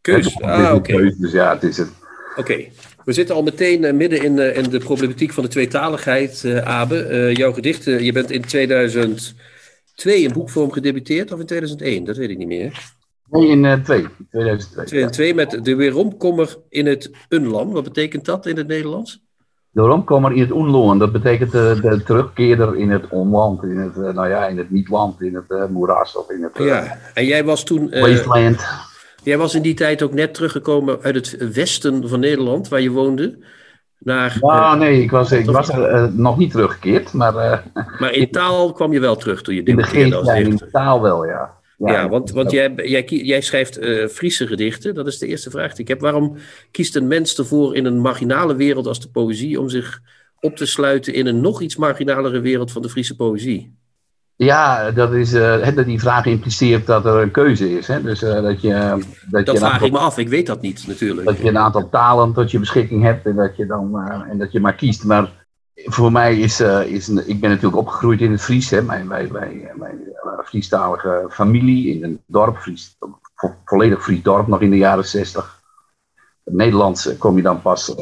Keuze, 0.00 0.40
ah 0.40 0.74
oké. 0.74 0.92
Okay. 0.94 1.14
Dus 1.18 1.32
ja, 1.32 1.54
het 1.54 1.62
is 1.62 1.76
het. 1.76 1.90
Oké. 2.36 2.64
We 3.04 3.12
zitten 3.12 3.34
al 3.34 3.42
meteen 3.42 3.82
uh, 3.82 3.92
midden 3.92 4.22
in, 4.22 4.36
uh, 4.36 4.56
in, 4.56 4.70
de 4.70 4.78
problematiek 4.78 5.32
van 5.32 5.42
de 5.42 5.48
tweetaligheid, 5.48 6.44
Abe. 6.64 7.30
jouw 7.32 7.52
gedichten, 7.52 8.04
je 8.04 8.12
bent 8.12 8.30
in 8.30 8.44
2002 8.44 9.34
in 10.04 10.32
boekvorm 10.32 10.72
gedebuteerd 10.72 11.32
of 11.32 11.40
in 11.40 11.46
2001? 11.46 12.04
Dat 12.04 12.16
weet 12.16 12.30
ik 12.30 12.38
niet 12.38 12.48
meer. 12.48 12.92
Nee, 13.32 13.48
in 13.48 13.64
uh, 13.64 13.72
2, 13.72 14.06
2002. 14.30 14.84
2002 14.84 15.34
met 15.34 15.64
de 15.64 15.76
weeromkommer 15.76 16.56
in 16.68 16.86
het 16.86 17.10
Unland. 17.28 17.72
Wat 17.72 17.84
betekent 17.84 18.24
dat 18.24 18.46
in 18.46 18.56
het 18.56 18.66
Nederlands? 18.66 19.22
De 19.70 19.80
weeromkommer 19.80 20.32
in 20.32 20.40
het 20.40 20.50
Unland, 20.50 21.00
dat 21.00 21.12
betekent 21.12 21.52
de, 21.52 21.78
de 21.82 22.02
terugkeerder 22.02 22.76
in 22.76 22.90
het 22.90 23.08
onland, 23.08 23.62
in 23.62 23.76
het, 23.78 23.96
uh, 23.96 24.12
nou 24.12 24.28
ja, 24.28 24.46
in 24.46 24.58
het 24.58 24.70
niet-land, 24.70 25.20
in 25.20 25.34
het 25.34 25.70
moeras 25.70 26.16
of 26.16 26.30
in 26.30 26.42
het... 26.42 26.58
Ja, 26.58 26.98
en 27.14 27.24
jij 27.24 27.44
was 27.44 27.64
toen... 27.64 27.90
wasteland. 27.90 28.66
Jij 29.22 29.38
was 29.38 29.54
in 29.54 29.62
die 29.62 29.74
tijd 29.74 30.02
ook 30.02 30.12
net 30.12 30.34
teruggekomen 30.34 30.98
uit 31.02 31.14
het 31.14 31.52
westen 31.52 32.08
van 32.08 32.20
Nederland, 32.20 32.68
waar 32.68 32.80
je 32.80 32.90
woonde. 32.90 33.38
naar... 33.98 34.36
Nou, 34.40 34.78
nee, 34.78 35.02
ik 35.02 35.10
was, 35.10 35.32
ik 35.32 35.50
was 35.50 35.68
er 35.68 36.12
nog 36.14 36.38
niet 36.38 36.50
teruggekeerd, 36.50 37.12
maar... 37.12 37.62
Maar 37.98 38.12
in 38.12 38.30
taal 38.30 38.72
kwam 38.72 38.92
je 38.92 39.00
wel 39.00 39.16
terug 39.16 39.42
toen 39.42 39.54
je 39.54 39.62
In 39.62 39.76
de 39.76 39.82
geest, 39.82 40.24
ja, 40.24 40.34
in 40.34 40.60
taal 40.70 41.02
wel, 41.02 41.26
ja. 41.26 41.60
Ja, 41.86 41.92
ja 41.92 42.08
want, 42.08 42.30
want 42.30 42.50
jij, 42.50 42.72
jij, 42.74 43.04
jij 43.04 43.40
schrijft 43.40 43.80
uh, 43.80 44.06
Friese 44.06 44.46
gedichten. 44.46 44.94
Dat 44.94 45.06
is 45.06 45.18
de 45.18 45.26
eerste 45.26 45.50
vraag 45.50 45.70
die 45.70 45.80
ik 45.80 45.88
heb. 45.88 46.00
Waarom 46.00 46.36
kiest 46.70 46.96
een 46.96 47.06
mens 47.06 47.38
ervoor 47.38 47.76
in 47.76 47.84
een 47.84 47.98
marginale 47.98 48.54
wereld 48.54 48.86
als 48.86 49.00
de 49.00 49.08
poëzie... 49.08 49.60
om 49.60 49.68
zich 49.68 50.00
op 50.40 50.56
te 50.56 50.66
sluiten 50.66 51.14
in 51.14 51.26
een 51.26 51.40
nog 51.40 51.60
iets 51.60 51.76
marginalere 51.76 52.40
wereld 52.40 52.72
van 52.72 52.82
de 52.82 52.88
Friese 52.88 53.16
poëzie? 53.16 53.74
Ja, 54.36 54.90
dat 54.90 55.12
is, 55.12 55.34
uh, 55.34 55.84
die 55.84 56.00
vraag 56.00 56.26
impliceert 56.26 56.86
dat 56.86 57.06
er 57.06 57.14
een 57.14 57.30
keuze 57.30 57.78
is. 57.78 57.86
Hè? 57.86 58.02
Dus, 58.02 58.22
uh, 58.22 58.42
dat 58.42 58.60
je, 58.60 58.70
dat, 59.30 59.44
dat 59.44 59.54
je 59.54 59.58
vraag 59.58 59.72
aantal, 59.72 59.86
ik 59.86 59.92
me 59.92 59.98
af, 59.98 60.18
ik 60.18 60.28
weet 60.28 60.46
dat 60.46 60.60
niet 60.60 60.84
natuurlijk. 60.86 61.26
Dat 61.26 61.38
je 61.38 61.48
een 61.48 61.58
aantal 61.58 61.88
talen 61.88 62.32
tot 62.32 62.50
je 62.50 62.58
beschikking 62.58 63.02
hebt 63.02 63.26
en 63.26 63.36
dat 63.36 63.56
je, 63.56 63.66
dan, 63.66 64.08
en 64.30 64.38
dat 64.38 64.52
je 64.52 64.60
maar 64.60 64.74
kiest. 64.74 65.04
Maar 65.04 65.30
voor 65.74 66.12
mij 66.12 66.38
is, 66.38 66.60
is 66.86 67.08
ik 67.08 67.40
ben 67.40 67.50
natuurlijk 67.50 67.76
opgegroeid 67.76 68.20
in 68.20 68.30
het 68.30 68.40
Fries. 68.40 68.70
Hè? 68.70 68.82
Mijn, 68.82 69.06
mijn, 69.06 69.32
mijn, 69.32 69.70
mijn 69.74 69.98
Friestalige 70.44 71.26
familie 71.30 71.94
in 71.94 72.04
een 72.04 72.20
dorp, 72.26 72.56
Fries, 72.56 72.96
volledig 73.64 74.02
Fries 74.02 74.22
dorp, 74.22 74.46
nog 74.46 74.60
in 74.60 74.70
de 74.70 74.76
jaren 74.76 75.06
zestig. 75.06 75.60
Het 76.44 76.54
Nederlands 76.54 77.16
kom 77.18 77.36
je 77.36 77.42
dan 77.42 77.62
pas 77.62 77.94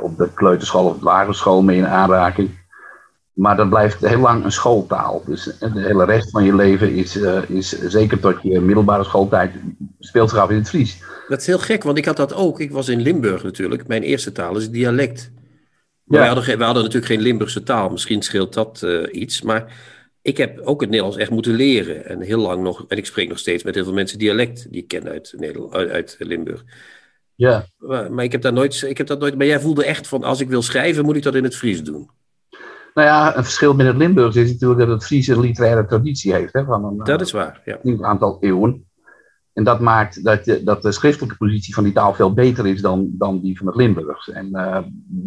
op 0.00 0.16
de 0.16 0.28
kleuterschool 0.34 0.84
of 0.84 0.98
de 0.98 1.04
lagere 1.04 1.34
school 1.34 1.62
mee 1.62 1.76
in 1.76 1.86
aanraking. 1.86 2.58
Maar 3.32 3.56
dat 3.56 3.68
blijft 3.68 4.00
heel 4.00 4.20
lang 4.20 4.44
een 4.44 4.52
schooltaal. 4.52 5.22
Dus 5.26 5.44
de 5.44 5.70
hele 5.74 6.04
rest 6.04 6.30
van 6.30 6.44
je 6.44 6.54
leven 6.54 6.94
is, 6.94 7.16
uh, 7.16 7.50
is 7.50 7.68
zeker 7.68 8.20
tot 8.20 8.42
je 8.42 8.60
middelbare 8.60 9.04
schooltijd 9.04 9.52
speelt 9.98 10.30
zich 10.30 10.38
af 10.38 10.50
in 10.50 10.56
het 10.56 10.68
Fries. 10.68 11.02
Dat 11.28 11.40
is 11.40 11.46
heel 11.46 11.58
gek, 11.58 11.82
want 11.82 11.98
ik 11.98 12.04
had 12.04 12.16
dat 12.16 12.34
ook. 12.34 12.60
Ik 12.60 12.70
was 12.70 12.88
in 12.88 13.00
Limburg 13.00 13.42
natuurlijk. 13.42 13.86
Mijn 13.86 14.02
eerste 14.02 14.32
taal 14.32 14.56
is 14.56 14.70
dialect. 14.70 15.30
Ja. 16.04 16.20
We, 16.20 16.26
hadden, 16.26 16.58
we 16.58 16.64
hadden 16.64 16.82
natuurlijk 16.82 17.12
geen 17.12 17.20
Limburgse 17.20 17.62
taal. 17.62 17.88
Misschien 17.88 18.22
scheelt 18.22 18.54
dat 18.54 18.82
uh, 18.84 19.06
iets. 19.12 19.42
Maar 19.42 19.72
ik 20.22 20.36
heb 20.36 20.58
ook 20.58 20.80
het 20.80 20.90
Nederlands 20.90 21.18
echt 21.18 21.30
moeten 21.30 21.54
leren. 21.54 22.04
En 22.04 22.20
heel 22.20 22.40
lang 22.40 22.62
nog. 22.62 22.84
En 22.88 22.96
ik 22.96 23.06
spreek 23.06 23.28
nog 23.28 23.38
steeds 23.38 23.62
met 23.62 23.74
heel 23.74 23.84
veel 23.84 23.92
mensen 23.92 24.18
dialect 24.18 24.72
die 24.72 24.82
ik 24.82 24.88
ken 24.88 25.08
uit, 25.08 25.34
Nederland, 25.36 25.74
uit 25.74 26.16
Limburg. 26.18 26.64
Ja. 27.34 27.66
Maar, 27.78 28.12
maar, 28.12 28.24
ik, 28.24 28.32
heb 28.32 28.42
daar 28.42 28.52
nooit, 28.52 28.82
ik 28.82 28.98
heb 28.98 29.06
dat 29.06 29.20
nooit. 29.20 29.36
Maar 29.36 29.46
jij 29.46 29.60
voelde 29.60 29.84
echt 29.84 30.08
van: 30.08 30.24
als 30.24 30.40
ik 30.40 30.48
wil 30.48 30.62
schrijven, 30.62 31.04
moet 31.04 31.16
ik 31.16 31.22
dat 31.22 31.34
in 31.34 31.44
het 31.44 31.56
Fries 31.56 31.82
doen. 31.82 32.10
Nou 32.94 33.08
ja, 33.08 33.36
een 33.36 33.44
verschil 33.44 33.74
met 33.74 33.86
het 33.86 33.96
Limburgs 33.96 34.36
is 34.36 34.52
natuurlijk 34.52 34.80
dat 34.80 34.88
het 34.88 35.04
Friese 35.04 35.32
een 35.32 35.40
literaire 35.40 35.86
traditie 35.86 36.32
heeft. 36.32 36.52
Hè, 36.52 36.64
van 36.64 36.84
een, 36.84 37.04
dat 37.04 37.20
is 37.20 37.32
waar, 37.32 37.60
ja. 37.64 37.78
Een 37.82 38.04
aantal 38.04 38.36
eeuwen. 38.40 38.84
En 39.52 39.64
dat 39.64 39.80
maakt 39.80 40.24
dat, 40.24 40.44
de, 40.44 40.62
dat 40.62 40.82
de 40.82 40.92
schriftelijke 40.92 41.36
positie 41.36 41.74
van 41.74 41.84
die 41.84 41.92
taal 41.92 42.14
veel 42.14 42.34
beter 42.34 42.66
is 42.66 42.80
dan, 42.80 43.08
dan 43.12 43.40
die 43.40 43.58
van 43.58 43.66
het 43.66 43.76
Limburgs. 43.76 44.30
En 44.30 44.48
uh, 44.52 44.78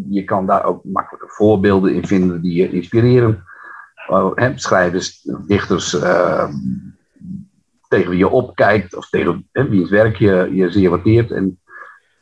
je 0.10 0.24
kan 0.24 0.46
daar 0.46 0.66
ook 0.66 0.84
makkelijke 0.84 1.28
voorbeelden 1.30 1.94
in 1.94 2.08
vinden 2.08 2.42
die 2.42 2.54
je 2.54 2.72
inspireren. 2.72 3.44
Uh, 4.10 4.32
hè, 4.36 4.52
schrijvers, 4.56 5.30
dichters 5.48 5.94
uh, 5.94 6.50
tegen 7.88 8.10
wie 8.10 8.20
je 8.20 8.30
opkijkt 8.30 8.96
of 8.96 9.10
tegen 9.10 9.48
hè, 9.52 9.70
wiens 9.70 9.90
werk 9.90 10.18
je, 10.18 10.50
je 10.52 10.72
zeer 10.72 10.90
waardeert. 10.90 11.32
En 11.32 11.60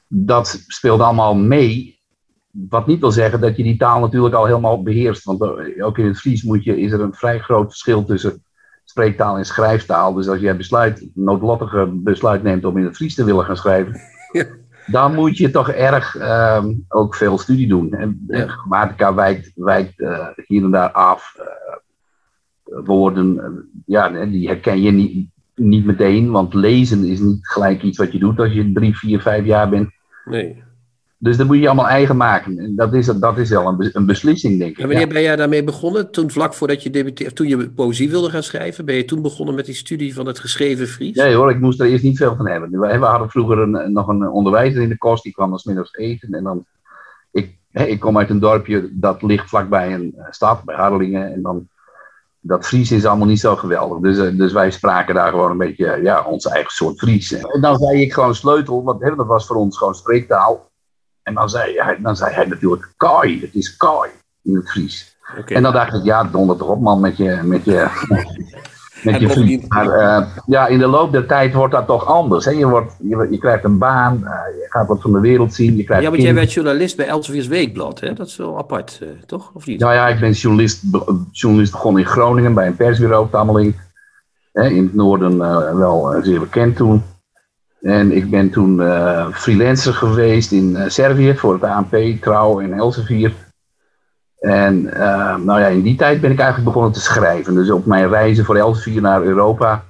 dat 0.08 0.64
speelt 0.68 1.02
allemaal 1.02 1.36
mee 1.36 2.02
wat 2.52 2.88
niet 2.88 3.00
wil 3.00 3.12
zeggen 3.12 3.42
dat 3.42 3.58
je 3.58 3.64
die 3.64 3.78
taal 3.78 4.00
natuurlijk 4.00 4.36
al 4.36 4.46
helemaal 4.46 4.84
beheerst. 4.84 5.24
Want 5.24 5.42
eh, 5.42 5.86
ook 5.86 5.98
in 5.98 6.06
het 6.06 6.20
Fries 6.20 6.44
moet 6.44 6.64
je, 6.64 6.80
is 6.80 6.92
er 6.92 7.02
een 7.02 7.14
vrij 7.14 7.40
groot 7.40 7.70
verschil 7.70 8.06
tussen 8.06 8.44
spreektaal 8.84 9.38
en 9.38 9.46
schrijftaal. 9.46 10.14
Dus 10.14 10.28
als 10.28 10.40
jij 10.40 10.58
besluit, 10.58 11.10
noodlottige 11.14 11.90
besluit 11.94 12.44
neemt 12.44 12.66
om 12.66 12.78
in 12.78 12.86
het 12.86 12.96
Fries 12.96 13.16
te 13.16 13.24
willen 13.24 13.46
gaan 13.46 13.58
schrijven, 13.58 14.00
ja. 14.32 14.46
dan 14.86 15.16
moet 15.16 15.38
je 15.38 15.52
toch 15.52 15.70
erg 15.70 16.16
uh, 16.16 16.66
ook 16.88 17.16
veel 17.16 17.38
studie 17.38 17.68
doen. 17.68 17.94
En 17.94 18.26
ja. 18.28 18.48
grammatica 18.48 19.14
wijkt, 19.14 19.52
wijkt 19.56 20.00
uh, 20.00 20.28
hier 20.46 20.64
en 20.64 20.72
daar 20.72 20.92
af. 20.92 21.36
Uh, 21.40 21.71
woorden, 22.86 23.40
ja, 23.86 24.26
die 24.26 24.48
herken 24.48 24.82
je 24.82 24.92
niet, 24.92 25.28
niet 25.56 25.86
meteen, 25.86 26.32
want 26.32 26.54
lezen 26.54 27.04
is 27.04 27.20
niet 27.20 27.48
gelijk 27.48 27.82
iets 27.84 27.98
wat 27.98 28.12
je 28.12 28.20
doet 28.20 28.40
als 28.40 28.54
je 28.54 28.72
drie, 28.72 28.98
vier, 28.98 29.22
vijf 29.22 29.46
jaar 29.46 29.70
bent. 29.70 29.90
Nee. 30.26 30.64
Dus 31.18 31.38
dat 31.38 31.48
moet 31.48 31.58
je 31.58 31.68
allemaal 31.68 31.88
eigen 31.88 32.18
maken. 32.18 32.58
En 32.58 32.76
dat 32.76 32.94
is, 32.94 33.06
dat 33.06 33.38
is 33.38 33.50
wel 33.50 33.68
een, 33.68 33.90
een 33.94 34.06
beslissing, 34.06 34.60
denk 34.60 34.72
ik. 34.72 34.78
En 34.78 34.88
wanneer 34.88 35.08
ben 35.08 35.22
jij 35.22 35.36
daarmee 35.36 35.64
begonnen? 35.64 36.12
Toen 36.12 36.32
vlak 36.32 36.54
voordat 36.54 36.84
je 36.84 36.90
debuteerde, 36.90 37.34
toen 37.34 37.48
je 37.48 37.70
poëzie 37.70 38.10
wilde 38.10 38.30
gaan 38.30 38.44
schrijven, 38.44 38.86
ben 38.86 38.96
je 38.96 39.06
toen 39.06 39.22
begonnen 39.22 39.56
met 39.56 39.66
die 39.66 39.76
studie 39.76 40.14
van 40.14 40.26
het 40.26 40.40
geschreven 40.40 40.88
Fries? 40.88 41.16
Nee 41.16 41.34
hoor, 41.34 41.50
ik 41.50 41.60
moest 41.60 41.80
er 41.80 41.88
eerst 41.88 42.04
niet 42.04 42.18
veel 42.18 42.36
van 42.36 42.48
hebben. 42.48 42.80
We, 42.80 43.06
hadden 43.06 43.30
vroeger 43.30 43.58
een, 43.58 43.92
nog 43.94 44.08
een 44.08 44.28
onderwijzer 44.28 44.82
in 44.82 44.90
de 44.90 44.98
kost, 44.98 45.24
die 45.24 45.34
kwam 45.34 45.52
als 45.52 45.64
middags 45.64 45.94
eten. 45.94 46.34
En 46.34 46.44
dan, 46.44 46.66
ik, 47.32 47.58
ik 47.72 48.00
kom 48.00 48.18
uit 48.18 48.30
een 48.30 48.40
dorpje 48.40 48.90
dat 48.92 49.22
ligt 49.22 49.50
vlakbij 49.50 49.94
een 49.94 50.16
stad, 50.30 50.64
bij 50.64 50.76
Hardelingen. 50.76 51.34
En 51.34 51.42
dan, 51.42 51.68
dat 52.42 52.66
Fries 52.66 52.92
is 52.92 53.06
allemaal 53.06 53.28
niet 53.28 53.40
zo 53.40 53.56
geweldig. 53.56 54.00
Dus, 54.00 54.18
eh, 54.18 54.38
dus 54.38 54.52
wij 54.52 54.72
spraken 54.72 55.16
daar 55.16 55.30
gewoon 55.30 55.52
een 55.52 55.58
beetje, 55.58 56.00
ja, 56.04 56.24
ons 56.24 56.46
eigen 56.46 56.72
soort 56.72 56.98
Fries. 56.98 57.34
En 57.34 57.62
dan 57.62 57.78
zei 57.78 58.02
ik 58.02 58.14
gewoon 58.14 58.36
sleutel, 58.36 58.84
want 58.84 59.02
dat 59.02 59.28
was 59.28 59.46
voor 59.46 59.56
ons 59.56 59.78
gewoon 59.78 59.96
spreektaal. 59.96 60.70
En 61.24 61.34
dan 61.34 61.50
zei 61.50 61.80
hij, 61.80 62.02
dan 62.02 62.16
zei 62.16 62.34
hij 62.34 62.46
natuurlijk 62.46 62.94
kaai, 62.98 63.42
het 63.42 63.56
is 63.56 63.78
kaai 63.78 64.12
in 64.42 64.56
het 64.56 64.70
Fries. 64.70 65.18
Okay. 65.40 65.58
En 65.58 65.64
dan 65.64 65.74
dacht 65.74 65.94
ik, 65.94 66.04
ja, 66.04 66.24
donder 66.24 66.58
toch 66.58 66.68
op 66.68 66.82
man 66.82 67.00
met 67.00 67.18
je, 67.18 67.40
met 67.44 67.66
je, 67.66 67.88
met 69.04 69.20
je 69.20 69.30
Fries. 69.30 69.68
Maar 69.68 69.86
uh, 69.86 70.28
ja, 70.46 70.68
in 70.68 70.80
de 70.80 70.88
loop 70.88 71.12
der 71.12 71.26
tijd 71.26 71.54
wordt 71.54 71.74
dat 71.74 71.88
toch 71.88 72.06
anders. 72.06 72.46
Hè? 72.46 72.52
Je, 72.52 72.68
wordt, 72.68 72.94
je, 73.02 73.28
je 73.30 73.38
krijgt 73.38 73.64
een 73.64 73.78
baan, 73.78 74.14
uh, 74.24 74.30
je 74.30 74.66
gaat 74.70 74.88
wat 74.88 75.02
van 75.02 75.12
de 75.12 75.20
wereld 75.20 75.54
zien. 75.54 75.78
Je 75.78 75.84
krijgt 75.84 76.04
ja, 76.04 76.10
want 76.10 76.22
jij 76.22 76.34
werd 76.34 76.54
journalist 76.54 76.98
bij 76.98 77.08
Elsevier's 77.08 77.48
Weekblad, 77.48 78.00
hè? 78.00 78.14
dat 78.14 78.28
is 78.28 78.38
wel 78.38 78.58
apart, 78.58 79.00
uh, 79.04 79.10
toch? 79.26 79.52
Of 79.54 79.66
niet? 79.66 79.80
Nou 79.80 79.94
ja, 79.94 80.08
ik 80.08 80.20
ben 80.20 80.32
journalist, 80.32 80.84
journalist 81.32 81.72
begonnen 81.72 82.02
in 82.02 82.08
Groningen 82.08 82.54
bij 82.54 82.68
een 82.68 82.76
persbureau, 82.76 83.28
Tammeling. 83.30 83.76
In 84.54 84.84
het 84.84 84.94
noorden 84.94 85.38
wel 85.78 86.16
zeer 86.22 86.40
bekend 86.40 86.76
toen. 86.76 87.04
En 87.82 88.12
ik 88.12 88.30
ben 88.30 88.50
toen 88.50 88.82
freelancer 89.34 89.94
geweest 89.94 90.52
in 90.52 90.78
Servië 90.88 91.38
voor 91.38 91.54
het 91.54 91.64
ANP, 91.64 91.96
Trouw 92.22 92.60
en 92.60 92.74
Elsevier. 92.74 93.34
En 94.42 94.84
uh, 94.84 95.36
nou 95.36 95.60
ja, 95.60 95.68
in 95.68 95.82
die 95.82 95.96
tijd 95.96 96.22
ben 96.22 96.32
ik 96.32 96.40
eigenlijk 96.40 96.68
begonnen 96.68 96.92
te 96.92 97.02
schrijven. 97.02 97.54
Dus 97.54 97.72
op 97.72 97.86
mijn 97.86 98.10
reizen 98.10 98.46
voor 98.46 98.56
Elsevier 98.56 99.02
naar 99.02 99.22
Europa, 99.22 99.84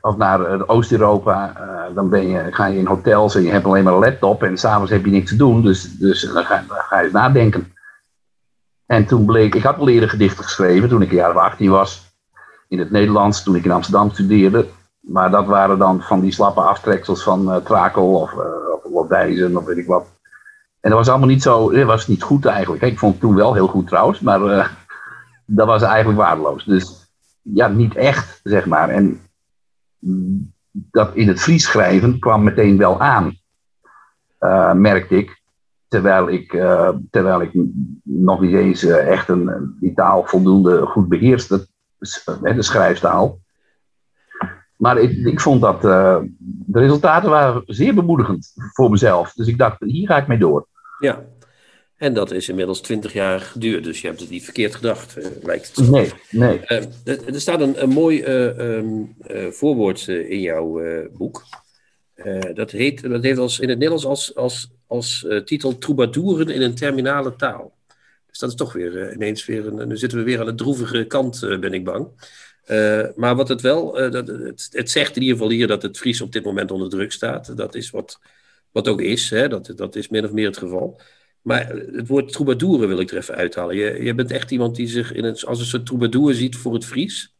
of 0.00 0.16
naar 0.16 0.68
Oost-Europa, 0.68 1.52
dan 1.94 2.08
ben 2.08 2.28
je, 2.28 2.46
ga 2.50 2.66
je 2.66 2.78
in 2.78 2.86
hotels 2.86 3.34
en 3.34 3.42
je 3.42 3.50
hebt 3.50 3.64
alleen 3.64 3.84
maar 3.84 3.92
een 3.92 3.98
laptop 3.98 4.42
en 4.42 4.58
s'avonds 4.58 4.90
heb 4.90 5.04
je 5.04 5.10
niks 5.10 5.30
te 5.30 5.36
doen. 5.36 5.62
Dus, 5.62 5.98
dus 5.98 6.32
dan, 6.32 6.44
ga, 6.44 6.64
ga 6.68 6.98
je 6.98 7.04
eens 7.04 7.12
nadenken. 7.12 7.72
En 8.86 9.06
toen 9.06 9.24
bleek, 9.24 9.54
ik 9.54 9.62
had 9.62 9.78
al 9.78 9.88
eerder 9.88 10.08
gedichten 10.08 10.44
geschreven 10.44 10.88
toen 10.88 11.02
ik 11.02 11.10
een 11.10 11.16
jaar 11.16 11.30
of 11.30 11.36
18 11.36 11.70
was. 11.70 12.16
In 12.68 12.78
het 12.78 12.90
Nederlands, 12.90 13.42
toen 13.42 13.56
ik 13.56 13.64
in 13.64 13.70
Amsterdam 13.70 14.10
studeerde. 14.10 14.66
Maar 15.00 15.30
dat 15.30 15.46
waren 15.46 15.78
dan 15.78 16.02
van 16.02 16.20
die 16.20 16.32
slappe 16.32 16.60
aftreksels 16.60 17.22
van 17.22 17.48
uh, 17.48 17.56
Trakel 17.56 18.14
of, 18.14 18.32
uh, 18.32 18.38
of 18.74 19.08
of 19.54 19.64
weet 19.64 19.76
ik 19.76 19.86
wat. 19.86 20.06
En 20.82 20.90
dat 20.90 20.98
was 20.98 21.08
allemaal 21.08 21.28
niet 21.28 21.42
zo, 21.42 21.70
dat 21.70 21.86
was 21.86 22.06
niet 22.06 22.22
goed 22.22 22.44
eigenlijk. 22.44 22.82
Ik 22.82 22.98
vond 22.98 23.12
het 23.12 23.22
toen 23.22 23.34
wel 23.34 23.54
heel 23.54 23.66
goed 23.66 23.86
trouwens, 23.86 24.20
maar 24.20 24.40
uh, 24.40 24.66
dat 25.46 25.66
was 25.66 25.82
eigenlijk 25.82 26.18
waardeloos. 26.18 26.64
Dus 26.64 27.10
ja, 27.42 27.68
niet 27.68 27.94
echt, 27.94 28.40
zeg 28.42 28.66
maar. 28.66 28.88
En 28.88 29.20
dat 30.70 31.14
in 31.14 31.28
het 31.28 31.40
Fries 31.40 31.64
schrijven 31.64 32.18
kwam 32.18 32.42
meteen 32.42 32.76
wel 32.78 33.00
aan, 33.00 33.36
merkte 34.80 35.16
ik. 35.16 35.40
Terwijl 35.88 36.28
ik, 36.28 36.50
terwijl 37.10 37.42
ik 37.42 37.50
nog 38.02 38.40
niet 38.40 38.54
eens 38.54 38.84
echt 38.84 39.28
een, 39.28 39.76
die 39.80 39.94
taal 39.94 40.24
voldoende 40.26 40.86
goed 40.86 41.08
beheerste, 41.08 41.66
de 41.98 42.62
schrijftaal. 42.62 43.38
Maar 44.76 44.98
ik, 44.98 45.26
ik 45.26 45.40
vond 45.40 45.60
dat 45.60 45.80
de 45.80 46.30
resultaten 46.72 47.30
waren 47.30 47.62
zeer 47.66 47.94
bemoedigend 47.94 48.52
voor 48.72 48.90
mezelf. 48.90 49.32
Dus 49.32 49.46
ik 49.46 49.58
dacht, 49.58 49.76
hier 49.80 50.06
ga 50.06 50.16
ik 50.16 50.26
mee 50.26 50.38
door. 50.38 50.66
Ja, 51.02 51.24
en 51.96 52.14
dat 52.14 52.30
is 52.30 52.48
inmiddels 52.48 52.80
twintig 52.80 53.12
jaar 53.12 53.40
geduurd. 53.40 53.84
Dus 53.84 54.00
je 54.00 54.06
hebt 54.06 54.20
het 54.20 54.30
niet 54.30 54.44
verkeerd 54.44 54.74
gedacht, 54.74 55.18
uh, 55.18 55.26
lijkt 55.42 55.76
het. 55.76 55.90
Nee, 55.90 56.12
nee. 56.30 56.60
Uh, 56.68 57.26
er 57.34 57.40
staat 57.40 57.60
een, 57.60 57.82
een 57.82 57.88
mooi 57.88 58.24
um, 58.24 59.16
voorwoord 59.50 60.08
in 60.08 60.40
jouw 60.40 60.82
boek. 61.12 61.44
dat, 62.54 62.70
heet, 62.70 63.02
dat 63.02 63.22
heeft 63.22 63.38
als, 63.38 63.60
in 63.60 63.68
het 63.68 63.78
Nederlands 63.78 64.06
als, 64.06 64.34
als, 64.34 64.70
als 64.86 65.26
titel 65.44 65.78
Troubadouren 65.78 66.48
in 66.48 66.62
een 66.62 66.74
terminale 66.74 67.36
taal. 67.36 67.72
Dus 68.26 68.38
dat 68.38 68.50
is 68.50 68.56
toch 68.56 68.72
weer 68.72 69.12
ineens 69.12 69.46
weer 69.46 69.66
een. 69.66 69.88
Nu 69.88 69.96
zitten 69.96 70.18
we 70.18 70.24
weer 70.24 70.40
aan 70.40 70.46
de 70.46 70.54
droevige 70.54 71.04
kant, 71.04 71.40
ben 71.40 71.72
ik 71.72 71.84
bang. 71.84 72.08
Uh, 72.66 73.06
maar 73.16 73.36
wat 73.36 73.48
het 73.48 73.60
wel, 73.60 74.02
uh, 74.02 74.10
dat, 74.10 74.26
het, 74.26 74.68
het, 74.72 74.90
zegt 74.90 75.16
in 75.16 75.22
ieder 75.22 75.36
geval 75.36 75.50
hier 75.50 75.66
dat 75.66 75.82
het 75.82 75.98
Fries 75.98 76.20
op 76.20 76.32
dit 76.32 76.44
moment 76.44 76.70
onder 76.70 76.88
druk 76.88 77.12
staat. 77.12 77.56
Dat 77.56 77.74
is 77.74 77.90
wat, 77.90 78.20
wat 78.72 78.88
ook 78.88 79.00
is, 79.00 79.30
hè? 79.30 79.48
Dat, 79.48 79.72
dat 79.76 79.96
is 79.96 80.08
min 80.08 80.24
of 80.24 80.32
meer 80.32 80.46
het 80.46 80.58
geval. 80.58 81.00
Maar 81.42 81.68
het 81.92 82.08
woord 82.08 82.32
troubadour 82.32 82.88
wil 82.88 83.00
ik 83.00 83.10
er 83.10 83.16
even 83.16 83.34
uithalen. 83.34 83.76
Je, 83.76 84.02
je 84.02 84.14
bent 84.14 84.30
echt 84.30 84.50
iemand 84.50 84.76
die 84.76 84.86
zich 84.86 85.12
in 85.12 85.24
het, 85.24 85.46
als 85.46 85.58
een 85.58 85.66
soort 85.66 85.86
troubadour 85.86 86.34
ziet 86.34 86.56
voor 86.56 86.74
het 86.74 86.84
Fries. 86.84 87.34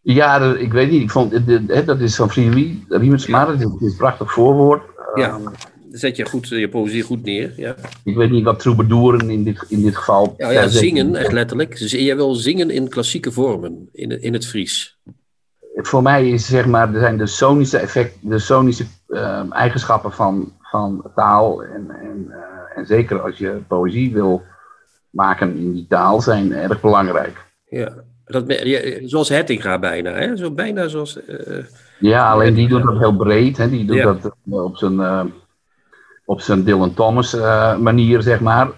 Ja, 0.00 0.54
ik 0.56 0.72
weet 0.72 0.90
niet. 0.90 1.02
Ik 1.02 1.10
vond, 1.10 1.46
dat 1.86 2.00
is 2.00 2.14
van 2.14 2.30
Friedrich 2.30 2.76
Riemersma. 2.88 3.44
Dat 3.44 3.54
is 3.54 3.64
een 3.64 3.94
prachtig 3.96 4.32
voorwoord. 4.32 4.82
Ja. 5.14 5.40
zet 5.90 6.16
je 6.16 6.26
goed, 6.26 6.48
je 6.48 6.68
poëzie 6.68 7.02
goed 7.02 7.22
neer. 7.22 7.52
Ja, 7.56 7.76
Ik 8.04 8.16
weet 8.16 8.30
niet 8.30 8.44
wat 8.44 8.58
troubadoeren 8.60 9.30
in 9.30 9.44
dit, 9.44 9.64
in 9.68 9.82
dit 9.82 9.96
geval... 9.96 10.34
ja, 10.36 10.50
ja 10.50 10.68
zingen, 10.68 11.16
echt 11.16 11.32
letterlijk. 11.32 11.76
Jij 11.78 12.16
wil 12.16 12.34
zingen 12.34 12.70
in 12.70 12.88
klassieke 12.88 13.32
vormen, 13.32 13.88
in, 13.92 14.22
in 14.22 14.32
het 14.32 14.46
Fries. 14.46 14.98
Voor 15.74 16.02
mij 16.02 16.28
is 16.30 16.46
zeg 16.46 16.66
maar, 16.66 16.94
er 16.94 17.00
zijn 17.00 17.16
de 17.16 17.26
sonische, 17.26 17.78
effect, 17.78 18.16
de 18.20 18.38
sonische 18.38 18.84
eh, 19.08 19.42
eigenschappen 19.50 20.12
van, 20.12 20.52
van 20.60 21.10
taal. 21.14 21.62
En, 21.62 21.90
en, 22.00 22.26
eh, 22.30 22.78
en 22.78 22.86
zeker 22.86 23.20
als 23.20 23.38
je 23.38 23.60
poëzie 23.68 24.12
wil 24.12 24.42
maken 25.10 25.56
in 25.56 25.72
die 25.72 25.86
taal, 25.88 26.20
zijn 26.20 26.52
erg 26.52 26.80
belangrijk. 26.80 27.44
Ja, 27.64 27.92
dat, 28.24 28.44
ja, 28.64 28.80
zoals 29.08 29.28
Hettinga 29.28 29.78
bijna, 29.78 30.10
hè? 30.12 30.36
Zo 30.36 30.50
bijna 30.50 30.88
zoals... 30.88 31.24
eh, 31.24 31.64
Ja, 31.98 32.30
alleen 32.30 32.54
die 32.54 32.68
doet 32.68 32.82
dat 32.82 32.98
heel 32.98 33.16
breed. 33.16 33.56
Hè? 33.56 33.68
Die 33.68 33.84
doet 33.84 33.96
Ja. 33.96 34.04
dat 34.04 34.24
eh, 34.50 34.64
op 34.64 34.76
zijn, 34.76 35.00
eh, 35.00 35.24
op 36.24 36.40
zijn 36.40 36.64
Dylan 36.64 36.94
Thomas 36.94 37.34
eh, 37.34 37.78
manier, 37.78 38.22
zeg 38.22 38.40
maar. 38.40 38.68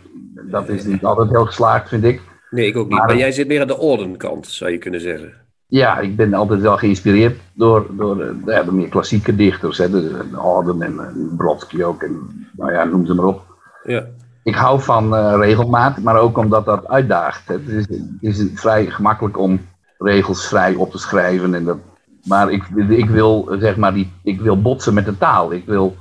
Dat 0.51 0.69
is 0.69 0.85
niet 0.85 1.05
altijd 1.05 1.31
heel 1.31 1.45
geslaagd, 1.47 1.89
vind 1.89 2.05
ik. 2.05 2.21
nee, 2.51 2.67
ik 2.67 2.77
ook 2.77 2.89
niet. 2.89 2.99
Maar- 2.99 3.07
Maar 3.07 3.17
jij 3.17 3.33
zit 3.33 3.47
meer 3.47 3.61
aan 3.61 3.67
de 3.67 3.79
ordenkant, 3.79 4.47
zou 4.47 4.71
je 4.71 4.79
kunnen 4.79 5.01
zeggen. 5.01 5.33
Ja, 5.67 5.99
ik 5.99 6.17
ben 6.17 6.35
altijd 6.35 6.61
wel 6.61 6.77
geïnspireerd 6.77 7.41
door, 7.53 7.87
door 7.91 8.21
eh, 8.21 8.29
ja, 8.47 8.63
de 8.63 8.73
meer 8.73 8.89
klassieke 8.89 9.37
dichters. 9.37 9.79
Hè? 9.79 9.91
De, 9.91 10.29
de 10.31 10.37
Auden 10.37 10.83
en, 10.83 10.99
en 10.99 11.35
Brodsky 11.37 11.83
ook. 11.83 12.03
En, 12.03 12.47
nou 12.53 12.73
ja, 12.73 12.85
noem 12.85 13.07
ze 13.07 13.15
maar 13.15 13.25
op. 13.25 13.43
Ja, 13.85 14.07
Ik 14.43 14.55
hou 14.55 14.81
van 14.81 15.17
eh, 15.17 15.35
regelmaat, 15.37 15.99
maar 15.99 16.17
ook 16.17 16.39
omdat 16.39 16.65
dat 16.65 16.89
uitdaagt. 16.89 17.49
Het 17.49 17.69
is, 17.69 17.87
het 17.89 17.99
is 18.21 18.47
vrij 18.55 18.87
gemakkelijk 18.87 19.39
om 19.39 19.61
regels 19.99 20.49
vrij 20.49 20.75
op 20.75 20.91
te 20.91 20.99
schrijven. 20.99 21.55
En 21.55 21.65
dat, 21.65 21.79
maar 22.25 22.51
ik, 22.51 22.65
ik, 22.89 23.09
wil, 23.09 23.49
eh, 23.51 23.61
zeg 23.61 23.77
maar 23.77 23.95
die, 23.95 24.13
ik 24.23 24.41
wil 24.41 24.63
botsen 24.63 24.95
met 24.95 25.05
de 25.05 25.19
taal. 25.19 25.53
Ik 25.53 25.67
wil 25.67 25.97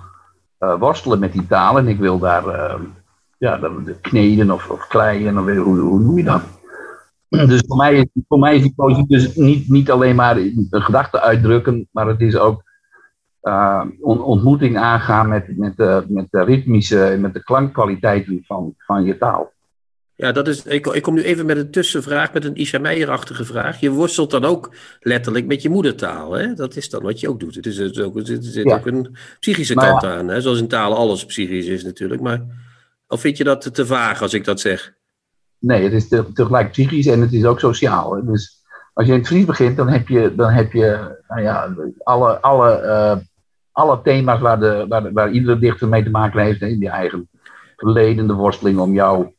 eh, 0.58 0.76
worstelen 0.80 1.20
met 1.20 1.32
die 1.32 1.48
taal 1.48 1.78
en 1.78 1.88
ik 1.88 2.00
wil 2.00 2.20
daar 2.20 2.48
eh, 2.48 2.80
ja, 3.38 3.60
kneden 4.02 4.52
of, 4.52 4.70
of 4.70 4.88
kleien. 4.88 5.38
Of, 5.38 5.46
hoe, 5.46 5.80
hoe 5.80 6.00
noem 6.00 6.18
je 6.18 6.24
dat? 6.24 6.42
Dus 7.34 7.64
voor 7.68 7.78
mij, 7.78 7.96
is- 7.96 8.24
voor 8.28 8.40
mij 8.40 8.56
is 8.56 8.62
die 8.62 8.74
poëzie 8.76 9.08
dus 9.08 9.36
niet, 9.36 9.70
niet 9.70 9.92
alleen 9.92 10.16
maar 10.16 10.38
een 10.38 10.68
gedachte 10.72 11.22
uitdrukken, 11.22 11.88
maar 11.92 12.08
het 12.08 12.22
is 12.22 12.36
ook 12.36 12.64
eh, 13.42 13.86
on- 14.00 14.22
ontmoeting 14.24 14.78
aangaan 14.78 15.30
met, 15.30 15.58
met, 15.58 15.78
de, 15.78 16.06
met 16.08 16.28
de 16.30 16.44
ritmische 16.44 17.04
en 17.06 17.22
met 17.22 17.34
de 17.34 17.44
klankkwaliteiten 17.44 18.44
van, 18.46 18.74
van 18.78 19.04
je 19.04 19.18
taal. 19.18 19.52
ja 20.16 20.32
dat 20.32 20.48
is, 20.48 20.66
ik, 20.66 20.86
ik 20.88 21.02
kom 21.02 21.14
nu 21.14 21.24
even 21.24 21.46
met 21.46 21.58
een 21.58 21.72
tussenvraag, 21.72 22.34
met 22.34 22.46
een 22.46 22.56
Isha 22.56 22.80
Meijer-achtige 22.80 23.46
vraag. 23.46 23.80
Je 23.80 23.90
worstelt 23.92 24.32
dan 24.32 24.46
ook 24.46 24.76
letterlijk 25.00 25.46
met 25.46 25.62
je 25.62 25.70
moedertaal, 25.70 26.32
hè? 26.32 26.54
Dat 26.54 26.76
is 26.76 26.90
dan 26.90 27.04
wat 27.04 27.20
je 27.20 27.30
ook 27.30 27.40
doet. 27.40 27.56
Het 27.56 27.66
is, 27.66 27.78
het 27.78 27.92
is 27.98 28.00
ook, 28.04 28.18
er 28.18 28.26
zit, 28.26 28.54
Ja. 28.54 28.76
ook 28.76 28.86
een 28.86 29.16
psychische 29.40 29.74
Nou 29.74 29.88
kant 29.88 30.04
aan, 30.04 30.28
hè? 30.28 30.42
Zoals 30.42 30.60
in 30.60 30.68
talen 30.68 30.98
alles 30.98 31.26
psychisch 31.26 31.66
is 31.68 31.84
natuurlijk. 31.84 32.22
Maar, 32.22 32.42
of 33.08 33.22
vind 33.22 33.38
je 33.38 33.44
dat 33.44 33.74
te 33.74 33.86
vaag 33.86 34.22
als 34.22 34.34
ik 34.34 34.46
dat 34.46 34.60
zeg? 34.60 34.94
Nee, 35.64 35.84
het 35.84 35.94
is 35.94 36.08
te- 36.08 36.34
tegelijk 36.34 36.72
psychisch 36.72 37.08
en 37.08 37.22
het 37.22 37.34
is 37.34 37.46
ook 37.46 37.60
sociaal. 37.60 38.26
Dus 38.26 38.64
als 38.94 39.06
je 39.06 39.12
in 39.14 39.18
het 39.18 39.28
Fries 39.28 39.46
begint, 39.46 39.78
dan 39.78 39.90
heb 39.90 40.08
je, 40.08 40.34
dan 40.36 40.50
heb 40.50 40.72
je 40.74 41.18
nou 41.28 41.42
ja, 41.42 41.76
alle, 42.04 42.42
alle, 42.42 42.72
eh, 42.72 43.18
alle 43.72 44.02
thema's 44.04 44.40
waar, 44.40 44.60
de, 44.60 44.86
waar, 44.90 45.14
waar 45.14 45.32
iedere 45.32 45.60
dichter 45.60 45.88
mee 45.88 46.04
te 46.04 46.10
maken 46.10 46.42
heeft. 46.42 46.60
Hè, 46.60 46.68
die 46.78 46.90
eigen 46.90 47.30
verleden, 47.78 48.28
de 48.28 48.34
worsteling 48.34 48.80
om 48.80 48.94
jouw, 48.94 49.34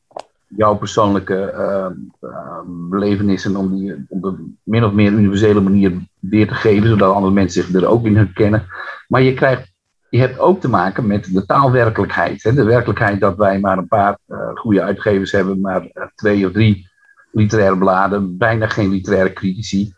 jouw 0.47 0.77
persoonlijke 0.77 1.51
eh, 1.51 1.87
eh, 2.21 2.61
belevenissen, 2.67 3.57
om 3.57 3.77
die 3.77 4.07
op 4.09 4.25
een 4.25 4.59
min 4.63 4.85
of 4.85 4.93
meer 4.93 5.13
universele 5.13 5.61
manier 5.61 5.93
weer 6.19 6.49
te 6.49 6.55
geven, 6.55 6.89
zodat 6.89 7.15
andere 7.15 7.33
mensen 7.33 7.63
zich 7.65 7.75
er 7.75 7.87
ook 7.87 8.05
in 8.05 8.17
herkennen. 8.17 8.67
Maar 9.09 9.23
je 9.23 9.35
krijgt 9.35 9.74
je 10.15 10.21
hebt 10.21 10.39
ook 10.39 10.61
te 10.61 10.69
maken 10.69 11.07
met 11.07 11.33
de 11.33 11.47
taalwerkelijkheid. 11.47 12.43
Hè? 12.43 12.53
De 12.53 12.65
werkelijkheid 12.65 13.21
dat 13.21 13.37
wij 13.37 13.61
maar 13.61 13.79
een 13.79 13.89
paar 13.89 14.19
eh, 14.27 14.51
goede 14.55 14.83
uitgevers 14.83 15.33
hebben, 15.33 15.61
maar 15.61 15.87
eh, 15.87 16.07
twee 16.15 16.47
of 16.47 16.53
drie 16.53 16.89
literaire 17.33 17.79
bladen, 17.79 18.37
bijna 18.37 18.69
geen 18.69 18.91
literaire 18.91 19.33
critici, 19.33 19.95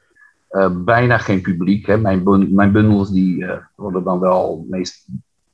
eh, 0.48 0.70
bijna 0.84 1.18
geen 1.18 1.40
publiek. 1.40 1.86
Hè? 1.86 1.98
Mijn, 1.98 2.54
mijn 2.54 2.72
bundels 2.72 3.10
die, 3.10 3.46
worden 3.74 4.04
dan 4.04 4.20
wel 4.20 4.66
meest 4.70 5.08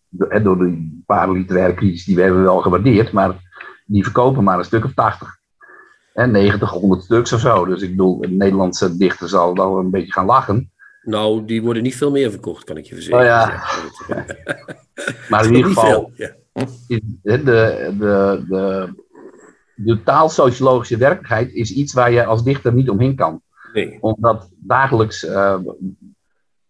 door 0.08 0.58
de 0.58 1.00
paar 1.06 1.32
literaire 1.32 1.74
critici 1.74 2.14
die 2.14 2.24
we 2.24 2.30
wel 2.30 2.60
gewaardeerd, 2.60 3.12
maar 3.12 3.34
die 3.86 4.02
verkopen 4.02 4.44
maar 4.44 4.58
een 4.58 4.64
stuk 4.64 4.84
of 4.84 4.94
80. 4.94 5.38
En 6.14 6.30
90, 6.30 6.70
100 6.70 7.02
stuks 7.02 7.32
of 7.32 7.40
zo. 7.40 7.64
Dus 7.64 7.82
ik 7.82 7.90
bedoel, 7.90 8.24
Nederlandse 8.28 8.96
dichter 8.96 9.28
zal 9.28 9.54
wel 9.54 9.78
een 9.78 9.90
beetje 9.90 10.12
gaan 10.12 10.26
lachen. 10.26 10.72
Nou, 11.02 11.44
die 11.44 11.62
worden 11.62 11.82
niet 11.82 11.96
veel 11.96 12.10
meer 12.10 12.30
verkocht, 12.30 12.64
kan 12.64 12.76
ik 12.76 12.84
je 12.84 12.94
verzekeren. 12.94 13.24
Oh 13.24 13.28
ja. 13.28 13.62
Ja, 14.08 14.24
Maar 15.28 15.44
in 15.46 15.54
ieder 15.54 15.70
geval. 15.72 16.12
Ja. 16.14 16.30
de, 16.88 17.00
de, 17.22 17.94
de, 17.98 18.92
de, 19.74 20.02
taalsociologische 20.02 20.96
werkelijkheid 20.96 21.52
is 21.52 21.72
iets 21.72 21.92
waar 21.92 22.12
je 22.12 22.24
als 22.24 22.44
dichter 22.44 22.72
niet 22.72 22.90
omheen 22.90 23.14
kan. 23.14 23.42
Nee. 23.72 23.98
Omdat 24.00 24.50
dagelijks 24.56 25.24
eh, 25.24 25.58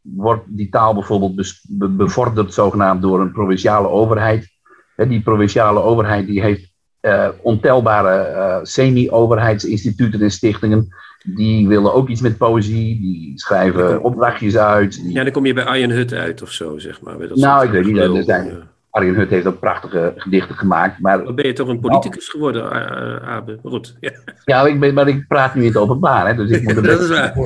wordt 0.00 0.44
die 0.48 0.68
taal 0.68 0.94
bijvoorbeeld 0.94 1.34
bes- 1.34 1.66
be- 1.68 1.88
bevorderd 1.88 2.54
zogenaamd 2.54 3.02
door 3.02 3.20
een 3.20 3.32
provinciale 3.32 3.88
overheid. 3.88 4.50
Die 4.96 5.22
provinciale 5.22 5.80
overheid 5.80 6.26
die 6.26 6.40
heeft 6.40 6.72
eh, 7.00 7.28
ontelbare 7.42 8.16
eh, 8.18 8.58
semi-overheidsinstituten 8.62 10.20
en 10.20 10.30
stichtingen. 10.30 10.88
Die 11.24 11.68
willen 11.68 11.94
ook 11.94 12.08
iets 12.08 12.20
met 12.20 12.36
poëzie, 12.36 13.00
die 13.00 13.32
schrijven 13.34 14.02
opdrachtjes 14.02 14.56
uit. 14.56 15.02
die- 15.02 15.12
Ja, 15.12 15.22
dan 15.22 15.32
kom 15.32 15.46
je 15.46 15.54
bij 15.54 15.64
Arjen 15.64 15.90
Hut 15.90 16.12
uit 16.14 16.42
of 16.42 16.50
zo, 16.50 16.78
zeg 16.78 17.00
maar. 17.00 17.16
bij 17.16 17.28
dat 17.28 17.36
Nou, 17.38 17.64
ik 17.64 17.70
weet 17.70 17.84
niet, 17.86 17.96
er 17.96 18.22
zijn- 18.24 18.46
Ja. 18.46 18.70
Arjen 18.90 19.14
Hut 19.14 19.30
heeft 19.30 19.46
ook 19.46 19.60
prachtige 19.60 20.12
gedichten 20.16 20.54
gemaakt, 20.56 21.00
maar 21.00 21.24
Dan 21.24 21.34
ben 21.34 21.46
je 21.46 21.52
toch 21.52 21.68
een 21.68 21.80
politicus 21.80 22.28
geworden, 22.28 22.64
A- 22.64 23.20
Abe. 23.20 23.58
Goed. 23.64 23.96
Ja. 24.00 24.10
Ja, 24.44 24.66
ik 24.66 24.80
ben, 24.80 24.94
maar 24.94 25.08
ik 25.08 25.24
praat 25.28 25.54
nu 25.54 25.60
in 25.60 25.66
het 25.66 25.76
openbaar, 25.76 26.26
hè, 26.26 26.34
dus 26.34 26.50
ik 26.50 26.62
moet 26.62 26.76
er 26.76 26.82
Dat 26.98 27.00
is 27.00 27.08
waar. 27.08 27.34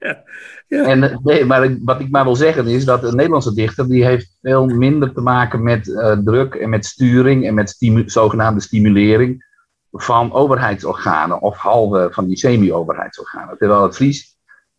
Ja. 0.00 0.22
Ja. 0.68 0.84
En 0.84 1.02
eh, 1.02 1.16
nee, 1.22 1.44
maar 1.44 1.64
ik- 1.64 1.78
wat 1.84 2.00
ik 2.00 2.10
maar 2.10 2.24
wil 2.24 2.36
zeggen 2.36 2.66
is 2.66 2.84
dat 2.84 3.04
een 3.04 3.16
Nederlandse 3.16 3.54
dichter 3.54 3.88
die 3.88 4.04
heeft 4.04 4.36
veel 4.42 4.66
minder 4.66 5.12
te 5.12 5.20
maken 5.20 5.62
met 5.62 5.94
eh, 5.94 6.16
druk 6.24 6.54
en 6.54 6.68
met 6.68 6.84
sturing 6.86 7.46
en 7.46 7.54
met 7.54 7.70
stimu- 7.70 8.08
zogenaamde 8.08 8.60
stimulering 8.60 9.50
van 9.92 10.32
overheidsorganen 10.32 11.40
of 11.40 11.56
halve 11.56 12.08
van 12.10 12.26
die 12.26 12.36
semi-overheidsorganen. 12.36 13.58
Terwijl 13.58 13.82
het 13.82 13.94
Fries 13.94 14.36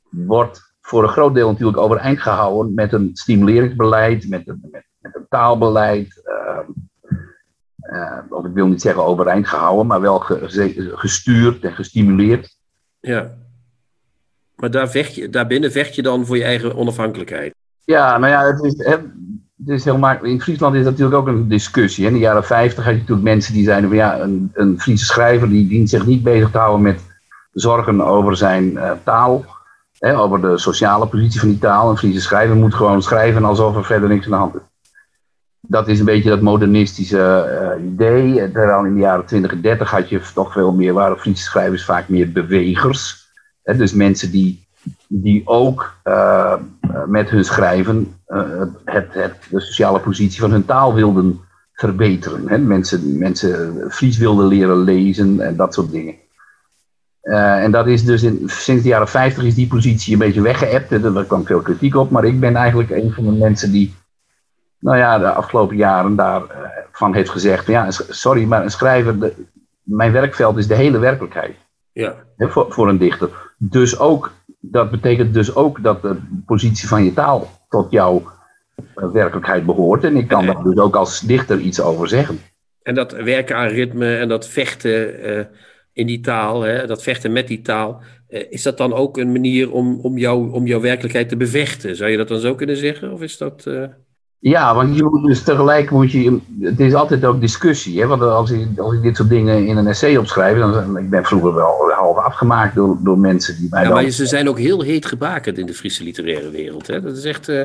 wordt 0.10 0.74
voor 0.82 1.04
een 1.04 1.10
groot 1.10 1.34
deel 1.34 1.50
natuurlijk 1.52 1.78
overeind 1.78 2.20
gehouden 2.20 2.74
met 2.74 2.94
een 2.94 3.10
stimuleringsbeleid, 3.14 4.30
met 4.30 4.48
een, 4.48 4.68
met, 4.72 4.86
met 5.00 5.16
een 5.16 5.26
taalbeleid. 5.30 6.22
of 8.30 8.46
ik 8.46 8.54
wil 8.54 8.68
niet 8.68 8.82
zeggen 8.82 9.04
overeind 9.06 9.48
gehouden, 9.48 9.88
maar 9.88 10.02
wel 10.02 10.20
ge- 10.20 10.50
ge- 10.50 10.92
gestuurd 10.96 11.64
en 11.64 11.74
gestimuleerd. 11.74 12.58
ja. 13.00 13.42
Maar 14.56 14.72
daar 14.72 14.90
vecht 14.90 15.16
je, 15.16 15.30
daarbinnen 15.30 15.72
vecht 15.72 15.96
je 15.96 16.02
dan 16.02 16.26
voor 16.26 16.38
je 16.38 16.44
eigen 16.44 16.76
onafhankelijkheid. 16.76 17.56
Ja, 17.86 18.18
nou 18.18 18.32
ja, 18.32 18.46
het 18.46 18.64
is, 18.64 18.86
heel 19.66 19.98
makkelijk. 19.98 20.34
In 20.34 20.42
Friesland 20.42 20.76
is 20.76 20.84
dat 20.84 20.92
natuurlijk 20.92 21.20
ook 21.20 21.28
een 21.28 21.48
discussie. 21.48 22.06
In 22.06 22.14
de 22.14 22.20
jaren 22.20 22.44
50 22.44 22.84
had 22.84 22.94
je 22.94 23.00
natuurlijk 23.00 23.28
mensen 23.28 23.54
die 23.54 23.64
zeiden 23.64 23.90
van 23.90 23.98
ja, 23.98 24.20
een, 24.20 24.52
een 24.54 24.80
Friese 24.80 25.06
schrijver 25.06 25.50
die 25.50 25.68
dient 25.68 25.90
zich 25.90 26.06
niet 26.06 26.24
bezig 26.24 26.52
te 26.52 26.58
houden 26.58 26.82
met 26.82 27.02
zorgen 27.54 28.02
over 28.02 28.38
zijn 28.38 28.78
eh, 28.78 28.92
taal, 29.04 29.46
hè, 29.98 30.18
over 30.18 30.42
de 30.42 30.58
sociale 30.58 31.08
positie 31.08 31.40
van 31.40 31.50
die 31.50 31.60
taal. 31.60 31.90
Een 31.90 31.98
Friese 31.98 32.22
schrijver 32.22 32.56
moet 32.56 32.74
gewoon 32.74 33.02
schrijven 33.02 33.46
alsof 33.46 33.76
er 33.76 33.86
verder 33.86 34.10
niks 34.10 34.26
aan 34.26 34.32
de 34.32 34.38
hand 34.38 34.56
is. 34.56 34.62
Dat 35.68 35.88
is 35.88 36.00
een 36.00 36.06
beetje 36.06 36.30
dat 36.30 36.42
modernistische 36.42 37.20
eh, 37.20 37.86
idee. 37.86 38.52
Terwijl 38.52 38.86
in 38.86 38.94
de 38.94 39.00
jaren 39.00 39.26
20 39.26 39.52
en 39.52 39.62
30 39.62 39.92
had 39.92 40.10
je 40.10 40.22
toch 40.34 40.52
veel 40.52 40.72
meer, 40.72 40.94
waren 40.94 41.20
Friese 41.20 41.44
schrijvers 41.44 41.86
vaak 41.86 42.08
meer 42.08 42.32
bewegers. 42.32 43.32
Hè, 43.64 43.78
dus 43.78 43.94
mensen 43.94 44.32
die, 44.32 44.68
die 45.08 45.42
ook 45.48 45.96
eh, 46.04 46.56
met 47.08 47.30
hun 47.30 47.46
schrijven 47.46 48.16
eh, 48.26 48.62
het, 48.86 49.14
het, 49.14 49.36
de 49.50 49.60
sociale 49.60 50.00
positie 50.00 50.40
van 50.40 50.52
hun 50.52 50.66
taal 50.66 50.94
wilden 50.94 51.40
verbeteren. 51.74 52.48
Hè? 52.48 52.58
Mensen, 52.58 53.18
mensen 53.18 53.86
Fries 53.92 54.18
wilden 54.18 54.48
leren 54.48 54.78
lezen 54.78 55.40
en 55.40 55.56
dat 55.56 55.74
soort 55.74 55.92
dingen. 55.92 56.16
Eh, 57.22 57.64
en 57.64 57.72
dat 57.72 57.88
is 57.88 58.04
dus 58.04 58.24
in, 58.24 58.42
sinds 58.46 58.84
de 58.84 58.90
jaren 58.90 59.08
50 59.08 59.44
is 59.44 59.56
die 59.56 59.68
positie 59.68 60.14
een 60.14 60.20
beetje 60.20 60.42
weggeëpt. 60.42 61.14
Daar 61.14 61.26
kwam 61.26 61.46
veel 61.46 61.62
kritiek 61.62 61.96
op. 61.96 62.10
Maar 62.10 62.26
ik 62.26 62.40
ben 62.40 62.56
eigenlijk 62.56 62.90
een 62.90 63.12
van 63.12 63.24
de 63.24 63.32
mensen 63.32 63.72
die, 63.72 63.96
nou 64.80 64.98
ja, 64.98 65.20
de 65.20 65.32
afgelopen 65.32 65.76
jaren 65.76 66.16
daarvan 66.16 66.50
van 66.92 67.14
heeft 67.14 67.30
gezegd: 67.30 67.68
ja, 67.68 67.92
sorry, 67.92 68.44
maar 68.44 68.64
een 68.64 68.72
schrijver, 68.72 69.20
de, 69.20 69.34
mijn 69.84 70.12
werkveld 70.12 70.58
is 70.58 70.68
de 70.68 70.76
hele 70.76 70.98
werkelijkheid 70.98 71.56
Ja. 71.92 72.16
voor, 72.38 72.66
voor 72.70 72.90
een 72.90 72.98
dichter. 72.98 73.30
Dus 73.58 74.00
ook, 74.00 74.32
dat 74.66 74.92
betekent 74.92 75.34
dus 75.34 75.56
ook 75.56 75.84
dat 75.84 76.02
de 76.02 76.16
positie 76.46 76.88
van 76.88 77.04
je 77.04 77.14
taal 77.14 77.50
tot 77.70 77.92
jouw 77.92 78.24
eh, 78.96 79.12
werkelijkheid 79.12 79.66
behoort. 79.66 80.04
En 80.04 80.16
ik 80.16 80.28
kan 80.28 80.46
daar 80.46 80.64
dus 80.64 80.78
ook 80.78 80.96
als 80.96 81.20
dichter 81.20 81.60
iets 81.60 81.82
over 81.82 82.08
zeggen. 82.08 82.40
En 82.82 82.96
dat 82.96 83.12
werken 83.12 83.56
aan 83.56 83.68
ritme 83.68 84.16
en 84.16 84.28
dat 84.28 84.48
vechten 84.48 85.24
eh, 85.24 85.46
in 85.94 86.08
die 86.08 86.20
taal, 86.20 86.62
hè, 86.62 86.88
dat 86.88 87.04
vechten 87.04 87.32
met 87.32 87.48
die 87.48 87.62
taal, 87.62 88.02
eh, 88.28 88.52
is 88.52 88.64
dat 88.64 88.78
dan 88.78 88.94
ook 88.94 89.18
een 89.18 89.32
manier 89.32 89.72
om, 89.72 90.00
om, 90.00 90.18
jou, 90.18 90.52
om 90.52 90.66
jouw 90.66 90.82
werkelijkheid 90.82 91.30
te 91.30 91.38
bevechten? 91.38 91.96
Zou 91.96 92.10
je 92.10 92.18
dat 92.18 92.28
dan 92.28 92.40
zo 92.40 92.56
kunnen 92.56 92.78
zeggen? 92.78 93.12
Of 93.14 93.22
is 93.22 93.38
dat. 93.38 93.68
Ja, 94.44 94.76
want 94.76 94.96
je 94.96 95.04
moet 95.04 95.26
dus 95.26 95.44
tegelijk 95.44 95.92
moet 95.92 96.12
je. 96.12 96.40
Het 96.60 96.80
is 96.80 96.94
altijd 96.94 97.26
ook 97.26 97.42
discussie. 97.42 98.00
Hè? 98.02 98.08
Want 98.08 98.22
als 98.22 98.52
ik, 98.52 98.80
als 98.80 98.94
ik 98.94 99.02
dit 99.02 99.16
soort 99.16 99.30
dingen 99.30 99.66
in 99.68 99.78
een 99.78 99.88
essay 99.88 100.18
opschrijf. 100.18 100.58
Dan, 100.58 100.98
ik 100.98 101.10
ben 101.10 101.26
vroeger 101.26 101.54
wel 101.54 101.92
half 101.96 102.18
afgemaakt 102.18 102.76
door, 102.76 102.98
door 103.04 103.18
mensen 103.18 103.56
die 103.58 103.68
mij. 103.70 103.82
Ja, 103.82 103.88
dan- 103.90 104.02
maar 104.02 104.10
ze 104.12 104.26
zijn 104.26 104.50
ook 104.50 104.60
heel 104.60 104.82
heet 104.82 105.06
gebakend 105.06 105.58
in 105.58 105.66
de 105.66 105.74
Friese 105.74 106.04
literaire 106.04 106.50
wereld. 106.50 106.88
Hè? 106.88 107.02
Dat 107.02 107.18
is 107.18 107.24
echt. 107.26 107.50
eh, 107.50 107.62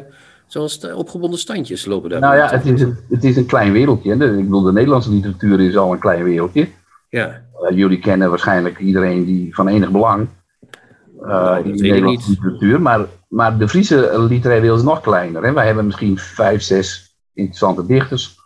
zoals 0.46 0.92
opgebonden 0.94 1.38
standjes 1.38 1.84
lopen 1.86 2.10
daar. 2.10 2.20
Nou 2.20 2.36
ja, 2.36 2.48
het 2.50 2.64
is, 2.64 2.80
een, 2.80 2.96
het 3.08 3.24
is 3.24 3.36
een 3.36 3.46
klein 3.46 3.72
wereldje. 3.72 4.16
hè. 4.16 4.36
Ik 4.38 4.44
bedoel, 4.44 4.62
de 4.62 4.72
Nederlandse 4.72 5.10
literatuur 5.10 5.60
is 5.60 5.76
al 5.76 5.92
een 5.92 5.98
klein 5.98 6.24
wereldje. 6.24 6.68
Ja, 7.08 7.42
Eh, 7.68 7.76
jullie 7.76 7.98
kennen 7.98 8.28
waarschijnlijk 8.30 8.78
iedereen 8.78 9.24
die 9.24 9.54
van 9.54 9.68
enig 9.68 9.90
belang. 9.90 10.26
Nou, 11.20 11.56
dat 11.56 11.64
in 11.64 11.76
de 11.76 11.82
Nederlandse 11.82 12.30
literatuur. 12.30 12.80
Maar, 12.80 13.00
maar 13.28 13.58
de 13.58 13.68
Friese 13.68 14.20
literaire 14.28 14.60
wereld 14.62 14.78
is 14.80 14.86
nog 14.86 15.00
kleiner. 15.00 15.42
Hè? 15.42 15.52
Wij 15.52 15.66
hebben 15.66 15.86
misschien 15.86 16.18
vijf, 16.18 16.62
zes 16.62 17.16
interessante 17.34 17.86
dichters 17.86 18.36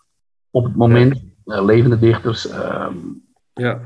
op 0.51 0.65
het 0.65 0.77
moment. 0.77 1.23
eh, 1.45 1.65
levende 1.65 1.99
dichters. 1.99 2.49
ehm, 2.49 2.95
ja. 3.55 3.81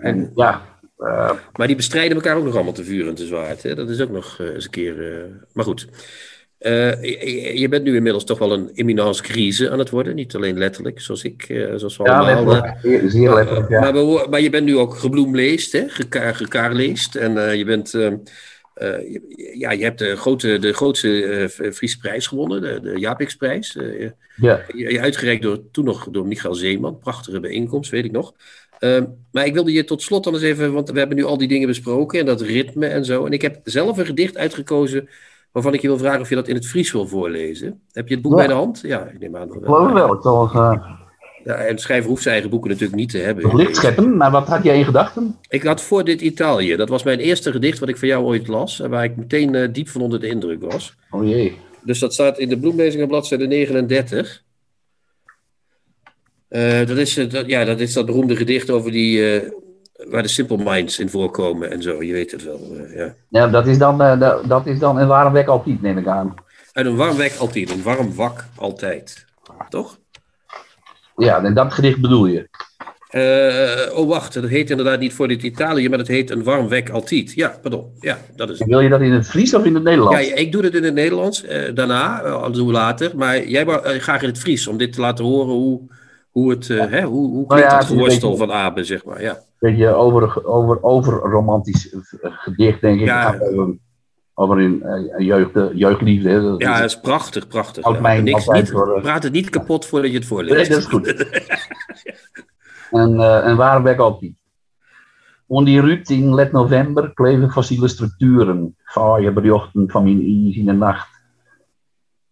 en 0.00 0.30
ja, 0.34 0.62
eh, 0.96 1.30
Maar 1.52 1.66
die 1.66 1.76
bestrijden 1.76 2.16
elkaar 2.16 2.36
ook 2.36 2.44
nog 2.44 2.54
allemaal 2.54 2.72
te 2.72 2.84
vuur 2.84 3.08
en 3.08 3.14
te 3.14 3.26
zwaard. 3.26 3.62
Hè? 3.62 3.74
Dat 3.74 3.88
is 3.88 4.00
ook 4.00 4.10
nog 4.10 4.36
eh, 4.40 4.54
eens 4.54 4.64
een 4.64 4.70
keer. 4.70 5.26
Maar 5.52 5.64
goed. 5.64 5.88
Je, 6.58 7.52
je 7.54 7.68
bent 7.68 7.84
nu 7.84 7.96
inmiddels 7.96 8.24
toch 8.24 8.38
wel 8.38 8.52
een 8.52 8.70
imminence 8.74 9.22
crisis 9.22 9.68
aan 9.68 9.78
het 9.78 9.90
worden. 9.90 10.14
Niet 10.14 10.34
alleen 10.34 10.58
letterlijk, 10.58 11.00
zoals 11.00 11.24
ik, 11.24 11.44
zoals 11.76 11.96
we 11.96 12.04
ja, 12.04 12.18
allemaal. 12.18 12.44
letterlijk, 12.44 12.78
zeer, 12.82 13.10
zeer 13.10 13.34
letterlijk. 13.34 13.68
Ja. 13.68 13.90
Maar, 13.92 14.28
maar 14.30 14.40
je 14.40 14.50
bent 14.50 14.64
nu 14.64 14.76
ook 14.76 14.96
gebloemleest, 14.96 15.72
hè? 15.72 15.84
Geka 15.88 16.32
gekaarleest. 16.32 17.14
En 17.14 17.56
je 17.58 17.64
bent. 17.64 17.94
Eh, 18.78 19.20
ja, 19.58 19.70
je 19.70 19.82
hebt 19.82 19.98
de, 19.98 20.16
grote, 20.16 20.58
de 20.58 20.72
grootste 20.72 21.22
eh, 21.24 21.70
Friese 21.72 21.98
prijs 21.98 22.26
gewonnen, 22.26 22.60
de, 22.60 22.80
de 22.80 22.98
Japix-prijs. 22.98 23.76
Eh, 23.76 24.10
ja. 24.36 24.60
uitgereikt 25.00 25.42
door, 25.42 25.70
toen 25.70 25.84
nog 25.84 26.08
door 26.10 26.26
Michael 26.26 26.54
Zeeman. 26.54 26.98
Prachtige 26.98 27.40
bijeenkomst, 27.40 27.90
weet 27.90 28.04
ik 28.04 28.12
nog. 28.12 28.34
Ehm, 28.78 29.04
maar 29.32 29.46
ik 29.46 29.54
wilde 29.54 29.72
je 29.72 29.84
tot 29.84 30.02
slot 30.02 30.24
dan 30.24 30.34
eens 30.34 30.42
even, 30.42 30.72
want 30.72 30.90
we 30.90 30.98
hebben 30.98 31.16
nu 31.16 31.24
al 31.24 31.38
die 31.38 31.48
dingen 31.48 31.66
besproken 31.68 32.20
en 32.20 32.26
dat 32.26 32.40
ritme 32.40 32.86
en 32.86 33.04
zo. 33.04 33.26
En 33.26 33.32
ik 33.32 33.42
heb 33.42 33.60
zelf 33.64 33.98
een 33.98 34.06
gedicht 34.06 34.36
uitgekozen 34.36 35.08
waarvan 35.52 35.74
ik 35.74 35.80
je 35.80 35.88
wil 35.88 35.98
vragen 35.98 36.20
of 36.20 36.28
je 36.28 36.34
dat 36.34 36.48
in 36.48 36.54
het 36.54 36.66
Fries 36.66 36.92
wil 36.92 37.06
voorlezen. 37.06 37.80
Heb 37.92 38.08
je 38.08 38.14
het 38.14 38.22
boek 38.22 38.32
Ja. 38.32 38.38
bij 38.38 38.46
de 38.46 38.52
hand? 38.52 38.80
Ja, 38.82 39.06
ik 39.06 39.18
neem 39.18 39.36
aan. 39.36 39.46
Ik 39.46 39.52
geloof 39.52 39.84
het 39.84 39.94
wel. 39.94 40.14
Ik 40.14 40.22
zal 40.22 40.42
eens, 40.42 40.82
Ja, 41.48 41.54
en 41.54 41.74
de 41.74 41.80
schrijver 41.80 42.08
hoeft 42.08 42.22
zijn 42.22 42.34
eigen 42.34 42.50
boeken 42.50 42.70
natuurlijk 42.70 42.98
niet 42.98 43.10
te 43.10 43.18
hebben. 43.18 43.56
licht 43.56 43.76
scheppen. 43.76 44.16
Maar 44.16 44.30
wat 44.30 44.48
had 44.48 44.62
jij 44.62 44.78
in 44.78 44.84
gedachten? 44.84 45.36
Ik 45.48 45.62
had 45.62 45.82
voor 45.82 46.04
dit 46.04 46.20
Italië. 46.20 46.76
Dat 46.76 46.88
was 46.88 47.02
mijn 47.02 47.18
eerste 47.18 47.52
gedicht 47.52 47.78
wat 47.78 47.88
ik 47.88 47.96
van 47.96 48.08
jou 48.08 48.24
ooit 48.24 48.48
las. 48.48 48.80
En 48.80 48.90
waar 48.90 49.04
ik 49.04 49.16
meteen 49.16 49.54
eh, 49.54 49.68
diep 49.72 49.88
van 49.88 50.00
onder 50.00 50.20
de 50.20 50.26
indruk 50.26 50.62
was. 50.62 50.94
Oh 51.10 51.28
jee. 51.28 51.56
Dus 51.82 51.98
dat 51.98 52.12
staat 52.12 52.38
in 52.38 52.48
de 52.48 52.58
bloemlezingen 52.58 53.08
bladzijde 53.08 53.46
39. 53.46 54.42
Eh, 56.48 56.86
dat, 56.86 56.96
is, 56.96 57.16
eh, 57.16 57.30
dat, 57.30 57.46
ja, 57.46 57.64
dat 57.64 57.80
is 57.80 57.92
dat 57.92 58.06
beroemde 58.06 58.36
gedicht 58.36 58.70
over 58.70 58.90
die... 58.90 59.42
waar 60.08 60.22
de 60.22 60.28
Simple 60.28 60.64
Minds 60.64 60.98
in 60.98 61.08
voorkomen 61.08 61.70
en 61.70 61.82
zo. 61.82 62.02
Je 62.02 62.12
weet 62.12 62.30
het 62.30 62.44
wel. 62.44 62.60
ja. 62.94 63.14
Ja, 63.28 63.46
dat 63.46 63.66
is 63.66 63.78
dan, 63.78 64.18
dat, 64.48 64.66
is 64.66 64.78
dan 64.78 64.98
een 64.98 65.08
warm 65.08 65.32
wek 65.32 65.46
altijd, 65.46 65.82
neem 65.82 65.98
ik 65.98 66.06
aan. 66.06 66.34
Uit 66.72 66.86
een 66.86 66.96
warm 66.96 67.16
wek 67.16 67.34
altijd. 67.38 67.70
Een 67.70 67.82
warm 67.82 68.14
wak 68.14 68.44
altijd. 68.56 69.26
Toch? 69.68 69.98
Ja, 71.18 71.44
en 71.44 71.54
dat 71.54 71.72
gedicht 71.72 72.00
bedoel 72.00 72.26
je. 72.26 72.48
Eh, 73.08 73.98
oh, 73.98 74.08
wacht. 74.08 74.34
Dat 74.34 74.44
heet 74.44 74.70
inderdaad 74.70 75.00
niet 75.00 75.12
voor 75.12 75.28
dit 75.28 75.42
Italië, 75.42 75.88
maar 75.88 75.98
dat 75.98 76.06
heet 76.06 76.30
een 76.30 76.42
warm 76.42 76.68
wek 76.68 76.90
altijd. 76.90 77.32
Ja, 77.32 77.58
pardon. 77.62 77.84
Ja, 78.00 78.18
dat 78.36 78.48
is 78.48 78.58
het. 78.58 78.62
En 78.62 78.68
wil 78.68 78.80
je 78.80 78.88
dat 78.88 79.00
in 79.00 79.12
het 79.12 79.28
Fries 79.28 79.54
of 79.54 79.64
in 79.64 79.74
het 79.74 79.82
Nederlands? 79.82 80.26
Ja, 80.28 80.34
ik 80.34 80.52
doe 80.52 80.64
het 80.64 80.74
in 80.74 80.84
het 80.84 80.94
Nederlands, 80.94 81.44
eh, 81.44 81.74
daarna, 81.74 82.22
dat 82.22 82.54
doen 82.54 82.66
we 82.66 82.72
later. 82.72 83.12
Maar 83.16 83.46
jij 83.48 83.64
wou 83.64 83.98
graag 83.98 84.22
in 84.22 84.28
het 84.28 84.38
Fries, 84.38 84.66
om 84.66 84.76
dit 84.76 84.92
te 84.92 85.00
laten 85.00 85.24
horen 85.24 85.54
hoe, 85.54 85.80
hoe 86.30 86.50
het, 86.50 86.68
hè, 86.68 87.02
hoe, 87.02 87.28
hoe 87.30 87.46
klinkt 87.46 87.64
ja, 87.64 87.70
dat 87.70 87.72
het 87.72 87.82
is 87.82 87.90
een 87.90 87.96
geworstel 87.96 88.30
beetje- 88.30 88.46
van 88.46 88.54
Abe, 88.54 88.84
zeg 88.84 89.04
maar. 89.04 89.22
Ja, 89.22 89.38
beetje 89.58 89.88
over, 89.88 90.46
over, 90.46 90.82
over 90.82 91.12
romantisch 91.12 91.96
gedicht, 92.20 92.80
denk 92.80 93.00
ik. 93.00 93.06
Ja. 93.06 93.38
Over, 94.40 94.58
een, 94.58 94.82
eh, 94.82 95.26
jeugd, 95.26 95.50
jeugdliefde. 95.74 96.28
hè. 96.28 96.40
Dat 96.42 96.60
ja 96.62 96.72
is- 96.72 96.78
dat 96.80 96.90
is 96.90 97.00
prachtig, 97.00 97.46
prachtig. 97.48 97.84
Houdt 97.84 98.00
mij 98.00 98.20
Niks, 98.20 98.46
niet, 98.46 98.70
voor, 98.70 98.94
eh, 98.96 99.02
praat 99.02 99.22
het 99.22 99.32
niet 99.32 99.50
kapot 99.50 99.86
voordat 99.86 100.10
je 100.10 100.18
het 100.18 100.30
Nee, 100.30 100.38
voorleest. 100.38 100.70
dat 100.70 100.78
is 100.78 100.84
goed. 100.84 101.06
en, 102.90 103.20
eh 103.20 103.46
en 103.46 103.56
waarom 103.56 103.82
werk 103.82 103.98
altijd? 103.98 104.32
On 105.46 105.64
die 105.64 105.80
ruut 105.80 106.10
in 106.10 106.34
let 106.34 106.52
november 106.52 107.14
kleven 107.14 107.50
fossiele 107.50 107.88
structuren. 107.88 108.76
Vaaie 108.84 109.32
berichten 109.32 109.90
van 109.90 110.02
mijn 110.02 110.46
is 110.48 110.56
in 110.56 110.64
de 110.64 110.72
nacht. 110.72 111.08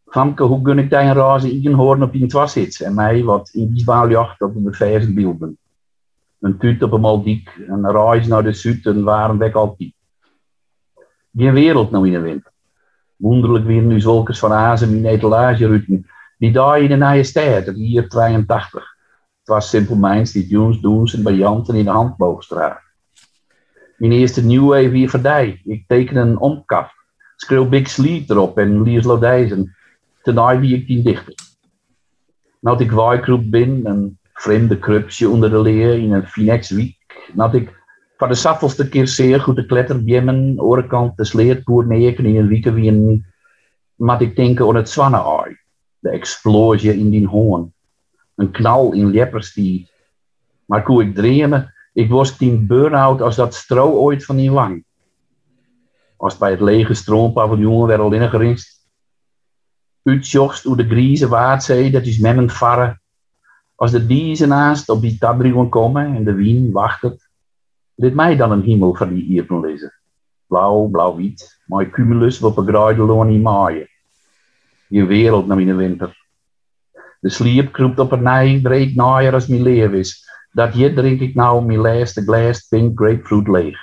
Famke, 0.07 0.43
hoe 0.43 0.61
gun 0.67 0.79
ik 0.79 0.93
een 0.93 1.13
razen 1.15 1.63
in 1.63 1.73
hoorn 1.73 2.03
op 2.03 2.15
in 2.15 2.23
het 2.31 2.51
zit? 2.51 2.81
En 2.81 2.95
mij 2.95 3.23
wat 3.25 3.51
in 3.53 3.69
die 3.71 3.81
zwaaljacht 3.81 4.41
op 4.43 4.65
de 4.65 4.73
verse 4.73 5.13
beelden. 5.13 5.59
Een 6.41 6.59
tuut 6.59 6.83
op 6.83 6.93
een 6.93 7.01
maldiek, 7.01 7.51
een 7.69 7.91
reis 7.91 8.27
naar 8.27 8.43
de 8.43 8.53
zuid, 8.53 8.85
warm 9.03 9.39
weg 9.39 9.53
altijd. 9.55 9.95
Geen 11.37 11.53
wereld 11.53 11.91
nou 11.91 12.07
in 12.07 12.13
de 12.13 12.21
winter. 12.21 12.53
Wonderlijk 13.17 13.65
weer 13.65 13.83
nu 13.83 14.01
zulkes 14.01 14.39
van 14.39 14.53
Azen 14.53 14.97
in 14.97 15.07
etalage 15.07 15.67
ruten. 15.67 16.07
Die 16.39 16.53
daar 16.53 16.81
in 16.81 16.89
de 16.89 16.97
nieuwe 16.97 17.23
stad, 17.23 17.67
hier 17.67 18.09
82. 18.09 18.97
Het 19.39 19.49
was 19.49 19.69
Simple 19.69 19.97
Minds 19.97 20.33
die 20.33 20.47
Jones 20.47 20.81
Doens 20.81 21.15
en 21.15 21.23
Bajanten 21.23 21.75
in 21.75 21.85
de 21.85 21.91
handboogstraat. 21.91 22.81
Mijn 23.97 24.13
eerste 24.13 24.45
nieuw 24.45 24.75
even 24.75 24.97
hier 24.97 25.11
verdij. 25.11 25.61
Ik 25.65 25.85
teken 25.87 26.17
een 26.17 26.39
omkaf. 26.39 26.93
Schreeuw 27.37 27.69
Big 27.69 27.89
Sleep 27.89 28.31
erop 28.31 28.59
en 28.59 28.83
Liers 28.83 29.05
Lodijzen. 29.05 29.77
Tenaai 30.23 30.59
wie 30.59 30.77
ik 30.77 30.87
die 30.87 31.03
dichter. 31.03 31.35
Nou 32.61 32.85
ik 32.85 32.91
waaikroep 32.91 33.51
bin, 33.51 33.81
een 33.85 34.19
vreemde 34.33 34.79
krupsje 34.79 35.29
onder 35.29 35.51
de 35.51 35.61
leer 35.61 35.99
in 35.99 36.13
een 36.13 36.27
Finex 36.27 36.71
week. 36.71 37.31
Nou 37.33 37.57
ik 37.57 37.85
van 38.17 38.29
de 38.29 38.35
saffelste 38.35 38.89
keer 38.89 39.09
zeer 39.09 39.41
goed 39.41 39.57
de 39.57 39.67
kletter 39.67 40.05
bjemmen, 40.05 40.61
orenkant 40.61 41.17
de 41.17 41.25
sleerpoer 41.25 41.87
neken 41.87 42.25
in 42.25 42.37
een 42.37 42.47
wieke 42.47 42.73
wie 42.73 42.91
een... 42.91 43.27
Maar 43.95 44.23
ik 44.23 44.37
denken 44.37 44.69
aan 44.69 44.75
het 44.75 44.89
zwannenaai. 44.89 45.59
De 45.99 46.11
explosie 46.11 46.99
in 46.99 47.11
die 47.11 47.27
hoorn. 47.27 47.73
Een 48.35 48.51
knal 48.51 48.93
in 48.93 49.11
lepperstiet. 49.11 49.93
Maar 50.65 50.85
hoe 50.85 51.03
ik 51.03 51.15
dremen, 51.15 51.75
ik 51.93 52.11
was 52.11 52.39
die 52.39 52.59
burn-out 52.59 53.21
als 53.21 53.37
dat 53.37 53.55
stro 53.55 53.93
ooit 53.93 54.25
van 54.25 54.37
die 54.37 54.51
wang. 54.51 54.85
Als 56.17 56.39
bij 56.39 56.51
het 56.51 56.61
lege 56.61 56.95
stroompaviljoen 56.95 57.87
werd 57.87 58.01
al 58.01 58.13
ingerist. 58.13 58.87
Uitjochst 60.03 60.65
hoe 60.65 60.77
de 60.77 60.89
grieze 60.89 61.29
waardzee, 61.29 61.91
dat 61.91 62.03
is 62.03 62.19
memmen 62.19 62.51
varren. 62.51 63.01
Als 63.75 63.91
de 63.91 64.07
diezen 64.07 64.49
naast 64.49 64.89
op 64.89 65.01
die 65.01 65.19
tabrion 65.19 65.69
komen 65.69 66.15
en 66.17 66.25
de 66.25 66.35
wien 66.35 66.73
wacht 66.73 67.03
het. 67.03 67.26
Dit 67.97 68.15
mij 68.15 68.37
dan 68.37 68.51
een 68.51 68.63
hemel 68.63 68.95
van 68.95 69.15
die 69.15 69.25
ierpen 69.25 69.61
lezen. 69.61 69.93
Blauw, 70.47 70.87
blauw-wit, 70.87 71.63
mooi 71.67 71.91
cumulus 71.91 72.39
wat 72.39 72.55
begraaide 72.55 73.03
loon 73.03 73.29
niet 73.29 73.43
maaien. 73.43 73.89
Je 74.89 75.05
wereld 75.05 75.47
naar 75.47 75.61
in 75.61 75.67
de 75.67 75.75
winter. 75.75 76.25
De 77.21 77.29
sliep 77.29 77.73
kroept 77.73 77.99
op 77.99 78.13
een 78.13 78.23
nij, 78.23 78.61
breed 78.63 78.95
naaier 78.95 79.33
als 79.33 79.47
mijn 79.47 79.63
leer 79.63 79.95
is. 79.95 80.29
Dat 80.53 80.75
je 80.75 80.93
drink 80.93 81.21
ik 81.21 81.35
nou 81.35 81.65
mijn 81.65 81.79
laatste 81.79 82.23
glas 82.23 82.67
pink 82.69 82.99
grapefruit 82.99 83.49
leeg. 83.49 83.79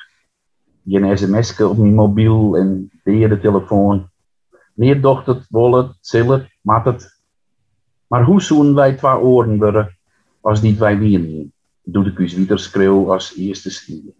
Je 0.81 1.17
sms'je 1.17 1.67
op 1.67 1.77
mijn 1.77 1.93
mobiel 1.93 2.57
en 2.57 2.91
de 3.03 3.27
de 3.27 3.39
telefoon. 3.39 4.09
Meer 4.73 5.01
docht 5.01 5.25
het, 5.25 5.45
wol 5.49 5.73
het, 5.73 5.97
zil 6.01 6.29
het, 6.29 6.47
mat 6.61 6.85
het. 6.85 7.21
Maar 8.07 8.23
hoe 8.23 8.41
zoen 8.41 8.75
wij 8.75 8.93
twee 8.93 9.17
oren 9.17 9.57
worden, 9.57 9.97
als 10.41 10.61
niet 10.61 10.77
wij 10.77 10.97
wieren? 10.97 11.52
Doe 11.85 12.05
wieder 12.37 12.57
schreeuw 12.57 13.11
als 13.11 13.35
eerste 13.35 13.69
stier. 13.71 14.13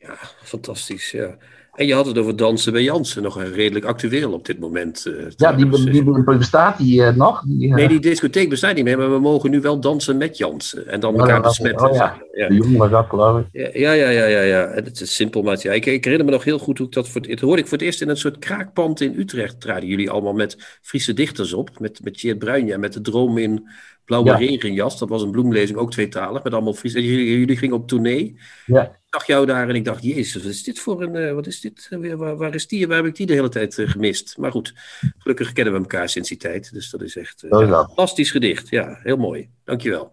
Ja, 0.00 0.16
fantastisch, 0.42 1.14
ja. 1.14 1.38
En 1.78 1.86
je 1.86 1.94
had 1.94 2.06
het 2.06 2.18
over 2.18 2.36
dansen 2.36 2.72
bij 2.72 2.82
Jansen, 2.82 3.22
nog 3.22 3.42
redelijk 3.42 3.84
actueel 3.84 4.32
op 4.32 4.46
dit 4.46 4.58
moment. 4.58 5.06
eh, 5.06 5.12
Ja, 5.36 5.52
die, 5.52 5.68
die, 5.68 6.24
bestaat 6.24 6.78
die 6.78 7.04
eh, 7.04 7.16
nog? 7.16 7.42
Die, 7.46 7.68
eh, 7.68 7.74
Nee, 7.74 7.88
die 7.88 8.00
discotheek 8.00 8.48
bestaat 8.48 8.74
niet 8.74 8.84
meer, 8.84 8.98
maar 8.98 9.10
we 9.12 9.18
mogen 9.18 9.50
nu 9.50 9.60
wel 9.60 9.80
dansen 9.80 10.16
met 10.16 10.36
Jansen. 10.38 10.88
En 10.88 11.00
dan 11.00 11.18
elkaar 11.18 11.40
besmetten. 11.42 11.88
oh 11.88 11.94
ja. 11.94 12.22
ja. 12.32 12.48
De 12.48 12.88
dat, 12.90 13.06
geloof 13.08 13.40
ik. 13.40 13.46
Ja, 13.52 13.92
ja, 13.92 14.10
ja, 14.10 14.24
ja, 14.26 14.40
ja. 14.40 14.64
En 14.64 14.84
Het 14.84 15.00
is 15.00 15.14
simpel, 15.14 15.42
maar 15.42 15.58
ja, 15.60 15.72
ik, 15.72 15.86
ik 15.86 16.04
herinner 16.04 16.26
me 16.26 16.32
nog 16.32 16.44
heel 16.44 16.58
goed 16.58 16.78
hoe 16.78 16.86
ik 16.86 16.92
dat 16.92 17.08
voor 17.08 17.20
het, 17.20 17.30
het 17.30 17.40
hoorde 17.40 17.62
ik 17.62 17.68
voor 17.68 17.78
het 17.78 17.86
eerst 17.86 18.00
in 18.02 18.08
een 18.08 18.16
soort 18.16 18.38
kraakpand 18.38 19.00
in 19.00 19.14
Utrecht. 19.18 19.60
Traden 19.60 19.88
jullie 19.88 20.10
allemaal 20.10 20.34
met 20.34 20.78
Friese 20.82 21.12
dichters 21.12 21.52
op, 21.52 21.70
met, 21.80 22.00
met 22.04 22.14
Tjeerd 22.14 22.38
Bruinja, 22.38 22.78
met 22.78 22.92
de 22.92 23.00
droom 23.00 23.38
in 23.38 23.68
blauwe 24.04 24.28
Ja. 24.28 24.36
regenjas. 24.36 24.98
Dat 24.98 25.08
was 25.08 25.22
een 25.22 25.30
bloemlezing, 25.30 25.78
ook 25.78 25.90
tweetalig, 25.90 26.42
met 26.42 26.52
allemaal 26.52 26.74
Friese. 26.74 27.02
Jullie, 27.04 27.38
jullie 27.38 27.56
gingen 27.56 27.76
op 27.76 27.88
tournee. 27.88 28.36
Ja. 28.66 28.97
Ik 29.10 29.14
zag 29.14 29.26
jou 29.26 29.46
daar 29.46 29.68
en 29.68 29.74
ik 29.74 29.84
dacht, 29.84 30.02
jezus, 30.02 30.42
wat 30.42 30.52
is 30.52 30.62
dit 30.62 30.78
voor 30.78 31.02
een, 31.02 31.16
eh, 31.16 31.32
wat 31.32 31.46
is 31.46 31.60
dit, 31.60 31.86
eh, 31.90 31.98
weer? 31.98 32.16
waar, 32.16 32.36
waar 32.36 32.54
is 32.54 32.66
die, 32.66 32.86
waar 32.88 32.96
heb 32.96 33.06
ik 33.06 33.16
die 33.16 33.26
de 33.26 33.32
hele 33.32 33.48
tijd 33.48 33.78
eh, 33.78 33.88
gemist? 33.88 34.34
Maar 34.38 34.50
goed, 34.50 34.74
gelukkig 35.18 35.52
kennen 35.52 35.72
we 35.74 35.78
elkaar 35.80 36.08
sinds 36.08 36.28
die 36.28 36.38
tijd, 36.38 36.72
dus 36.72 36.90
dat 36.90 37.02
is 37.02 37.16
echt 37.16 37.40
Zo 37.50 37.58
is 37.60 37.68
ja, 37.68 37.72
dat. 37.74 37.86
fantastisch 37.86 38.30
gedicht. 38.30 38.68
Ja, 38.68 38.98
heel 39.02 39.16
mooi. 39.16 39.48
Dankjewel. 39.64 40.12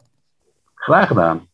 Graag 0.76 1.08
gedaan. 1.08 1.48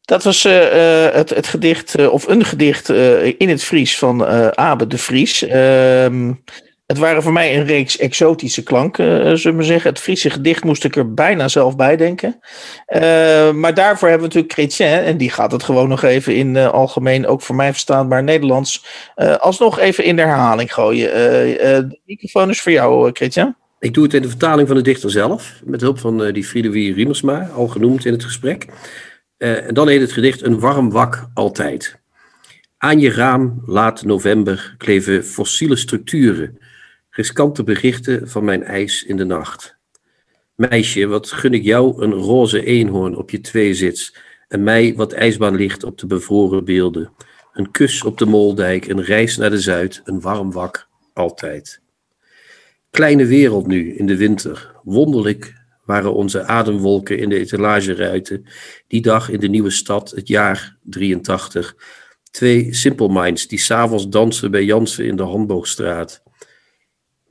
Dat 0.00 0.22
was 0.24 0.44
eh, 0.44 1.06
eh, 1.06 1.14
het, 1.14 1.30
het 1.30 1.46
gedicht, 1.46 1.94
eh, 1.94 2.12
of 2.12 2.26
een 2.28 2.44
gedicht 2.44 2.88
eh, 2.88 3.26
in 3.40 3.48
het 3.48 3.62
Fries 3.62 3.98
van 3.98 4.26
eh, 4.26 4.48
Abe 4.48 4.86
de 4.86 4.98
Vries. 4.98 5.40
Het 6.86 6.98
waren 6.98 7.22
voor 7.22 7.32
mij 7.32 7.56
een 7.56 7.64
reeks 7.64 7.98
exotische 7.98 8.62
klanken, 8.62 9.26
uh, 9.26 9.34
zullen 9.34 9.58
we 9.58 9.64
zeggen. 9.64 9.90
Het 9.90 9.98
Friese 9.98 10.30
gedicht 10.30 10.64
moest 10.64 10.84
ik 10.84 10.96
er 10.96 11.14
bijna 11.14 11.48
zelf 11.48 11.76
bij 11.76 11.96
denken. 11.96 12.40
Uh, 12.88 13.00
maar 13.52 13.74
daarvoor 13.74 14.08
hebben 14.08 14.28
we 14.28 14.34
natuurlijk 14.34 14.52
Chrétien. 14.52 15.04
En 15.04 15.16
die 15.16 15.30
gaat 15.30 15.52
het 15.52 15.62
gewoon 15.62 15.88
nog 15.88 16.02
even 16.02 16.34
in 16.34 16.54
uh, 16.54 16.68
algemeen, 16.68 17.26
ook 17.26 17.42
voor 17.42 17.54
mij 17.54 17.70
verstaanbaar 17.70 18.22
Nederlands, 18.22 18.84
alsnog 19.38 19.78
even 19.78 20.04
in 20.04 20.16
de 20.16 20.22
herhaling 20.22 20.74
gooien. 20.74 21.10
de 21.88 22.00
microfoon 22.04 22.50
is 22.50 22.60
voor 22.60 22.72
jou, 22.72 23.10
Chrétien. 23.12 23.56
Ik 23.78 23.94
doe 23.94 24.04
het 24.04 24.14
in 24.14 24.22
de 24.22 24.28
vertaling 24.28 24.68
van 24.68 24.76
de 24.76 24.82
dichter 24.82 25.10
zelf, 25.10 25.60
met 25.64 25.80
hulp 25.80 25.98
van 25.98 26.32
die 26.32 26.44
Friedewie 26.44 26.94
Riemersma, 26.94 27.50
al 27.54 27.68
genoemd 27.68 28.04
in 28.04 28.12
het 28.12 28.24
gesprek. 28.24 28.66
en 29.38 29.74
dan 29.74 29.88
heet 29.88 30.00
het 30.00 30.12
gedicht 30.12 30.42
Een 30.42 30.60
warm 30.60 30.90
wak 30.90 31.28
altijd. 31.34 31.98
Aan 32.78 33.00
je 33.00 33.10
raam, 33.10 33.62
laat 33.64 34.04
november, 34.04 34.74
kleven 34.78 35.24
fossiele 35.24 35.76
structuren 35.76 36.58
riskante 37.16 37.64
berichten 37.64 38.28
van 38.28 38.44
mijn 38.44 38.62
ijs 38.62 39.04
in 39.04 39.16
de 39.16 39.24
nacht. 39.24 39.76
Meisje, 40.54 41.06
wat 41.06 41.30
gun 41.30 41.54
ik 41.54 41.62
jou 41.62 42.02
een 42.02 42.12
roze 42.12 42.64
eenhoorn 42.64 43.16
op 43.16 43.30
je 43.30 43.40
tweezits 43.40 44.16
en 44.48 44.62
mij 44.62 44.94
wat 44.94 45.12
ijsbaanlicht 45.12 45.84
op 45.84 45.98
de 45.98 46.06
bevroren 46.06 46.64
beelden. 46.64 47.12
Een 47.52 47.70
kus 47.70 48.04
op 48.04 48.18
de 48.18 48.26
Moldijk, 48.26 48.86
een 48.86 49.02
reis 49.02 49.36
naar 49.36 49.50
de 49.50 49.60
Zuid, 49.60 50.00
een 50.04 50.20
warm 50.20 50.52
wak, 50.52 50.88
altijd. 51.12 51.80
Kleine 52.90 53.26
wereld 53.26 53.66
nu, 53.66 53.94
in 53.94 54.06
de 54.06 54.16
winter. 54.16 54.74
Wonderlijk 54.82 55.54
waren 55.84 56.14
onze 56.14 56.42
ademwolken 56.42 57.18
in 57.18 57.28
de 57.28 57.38
etalageruiten. 57.38 58.46
Die 58.88 59.02
dag 59.02 59.28
in 59.30 59.40
de 59.40 59.48
nieuwe 59.48 59.70
stad, 59.70 60.10
het 60.10 60.28
jaar 60.28 60.76
83. 60.82 61.76
Twee 62.30 62.74
Simple 62.74 63.08
Minds 63.08 63.46
die 63.46 63.58
s'avonds 63.58 64.08
dansen 64.08 64.50
bij 64.50 64.64
Jansen 64.64 65.04
in 65.04 65.16
de 65.16 65.22
Handboogstraat. 65.22 66.24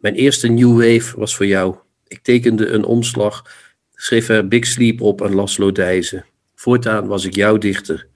Mijn 0.05 0.17
eerste 0.17 0.47
New 0.47 0.71
Wave 0.71 1.19
was 1.19 1.35
voor 1.35 1.45
jou. 1.45 1.75
Ik 2.07 2.19
tekende 2.23 2.67
een 2.67 2.83
omslag, 2.83 3.55
schreef 3.93 4.29
er 4.29 4.47
Big 4.47 4.65
Sleep 4.65 5.01
op 5.01 5.21
en 5.21 5.35
Laszlo 5.35 5.71
Dijzen. 5.71 6.25
Voortaan 6.55 7.07
was 7.07 7.25
ik 7.25 7.35
jouw 7.35 7.57
dichter. 7.57 8.07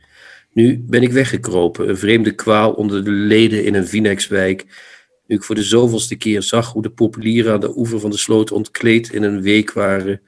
Nu 0.53 0.83
ben 0.87 1.03
ik 1.03 1.11
weggekropen, 1.11 1.89
een 1.89 1.97
vreemde 1.97 2.31
kwaal 2.31 2.71
onder 2.73 3.03
de 3.03 3.11
leden 3.11 3.65
in 3.65 3.75
een 3.75 3.87
Vinexwijk. 3.87 4.65
Nu 5.27 5.35
ik 5.35 5.43
voor 5.43 5.55
de 5.55 5.63
zoveelste 5.63 6.15
keer 6.15 6.41
zag 6.41 6.71
hoe 6.71 6.81
de 6.81 6.91
populieren 6.91 7.53
aan 7.53 7.59
de 7.59 7.77
oever 7.77 7.99
van 7.99 8.09
de 8.09 8.17
sloot 8.17 8.51
ontkleed 8.51 9.13
in 9.13 9.23
een 9.23 9.41
week 9.41 9.73
waren, 9.73 10.21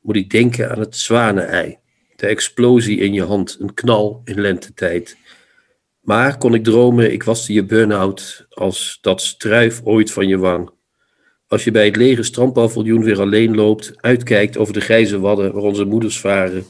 moet 0.00 0.16
ik 0.16 0.30
denken 0.30 0.70
aan 0.70 0.80
het 0.80 0.96
zwanenei. 0.96 1.78
De 2.16 2.26
explosie 2.26 2.98
in 2.98 3.12
je 3.12 3.24
hand, 3.24 3.56
een 3.60 3.74
knal 3.74 4.20
in 4.24 4.40
lentetijd. 4.40 5.16
Maar 6.00 6.38
kon 6.38 6.54
ik 6.54 6.64
dromen, 6.64 7.12
ik 7.12 7.22
waste 7.22 7.52
je 7.52 7.64
burn-out 7.64 8.46
als 8.48 8.98
dat 9.00 9.22
struif 9.22 9.80
ooit 9.84 10.12
van 10.12 10.28
je 10.28 10.38
wang. 10.38 10.76
Als 11.48 11.64
je 11.64 11.70
bij 11.70 11.84
het 11.84 11.96
lege 11.96 12.22
strandpaviljoen 12.22 13.04
weer 13.04 13.20
alleen 13.20 13.54
loopt, 13.54 13.92
uitkijkt 13.96 14.58
over 14.58 14.72
de 14.72 14.80
grijze 14.80 15.20
wadden 15.20 15.52
waar 15.52 15.62
onze 15.62 15.84
moeders 15.84 16.20
varen, 16.20 16.64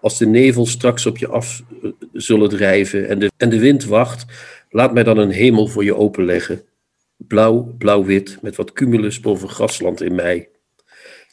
als 0.00 0.18
de 0.18 0.26
nevel 0.26 0.66
straks 0.66 1.06
op 1.06 1.18
je 1.18 1.28
af 1.28 1.62
eh, 1.82 1.90
zullen 2.12 2.48
drijven 2.48 3.08
en 3.08 3.18
de, 3.18 3.30
en 3.36 3.50
de 3.50 3.58
wind 3.58 3.84
wacht, 3.84 4.24
laat 4.70 4.92
mij 4.92 5.02
dan 5.02 5.18
een 5.18 5.30
hemel 5.30 5.66
voor 5.66 5.84
je 5.84 5.96
openleggen. 5.96 6.62
Blauw, 7.16 7.74
blauw-wit, 7.78 8.38
met 8.42 8.56
wat 8.56 8.72
cumulus 8.72 9.20
boven 9.20 9.48
grasland 9.48 10.02
in 10.02 10.14
mei. 10.14 10.46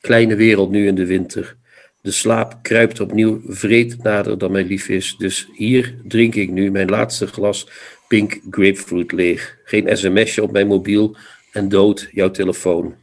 Kleine 0.01 0.35
wereld 0.35 0.71
nu 0.71 0.87
in 0.87 0.95
de 0.95 1.05
winter. 1.05 1.57
De 2.01 2.11
slaap 2.11 2.59
kruipt 2.61 2.99
opnieuw 2.99 3.41
vreed 3.47 4.03
nader 4.03 4.37
dan 4.37 4.51
mijn 4.51 4.67
lief 4.67 4.89
is. 4.89 5.15
Dus 5.17 5.49
hier 5.55 5.95
drink 6.03 6.35
ik 6.35 6.49
nu 6.49 6.71
mijn 6.71 6.89
laatste 6.89 7.27
glas 7.27 7.67
pink 8.07 8.39
grapefruit 8.49 9.11
leeg. 9.11 9.57
Geen 9.63 9.97
sms'je 9.97 10.43
op 10.43 10.51
mijn 10.51 10.67
mobiel, 10.67 11.15
en 11.51 11.69
dood 11.69 12.07
jouw 12.11 12.31
telefoon. 12.31 12.95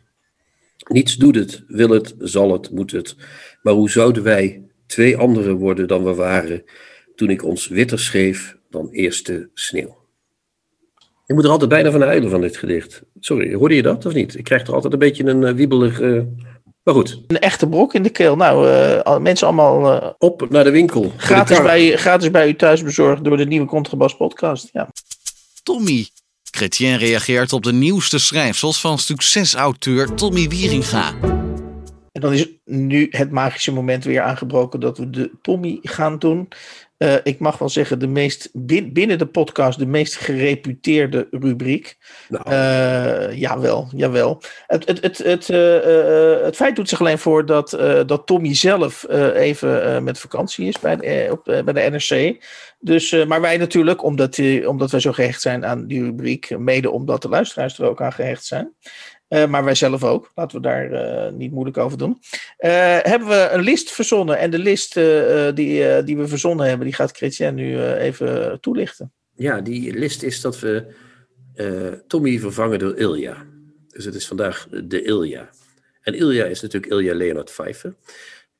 Niets 0.88 1.16
doet 1.16 1.34
het, 1.34 1.64
wil 1.66 1.88
het, 1.88 2.14
zal 2.18 2.52
het, 2.52 2.70
moet 2.70 2.90
het. 2.90 3.16
Maar 3.62 3.74
hoe 3.74 3.90
zouden 3.90 4.22
wij 4.22 4.62
twee 4.86 5.16
anderen 5.16 5.54
worden 5.54 5.88
dan 5.88 6.04
we 6.04 6.14
waren 6.14 6.64
toen 7.14 7.30
ik 7.30 7.44
ons 7.44 7.68
witter 7.68 7.98
schreef 7.98 8.56
dan 8.70 8.88
eerste 8.90 9.50
sneeuw? 9.54 10.02
Ik 11.26 11.34
moet 11.34 11.44
er 11.44 11.50
altijd 11.50 11.70
bijna 11.70 11.90
van 11.90 12.02
huilen 12.02 12.30
van 12.30 12.40
dit 12.40 12.56
gedicht. 12.56 13.02
Sorry, 13.20 13.54
hoorde 13.54 13.74
je 13.74 13.82
dat 13.82 14.06
of 14.06 14.14
niet? 14.14 14.38
Ik 14.38 14.44
krijg 14.44 14.66
er 14.66 14.74
altijd 14.74 14.92
een 14.92 14.98
beetje 14.98 15.24
een 15.24 15.42
uh, 15.42 15.50
wiebelig. 15.50 16.00
Uh... 16.00 16.22
Maar 16.82 16.94
goed. 16.94 17.22
Een 17.26 17.38
echte 17.38 17.68
brok 17.68 17.94
in 17.94 18.02
de 18.02 18.10
keel. 18.10 18.36
Nou, 18.36 18.68
uh, 18.68 19.18
mensen 19.18 19.46
allemaal. 19.46 20.14
Op 20.18 20.50
naar 20.50 20.64
de 20.64 20.70
winkel. 20.70 21.12
Gratis, 21.16 21.62
bij, 21.62 21.96
gratis 21.96 22.30
bij 22.30 22.48
u 22.48 22.56
thuis 22.56 22.82
bezorgd 22.82 23.24
door 23.24 23.36
de 23.36 23.46
nieuwe 23.46 23.66
Contrabas 23.66 24.16
podcast. 24.16 24.68
Ja. 24.72 24.88
Tommy, 25.62 26.06
Chrétien 26.54 26.96
reageert 26.98 27.52
op 27.52 27.62
de 27.62 27.72
nieuwste 27.72 28.18
schrijfsels 28.18 28.80
van 28.80 28.98
succesauteur 28.98 30.14
Tommy 30.14 30.48
Wieringa. 30.48 31.14
En 32.12 32.20
dan 32.20 32.32
is 32.32 32.48
nu 32.64 33.06
het 33.10 33.30
magische 33.30 33.72
moment 33.72 34.04
weer 34.04 34.20
aangebroken 34.20 34.80
dat 34.80 34.98
we 34.98 35.10
de 35.10 35.30
Tommy 35.42 35.78
gaan 35.82 36.18
doen. 36.18 36.48
Uh, 36.98 37.14
ik 37.22 37.38
mag 37.38 37.58
wel 37.58 37.68
zeggen, 37.68 37.98
de 37.98 38.06
meest, 38.06 38.50
binnen 38.92 39.18
de 39.18 39.26
podcast 39.26 39.78
de 39.78 39.86
meest 39.86 40.16
gereputeerde 40.16 41.28
rubriek. 41.30 41.96
Nou. 42.28 42.50
Uh, 42.50 43.38
jawel, 43.38 43.88
jawel. 43.96 44.42
Het, 44.66 44.86
het, 44.86 45.02
het, 45.02 45.18
het, 45.18 45.48
uh, 45.48 46.44
het 46.44 46.56
feit 46.56 46.76
doet 46.76 46.88
zich 46.88 47.00
alleen 47.00 47.18
voor 47.18 47.46
dat, 47.46 47.70
dat 48.06 48.26
Tommy 48.26 48.54
zelf 48.54 49.08
even 49.34 50.04
met 50.04 50.18
vakantie 50.18 50.68
is 50.68 50.78
bij 50.78 50.96
de, 50.96 51.28
op, 51.30 51.44
bij 51.44 51.72
de 51.72 51.90
NRC. 51.90 52.44
Dus, 52.78 53.24
maar 53.26 53.40
wij 53.40 53.56
natuurlijk, 53.56 54.02
omdat, 54.02 54.40
omdat 54.66 54.90
wij 54.90 55.00
zo 55.00 55.12
gehecht 55.12 55.40
zijn 55.40 55.66
aan 55.66 55.86
die 55.86 56.02
rubriek, 56.02 56.58
mede 56.58 56.90
omdat 56.90 57.22
de 57.22 57.28
luisteraars 57.28 57.78
er 57.78 57.88
ook 57.88 58.02
aan 58.02 58.12
gehecht 58.12 58.44
zijn. 58.44 58.74
Uh, 59.34 59.46
maar 59.46 59.64
wij 59.64 59.74
zelf 59.74 60.04
ook. 60.04 60.32
Laten 60.34 60.56
we 60.56 60.62
daar 60.62 60.92
uh, 60.92 61.32
niet 61.32 61.52
moeilijk 61.52 61.76
over 61.76 61.98
doen. 61.98 62.18
Uh, 62.58 62.70
hebben 63.02 63.28
we 63.28 63.48
een 63.52 63.62
list 63.62 63.90
verzonnen. 63.90 64.38
En 64.38 64.50
de 64.50 64.58
list 64.58 64.94
die, 65.54 66.02
die 66.04 66.16
we 66.16 66.28
verzonnen 66.28 66.66
hebben, 66.66 66.86
die 66.86 66.94
gaat 66.94 67.16
Chrétien 67.16 67.54
nu 67.54 67.82
even 67.82 68.60
toelichten. 68.60 69.12
Ja, 69.34 69.60
die 69.60 69.92
list 69.98 70.22
is 70.22 70.40
dat 70.40 70.60
we 70.60 70.94
Tommy 72.06 72.38
vervangen 72.38 72.78
door 72.78 72.96
Ilja. 72.96 73.46
Dus 73.88 74.04
het 74.04 74.14
is 74.14 74.26
vandaag 74.26 74.68
de 74.84 75.02
Ilja. 75.02 75.50
En 76.02 76.14
Ilja 76.14 76.44
is 76.44 76.60
natuurlijk 76.60 76.92
Ilja 76.92 77.14
Leonard 77.14 77.50
Pfeiffer. 77.50 77.94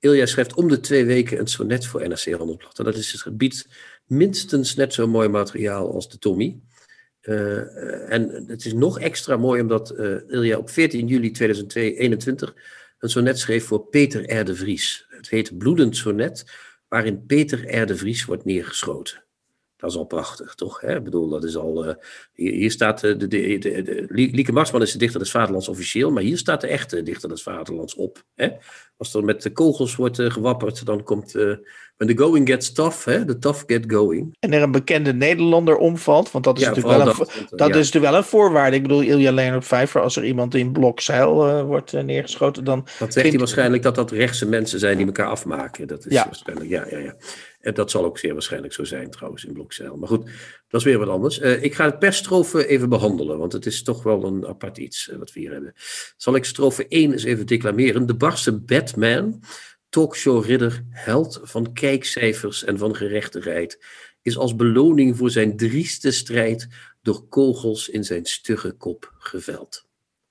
Ilja 0.01 0.27
schrijft 0.27 0.55
om 0.55 0.69
de 0.69 0.81
twee 0.81 1.05
weken 1.05 1.39
een 1.39 1.47
sonnet 1.47 1.87
voor 1.87 2.09
NRC 2.09 2.33
Handelblad. 2.33 2.79
En 2.79 2.85
dat 2.85 2.97
is 2.97 3.13
het 3.13 3.21
gebied 3.21 3.69
minstens 4.07 4.75
net 4.75 4.95
zo 4.95 5.07
mooi 5.07 5.29
materiaal 5.29 5.93
als 5.93 6.09
de 6.09 6.19
Tommy. 6.19 6.61
Uh, 7.25 8.13
en 8.13 8.45
het 8.47 8.65
is 8.65 8.73
nog 8.73 9.01
extra 9.01 9.37
mooi 9.37 9.61
omdat 9.61 9.95
uh, 9.97 10.17
Ilja 10.29 10.59
op 10.59 10.71
14 10.71 11.07
juli 11.07 11.31
2021 11.31 12.55
een 12.99 13.09
sonnet 13.09 13.39
schreef 13.39 13.65
voor 13.65 13.87
Peter 13.87 14.39
R. 14.39 14.45
de 14.45 14.55
Vries. 14.55 15.07
Het 15.09 15.29
heet 15.29 15.59
Bloedend 15.59 15.97
Sonnet, 15.97 16.45
waarin 16.89 17.27
Peter 17.27 17.81
R. 17.81 17.87
de 17.87 17.97
Vries 17.97 18.25
wordt 18.25 18.45
neergeschoten. 18.45 19.24
Dat 19.85 19.93
is 19.93 19.99
al 19.99 20.05
prachtig, 20.05 20.55
toch? 20.55 20.81
Hè? 20.81 20.97
Ik 20.97 21.05
bedoel, 21.05 21.29
dat 21.29 21.45
is 21.45 21.57
al. 21.57 21.87
Uh, 21.87 21.95
hier, 22.33 22.53
hier, 22.53 22.71
staat 22.71 23.01
de, 23.01 23.17
de, 23.17 23.29
de, 23.29 23.59
de, 23.59 24.07
Lieke 24.09 24.53
Marsman 24.53 24.83
is 24.83 24.93
de 24.93 24.99
dichter 24.99 25.21
des 25.21 25.31
Vaderlands 25.31 25.69
officieel, 25.69 26.11
maar 26.11 26.23
hier 26.23 26.39
staat 26.39 26.61
de 26.61 26.67
echte 26.67 27.03
dichter 27.03 27.29
des 27.29 27.43
Vaderlands 27.43 27.95
op. 27.95 28.25
Hè? 28.35 28.49
Als 28.97 29.15
er 29.15 29.25
met 29.25 29.43
de 29.43 29.53
kogels 29.53 29.97
wordt 29.97 30.19
uh, 30.19 30.31
gewapperd, 30.31 30.87
dan 30.87 31.03
komt. 31.03 31.35
Uh, 31.35 31.57
when 31.97 32.17
the 32.17 32.23
going 32.23 32.49
gets 32.49 32.73
tough, 32.73 33.05
hè? 33.05 33.25
the 33.25 33.39
tough 33.39 33.63
get 33.67 33.85
going. 33.87 34.37
En 34.41 34.53
er 34.53 34.63
een 34.63 34.71
bekende 34.71 35.13
Nederlander 35.13 35.77
omvalt, 35.77 36.31
want 36.31 36.45
dat 36.45 36.57
is, 36.57 36.63
ja, 36.63 36.69
natuurlijk, 36.69 36.97
wel 36.97 37.09
een, 37.09 37.17
dat, 37.17 37.59
dat 37.59 37.69
ja. 37.69 37.75
is 37.75 37.85
natuurlijk 37.85 38.13
wel 38.13 38.15
een 38.15 38.29
voorwaarde. 38.29 38.77
Ik 38.77 38.83
bedoel, 38.83 39.01
Ilja 39.01 39.33
Leonard 39.33 39.67
Vijver, 39.67 40.01
als 40.01 40.17
er 40.17 40.25
iemand 40.25 40.55
in 40.55 40.73
blokzeil 40.73 41.65
wordt 41.65 41.93
neergeschoten, 41.93 42.65
dan. 42.65 42.87
Dan 42.99 43.13
zegt 43.13 43.29
hij 43.29 43.39
waarschijnlijk 43.39 43.83
dat 43.83 43.95
dat 43.95 44.11
rechtse 44.11 44.47
mensen 44.47 44.79
zijn 44.79 44.97
die 44.97 45.07
elkaar 45.07 45.29
afmaken. 45.29 45.87
Dat 45.87 46.07
is 46.07 46.13
ja. 46.13 46.25
waarschijnlijk, 46.25 46.71
ja, 46.71 46.87
ja, 46.91 46.99
ja. 46.99 47.15
En 47.65 47.75
dat 47.75 47.91
zal 47.91 48.05
ook 48.05 48.19
zeer 48.19 48.33
waarschijnlijk 48.33 48.73
zo 48.73 48.85
zijn 48.85 49.11
trouwens 49.11 49.45
in 49.45 49.53
Blokzeil. 49.53 49.97
Maar 49.97 50.09
goed, 50.09 50.25
dat 50.69 50.81
is 50.81 50.87
weer 50.87 50.99
wat 50.99 51.09
anders. 51.09 51.41
Uh, 51.41 51.63
ik 51.63 51.75
ga 51.75 51.85
het 51.85 51.99
per 51.99 52.13
strofe 52.13 52.67
even 52.67 52.89
behandelen, 52.89 53.39
want 53.39 53.53
het 53.53 53.67
is 53.67 53.83
toch 53.83 54.03
wel 54.03 54.25
een 54.25 54.47
apart 54.47 54.79
iets 54.79 55.09
uh, 55.09 55.17
wat 55.17 55.33
we 55.33 55.41
hier 55.41 55.53
hebben. 55.53 55.73
Zal 56.17 56.35
ik 56.35 56.45
strofe 56.45 56.89
1 56.89 57.13
eens 57.13 57.25
even 57.25 57.47
declameren? 57.47 58.07
De 58.07 58.15
barse 58.15 58.61
Batman, 58.61 59.43
talkshow-ridder, 59.89 60.85
held 60.91 61.41
van 61.43 61.73
kijkcijfers 61.73 62.65
en 62.65 62.79
van 62.79 62.97
gerechtigheid, 62.97 63.85
is 64.23 64.37
als 64.37 64.57
beloning 64.57 65.17
voor 65.17 65.31
zijn 65.31 65.57
drieste 65.57 66.11
strijd 66.11 66.69
door 67.03 67.29
kogels 67.29 67.89
in 67.89 68.05
zijn 68.05 68.25
stugge 68.25 68.73
kop 68.73 69.13
geveld. 69.19 69.87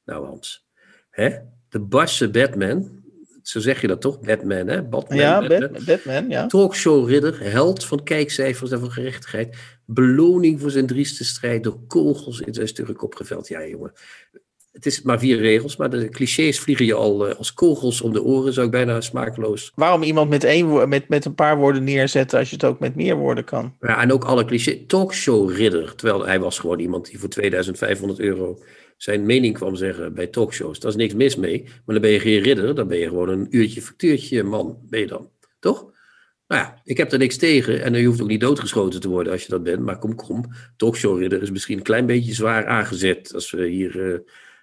Nou 0.05 0.25
Hans, 0.25 0.65
hè? 1.09 1.37
de 1.69 1.79
barse 1.79 2.29
Batman, 2.29 3.02
zo 3.43 3.59
zeg 3.59 3.81
je 3.81 3.87
dat 3.87 4.01
toch? 4.01 4.19
Batman, 4.19 4.67
hè? 4.67 4.83
Batman, 4.83 5.17
ja, 5.17 5.47
Batman, 5.47 5.83
Batman 5.85 6.29
ja. 6.29 6.47
Talkshow-ridder, 6.47 7.37
held 7.41 7.85
van 7.85 8.03
kijkcijfers 8.03 8.71
en 8.71 8.79
van 8.79 8.91
gerechtigheid. 8.91 9.57
Beloning 9.85 10.61
voor 10.61 10.71
zijn 10.71 10.87
drieste 10.87 11.23
strijd 11.23 11.63
door 11.63 11.79
kogels 11.87 12.39
in 12.39 12.53
zijn 12.53 12.67
stugge 12.67 12.93
kop 12.93 13.15
geveld. 13.15 13.47
Ja, 13.47 13.65
jongen. 13.65 13.91
Het 14.71 14.85
is 14.85 15.01
maar 15.01 15.19
vier 15.19 15.37
regels, 15.37 15.75
maar 15.75 15.89
de 15.89 16.09
clichés 16.09 16.59
vliegen 16.59 16.85
je 16.85 16.93
al 16.93 17.29
uh, 17.29 17.35
als 17.35 17.53
kogels 17.53 18.01
om 18.01 18.13
de 18.13 18.23
oren, 18.23 18.53
zou 18.53 18.65
ik 18.65 18.71
bijna 18.71 19.01
smakeloos. 19.01 19.71
Waarom 19.75 20.03
iemand 20.03 20.29
met, 20.29 20.43
één, 20.43 20.89
met, 20.89 21.07
met 21.07 21.25
een 21.25 21.35
paar 21.35 21.57
woorden 21.57 21.83
neerzetten 21.83 22.39
als 22.39 22.49
je 22.49 22.55
het 22.55 22.65
ook 22.65 22.79
met 22.79 22.95
meer 22.95 23.15
woorden 23.15 23.43
kan? 23.43 23.75
Ja, 23.79 24.01
en 24.01 24.13
ook 24.13 24.23
alle 24.23 24.45
clichés. 24.45 24.77
Talkshow-ridder, 24.87 25.95
terwijl 25.95 26.25
hij 26.25 26.39
was 26.39 26.59
gewoon 26.59 26.79
iemand 26.79 27.09
die 27.09 27.19
voor 27.19 27.29
2500 27.29 28.19
euro 28.19 28.59
zijn 28.97 29.25
mening 29.25 29.53
kwam 29.53 29.75
zeggen 29.75 30.13
bij 30.13 30.27
talkshows. 30.27 30.79
Daar 30.79 30.91
is 30.91 30.97
niks 30.97 31.13
mis 31.13 31.35
mee, 31.35 31.63
maar 31.63 31.95
dan 31.95 32.01
ben 32.01 32.11
je 32.11 32.19
geen 32.19 32.41
ridder, 32.41 32.75
dan 32.75 32.87
ben 32.87 32.97
je 32.97 33.07
gewoon 33.07 33.29
een 33.29 33.47
uurtje 33.49 33.81
factuurtje 33.81 34.43
man, 34.43 34.79
ben 34.89 34.99
je 34.99 35.07
dan. 35.07 35.29
Toch? 35.59 35.91
Nou 36.47 36.61
ja, 36.61 36.81
ik 36.83 36.97
heb 36.97 37.11
er 37.11 37.17
niks 37.17 37.37
tegen 37.37 37.83
en 37.83 37.93
je 37.93 38.05
hoeft 38.05 38.21
ook 38.21 38.27
niet 38.27 38.41
doodgeschoten 38.41 38.99
te 38.99 39.09
worden 39.09 39.33
als 39.33 39.43
je 39.43 39.49
dat 39.49 39.63
bent, 39.63 39.79
maar 39.79 39.97
kom, 39.97 40.15
kom. 40.15 40.45
Talkshow-ridder 40.77 41.41
is 41.41 41.51
misschien 41.51 41.77
een 41.77 41.83
klein 41.83 42.05
beetje 42.05 42.33
zwaar 42.33 42.65
aangezet 42.65 43.33
als 43.33 43.51
we 43.51 43.67
hier 43.67 43.95
uh, 43.95 44.17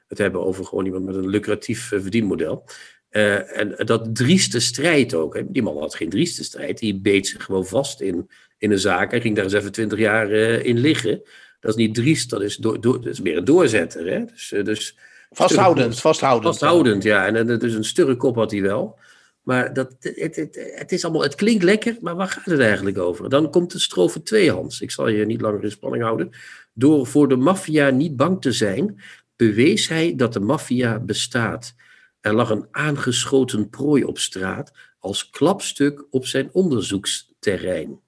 het 0.09 0.19
hebben 0.19 0.45
over 0.45 0.65
gewoon 0.65 0.85
iemand 0.85 1.05
met 1.05 1.15
een 1.15 1.29
lucratief 1.29 1.93
uh, 1.93 2.01
verdienmodel. 2.01 2.65
Uh, 3.11 3.59
en 3.59 3.75
dat 3.87 4.15
drieste 4.15 4.61
strijd 4.61 5.15
ook. 5.15 5.43
Die 5.49 5.63
man 5.63 5.79
had 5.79 5.95
geen 5.95 6.09
drieste 6.09 6.45
strijd. 6.45 6.79
Die 6.79 7.01
beet 7.01 7.27
zich 7.27 7.45
gewoon 7.45 7.67
vast 7.67 8.01
in, 8.01 8.31
in 8.59 8.71
een 8.71 8.79
zaak. 8.79 9.11
Hij 9.11 9.21
ging 9.21 9.35
daar 9.35 9.45
eens 9.45 9.53
even 9.53 9.73
twintig 9.73 9.99
jaar 9.99 10.31
in 10.31 10.79
liggen. 10.79 11.23
Dat 11.61 11.71
is 11.71 11.77
niet 11.77 11.95
driest, 11.95 12.31
dat 12.31 12.43
is, 12.43 12.57
door, 12.57 12.81
door, 12.81 13.01
dat 13.01 13.13
is 13.13 13.21
meer 13.21 13.37
een 13.37 13.45
doorzetter. 13.45 14.07
Hè. 14.07 14.25
Dus, 14.25 14.53
uh, 14.53 14.65
dus 14.65 14.97
vasthoudend, 15.31 16.01
vasthoudend. 16.01 16.59
Vasthoudend, 16.59 17.03
ja. 17.03 17.27
En, 17.27 17.37
en 17.37 17.59
dus 17.59 17.75
een 17.75 17.85
stugge 17.85 18.17
kop 18.17 18.35
had 18.35 18.51
hij 18.51 18.63
wel. 18.63 18.99
Maar 19.43 19.73
dat, 19.73 19.97
het, 20.01 20.37
het, 20.37 20.73
het, 20.75 20.93
is 20.93 21.05
allemaal, 21.05 21.23
het 21.23 21.35
klinkt 21.35 21.63
lekker, 21.63 21.97
maar 22.01 22.17
waar 22.17 22.29
gaat 22.29 22.45
het 22.45 22.61
eigenlijk 22.61 22.99
over? 22.99 23.29
Dan 23.29 23.51
komt 23.51 23.73
de 23.73 23.79
strofe 23.79 24.23
2, 24.23 24.51
Hans. 24.51 24.81
Ik 24.81 24.91
zal 24.91 25.09
je 25.09 25.27
niet 25.27 25.41
langer 25.41 25.65
in 25.65 25.71
spanning 25.71 26.03
houden. 26.03 26.31
Door 26.73 27.07
voor 27.07 27.29
de 27.29 27.37
maffia 27.37 27.91
niet 27.91 28.17
bang 28.17 28.41
te 28.41 28.53
zijn, 28.53 29.01
bewees 29.37 29.89
hij 29.89 30.15
dat 30.17 30.33
de 30.33 30.41
maffia 30.41 30.99
bestaat. 30.99 31.75
Er 32.21 32.35
lag 32.35 32.51
een 32.51 32.67
aangeschoten 32.71 33.69
prooi 33.69 34.05
op 34.05 34.19
straat 34.19 34.73
als 34.99 35.31
klapstuk 35.31 36.05
op 36.11 36.27
zijn 36.27 36.49
onderzoeksterrein. 36.53 38.01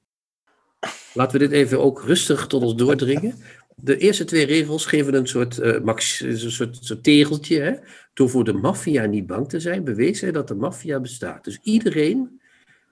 Laten 1.14 1.40
we 1.40 1.48
dit 1.48 1.56
even 1.56 1.80
ook 1.80 2.02
rustig 2.02 2.46
tot 2.46 2.62
ons 2.62 2.74
doordringen. 2.74 3.34
De 3.76 3.96
eerste 3.96 4.24
twee 4.24 4.46
regels 4.46 4.86
geven 4.86 5.14
een 5.14 5.26
soort, 5.26 5.58
uh, 5.58 5.80
max, 5.80 6.20
een 6.20 6.50
soort, 6.50 6.78
soort 6.80 7.02
tegeltje. 7.02 7.60
Hè? 7.60 7.72
Door 8.14 8.30
voor 8.30 8.44
de 8.44 8.52
maffia 8.52 9.04
niet 9.04 9.26
bang 9.26 9.48
te 9.48 9.60
zijn, 9.60 9.84
bewees 9.84 10.20
hij 10.20 10.32
dat 10.32 10.48
de 10.48 10.54
maffia 10.54 11.00
bestaat. 11.00 11.44
Dus 11.44 11.58
iedereen 11.62 12.40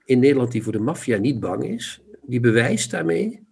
in 0.05 0.19
Nederland 0.19 0.51
die 0.51 0.63
voor 0.63 0.71
de 0.71 0.79
maffia 0.79 1.17
niet 1.17 1.39
bang 1.39 1.63
is, 1.63 2.01
die 2.21 2.39
bewijst 2.39 2.91
daarmee 2.91 3.43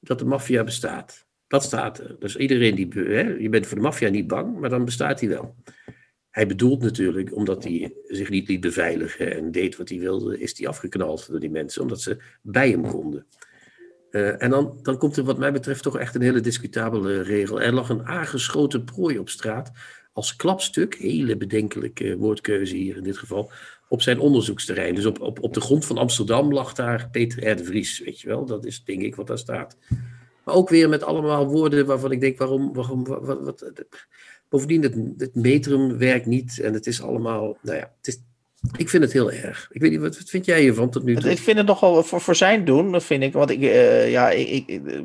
dat 0.00 0.18
de 0.18 0.24
maffia 0.24 0.64
bestaat. 0.64 1.26
Dat 1.46 1.62
staat 1.62 1.98
er. 1.98 2.16
Dus 2.18 2.36
iedereen 2.36 2.74
die, 2.74 2.88
hè, 2.92 3.20
je 3.20 3.48
bent 3.48 3.66
voor 3.66 3.76
de 3.76 3.82
maffia 3.82 4.08
niet 4.08 4.26
bang, 4.26 4.60
maar 4.60 4.70
dan 4.70 4.84
bestaat 4.84 5.20
hij 5.20 5.28
wel. 5.28 5.54
Hij 6.30 6.46
bedoelt 6.46 6.82
natuurlijk, 6.82 7.34
omdat 7.36 7.64
hij 7.64 7.94
zich 8.06 8.30
niet 8.30 8.48
liet 8.48 8.60
beveiligen 8.60 9.34
en 9.34 9.50
deed 9.50 9.76
wat 9.76 9.88
hij 9.88 9.98
wilde, 9.98 10.38
is 10.38 10.58
hij 10.58 10.68
afgeknald 10.68 11.30
door 11.30 11.40
die 11.40 11.50
mensen, 11.50 11.82
omdat 11.82 12.00
ze 12.00 12.16
bij 12.42 12.70
hem 12.70 12.86
konden. 12.86 13.26
Uh, 14.14 14.42
en 14.42 14.50
dan, 14.50 14.78
dan 14.82 14.98
komt 14.98 15.16
er 15.16 15.24
wat 15.24 15.38
mij 15.38 15.52
betreft 15.52 15.82
toch 15.82 15.98
echt 15.98 16.14
een 16.14 16.22
hele 16.22 16.40
discutabele 16.40 17.22
regel. 17.22 17.60
Er 17.60 17.72
lag 17.72 17.88
een 17.88 18.06
aangeschoten 18.06 18.84
prooi 18.84 19.18
op 19.18 19.28
straat 19.28 19.70
als 20.12 20.36
klapstuk, 20.36 20.94
hele 20.94 21.36
bedenkelijke 21.36 22.16
woordkeuze 22.16 22.76
hier 22.76 22.96
in 22.96 23.02
dit 23.02 23.18
geval, 23.18 23.50
op 23.88 24.02
zijn 24.02 24.18
onderzoeksterrein. 24.18 24.94
Dus 24.94 25.06
op, 25.06 25.20
op, 25.20 25.42
op 25.42 25.54
de 25.54 25.60
grond 25.60 25.84
van 25.84 25.98
Amsterdam 25.98 26.52
lag 26.52 26.72
daar 26.72 27.08
Peter 27.10 27.50
R. 27.50 27.56
de 27.56 27.64
Vries, 27.64 27.98
weet 27.98 28.20
je 28.20 28.28
wel. 28.28 28.44
Dat 28.44 28.64
is 28.64 28.84
denk 28.84 29.02
ik 29.02 29.14
wat 29.14 29.26
daar 29.26 29.38
staat. 29.38 29.76
Maar 30.44 30.54
ook 30.54 30.68
weer 30.68 30.88
met 30.88 31.02
allemaal 31.02 31.46
woorden 31.46 31.86
waarvan 31.86 32.12
ik 32.12 32.20
denk, 32.20 32.38
waarom, 32.38 32.72
waarom 32.72 33.04
wat, 33.04 33.40
wat 33.40 33.72
Bovendien, 34.48 34.82
het, 34.82 34.96
het 35.16 35.34
metrum 35.34 35.98
werkt 35.98 36.26
niet 36.26 36.60
en 36.60 36.72
het 36.72 36.86
is 36.86 37.02
allemaal, 37.02 37.58
nou 37.62 37.78
ja, 37.78 37.92
het 37.96 38.06
is, 38.06 38.22
ik 38.76 38.88
vind 38.88 39.02
het 39.02 39.12
heel 39.12 39.30
erg. 39.30 39.68
Ik 39.72 39.80
weet 39.80 39.90
niet, 39.90 40.00
wat, 40.00 40.18
wat 40.18 40.28
vind 40.28 40.44
jij 40.44 40.60
hiervan 40.60 40.90
tot 40.90 41.04
nu 41.04 41.16
toe? 41.16 41.30
Ik 41.30 41.38
vind 41.38 41.56
het 41.56 41.66
nogal 41.66 42.02
voor, 42.02 42.20
voor 42.20 42.36
zijn 42.36 42.64
doen, 42.64 43.00
vind 43.00 43.22
ik. 43.22 43.32
Want 43.32 43.50
ik, 43.50 43.60
uh, 43.60 44.10
ja, 44.10 44.30
ik, 44.30 44.66
ik, 44.66 44.82
uh, 44.82 45.00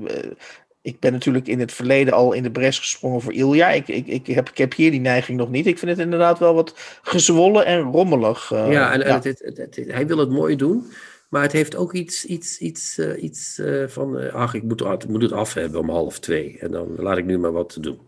ik 0.82 1.00
ben 1.00 1.12
natuurlijk 1.12 1.48
in 1.48 1.60
het 1.60 1.72
verleden 1.72 2.14
al 2.14 2.34
in 2.34 2.44
de 2.44 2.52
bres 2.52 2.80
gesprongen 2.80 3.22
voor 3.22 3.34
Ilja. 3.34 3.70
Ik, 3.70 3.88
ik, 3.88 4.08
ik, 4.08 4.28
heb, 4.28 4.50
ik 4.50 4.58
heb 4.58 4.76
hier 4.76 4.92
die 4.92 5.00
neiging 5.00 5.38
nog 5.38 5.50
niet. 5.50 5.68
Ik 5.68 5.78
vind 5.78 5.92
het 5.92 6.00
inderdaad 6.00 6.40
wel 6.40 6.54
wat 6.54 7.00
gezwollen 7.02 7.66
en 7.66 7.82
rommelig. 7.82 8.52
Uh, 8.52 8.72
ja, 8.72 8.94
en, 8.94 9.00
ja. 9.00 9.14
Het, 9.14 9.24
het, 9.24 9.58
het, 9.58 9.80
hij 9.88 10.08
wil 10.08 10.18
het 10.18 10.30
mooi 10.30 10.56
doen. 10.56 10.92
Maar 11.30 11.42
het 11.42 11.52
heeft 11.52 11.76
ook 11.76 11.94
iets, 11.94 12.26
iets, 12.26 12.58
iets, 12.58 13.00
iets 13.00 13.62
van, 13.88 14.32
ach, 14.32 14.54
ik 14.54 14.64
moet, 14.64 14.82
ik 14.82 15.08
moet 15.08 15.22
het 15.22 15.32
af 15.32 15.54
hebben 15.54 15.80
om 15.80 15.90
half 15.90 16.20
twee. 16.20 16.58
En 16.60 16.72
dan 16.72 16.96
laat 16.98 17.18
ik 17.18 17.26
nu 17.26 17.38
maar 17.38 17.52
wat 17.52 17.78
doen. 17.80 18.00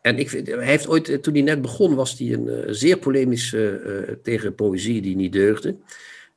En 0.00 0.18
ik, 0.18 0.30
hij 0.30 0.66
heeft 0.66 0.88
ooit, 0.88 1.22
toen 1.22 1.34
hij 1.34 1.42
net 1.42 1.62
begon, 1.62 1.94
was 1.94 2.18
hij 2.18 2.32
een 2.32 2.46
uh, 2.46 2.58
zeer 2.66 2.98
polemisch 2.98 3.52
uh, 3.52 3.72
tegen 4.22 4.54
poëzie 4.54 5.02
die 5.02 5.16
niet 5.16 5.32
deugde. 5.32 5.68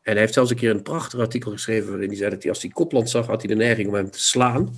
En 0.02 0.12
hij 0.12 0.20
heeft 0.20 0.34
zelfs 0.34 0.50
een 0.50 0.58
keer 0.58 0.70
een 0.70 0.82
prachtig 0.82 1.20
artikel 1.20 1.52
geschreven 1.52 1.90
waarin 1.90 2.08
hij 2.08 2.18
zei 2.18 2.30
dat 2.30 2.42
hij 2.42 2.52
als 2.52 2.62
hij 2.62 2.72
Kopland 2.72 3.10
zag, 3.10 3.28
had 3.28 3.42
hij 3.42 3.56
de 3.56 3.62
neiging 3.62 3.88
om 3.88 3.94
hem 3.94 4.12
te 4.12 4.22
slaan. 4.22 4.76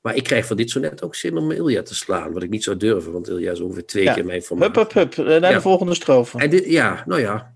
Maar 0.00 0.16
ik 0.16 0.24
krijg 0.24 0.46
van 0.46 0.56
dit 0.56 0.70
zo 0.70 0.80
net 0.80 1.02
ook 1.02 1.14
zin 1.14 1.36
om 1.36 1.50
Ilja 1.50 1.82
te 1.82 1.94
slaan, 1.94 2.32
wat 2.32 2.42
ik 2.42 2.50
niet 2.50 2.64
zou 2.64 2.76
durven, 2.76 3.12
want 3.12 3.28
Ilja 3.28 3.52
is 3.52 3.60
ongeveer 3.60 3.86
twee 3.86 4.04
ja. 4.04 4.14
keer 4.14 4.24
mijn 4.24 4.42
formaat. 4.42 4.76
Hup, 4.76 4.92
hup, 4.92 5.14
hup, 5.14 5.26
naar 5.26 5.50
ja. 5.50 5.52
de 5.52 5.60
volgende 5.60 5.94
strofe. 5.94 6.38
En 6.38 6.50
dit, 6.50 6.66
ja, 6.66 7.04
nou 7.06 7.20
ja, 7.20 7.54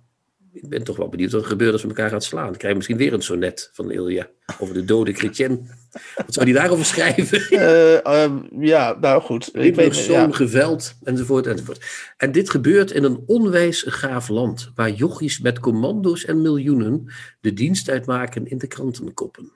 ik 0.52 0.68
ben 0.68 0.84
toch 0.84 0.96
wel 0.96 1.08
benieuwd 1.08 1.32
wat 1.32 1.42
er 1.42 1.48
gebeurt 1.48 1.72
als 1.72 1.82
we 1.82 1.88
elkaar 1.88 2.10
gaan 2.10 2.22
slaan. 2.22 2.44
Dan 2.44 2.56
krijg 2.56 2.68
je 2.68 2.74
misschien 2.74 2.96
weer 2.96 3.12
een 3.12 3.22
sonnet 3.22 3.70
van 3.72 3.90
Ilja 3.90 4.28
over 4.58 4.74
de 4.74 4.84
dode 4.84 5.12
Chrétien. 5.12 5.68
Wat 6.16 6.34
zou 6.34 6.50
hij 6.50 6.60
daarover 6.60 6.84
schrijven? 6.84 7.46
Uh, 7.50 8.22
um, 8.22 8.48
ja, 8.60 8.96
nou 9.00 9.22
goed. 9.22 9.50
Ik 9.56 9.74
weet 9.74 9.96
zo'n 9.96 10.14
ja. 10.14 10.30
geveld, 10.30 10.94
enzovoort, 11.02 11.46
enzovoort. 11.46 11.84
En 12.16 12.32
dit 12.32 12.50
gebeurt 12.50 12.90
in 12.90 13.04
een 13.04 13.22
onwijs 13.26 13.84
gaaf 13.86 14.28
land, 14.28 14.70
waar 14.74 14.90
jochies 14.90 15.40
met 15.40 15.60
commando's 15.60 16.24
en 16.24 16.42
miljoenen 16.42 17.12
de 17.40 17.52
dienst 17.52 17.88
uitmaken 17.88 18.46
in 18.46 18.58
de 18.58 18.66
krantenkoppen. 18.66 19.52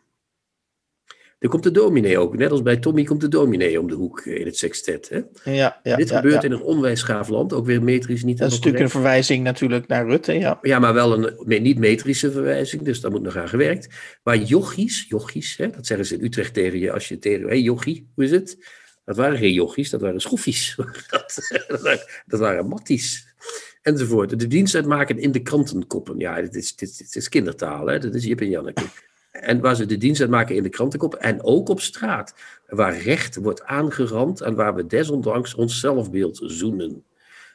Er 1.39 1.49
komt 1.49 1.63
de 1.63 1.71
dominee 1.71 2.19
ook. 2.19 2.37
Net 2.37 2.51
als 2.51 2.63
bij 2.63 2.77
Tommy 2.77 3.05
komt 3.05 3.21
de 3.21 3.29
dominee 3.29 3.81
om 3.81 3.89
de 3.89 3.95
hoek 3.95 4.21
in 4.21 4.47
het 4.47 4.57
sextet. 4.57 5.09
Hè? 5.09 5.51
Ja, 5.53 5.81
ja, 5.83 5.97
Dit 5.97 6.09
ja, 6.09 6.17
gebeurt 6.17 6.45
in 6.45 6.53
een 6.53 6.63
onwijs 6.63 7.03
gaaf 7.03 7.29
land. 7.29 7.53
Ook 7.53 7.67
weer 7.67 7.83
metrisch 7.83 8.25
niet 8.25 8.39
Dat 8.39 8.49
is 8.49 8.55
natuurlijk 8.55 8.85
een 8.85 8.91
verwijzing 8.91 9.45
natuurlijk 9.45 9.87
naar 9.87 10.07
Rutte, 10.07 10.33
ja. 10.33 10.59
Ja, 10.63 10.79
maar 10.79 10.95
wel 10.95 11.25
een 11.25 11.63
niet-metrische 11.63 12.31
verwijzing. 12.31 12.83
Dus 12.83 13.01
daar 13.01 13.11
moet 13.11 13.23
nog 13.23 13.37
aan 13.37 13.49
gewerkt. 13.49 13.89
Maar 14.23 14.37
jochies, 14.37 15.07
jochies, 15.09 15.57
hè, 15.57 15.71
dat 15.71 15.87
zeggen 15.87 16.07
ze 16.07 16.15
in 16.15 16.25
Utrecht 16.25 16.55
tegen 16.55 16.79
je 16.79 16.93
als 16.93 17.09
je 17.09 17.19
tegen... 17.19 17.43
Hé 17.43 17.49
hey, 17.49 17.61
jochie, 17.61 18.09
hoe 18.15 18.25
is 18.25 18.31
het? 18.31 18.59
Dat 19.05 19.17
waren 19.17 19.39
geen 19.39 19.53
jochies, 19.53 19.91
dat 19.91 20.01
waren 20.01 20.21
schroefjes. 20.21 20.75
dat, 21.11 21.49
dat, 21.69 21.81
waren, 21.81 22.07
dat 22.27 22.41
waren 22.41 22.69
matties. 22.69 23.27
Enzovoort. 23.83 24.39
De 24.39 24.47
dienst 24.47 24.75
uitmaken 24.75 25.19
in 25.19 25.33
de 25.33 25.43
krantenkoppen. 25.43 26.19
Ja, 26.19 26.41
dit 26.41 26.55
is, 26.55 26.77
dit, 26.77 26.99
dit 26.99 27.17
is 27.17 27.29
kindertaal, 27.29 27.87
hè. 27.87 27.99
Dat 27.99 28.15
is 28.15 28.25
Jip 28.25 28.41
en 28.41 28.51
Janneke. 28.51 28.83
En 29.41 29.61
waar 29.61 29.77
ze 29.77 29.87
de 29.87 29.97
dienst 29.97 30.21
uitmaken 30.21 30.57
in 30.57 30.63
de 30.63 30.69
krantenkop 30.69 31.15
en 31.15 31.43
ook 31.43 31.69
op 31.69 31.81
straat. 31.81 32.35
Waar 32.67 32.99
recht 32.99 33.37
wordt 33.37 33.65
aangerand 33.65 34.41
en 34.41 34.55
waar 34.55 34.75
we 34.75 34.87
desondanks 34.87 35.55
ons 35.55 35.81
zelfbeeld 35.81 36.41
zoenen. 36.43 37.05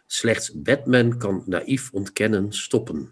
Slechts 0.08 0.52
Batman 0.56 1.18
kan 1.18 1.44
naïef 1.46 1.92
ontkennen 1.92 2.52
stoppen. 2.52 3.12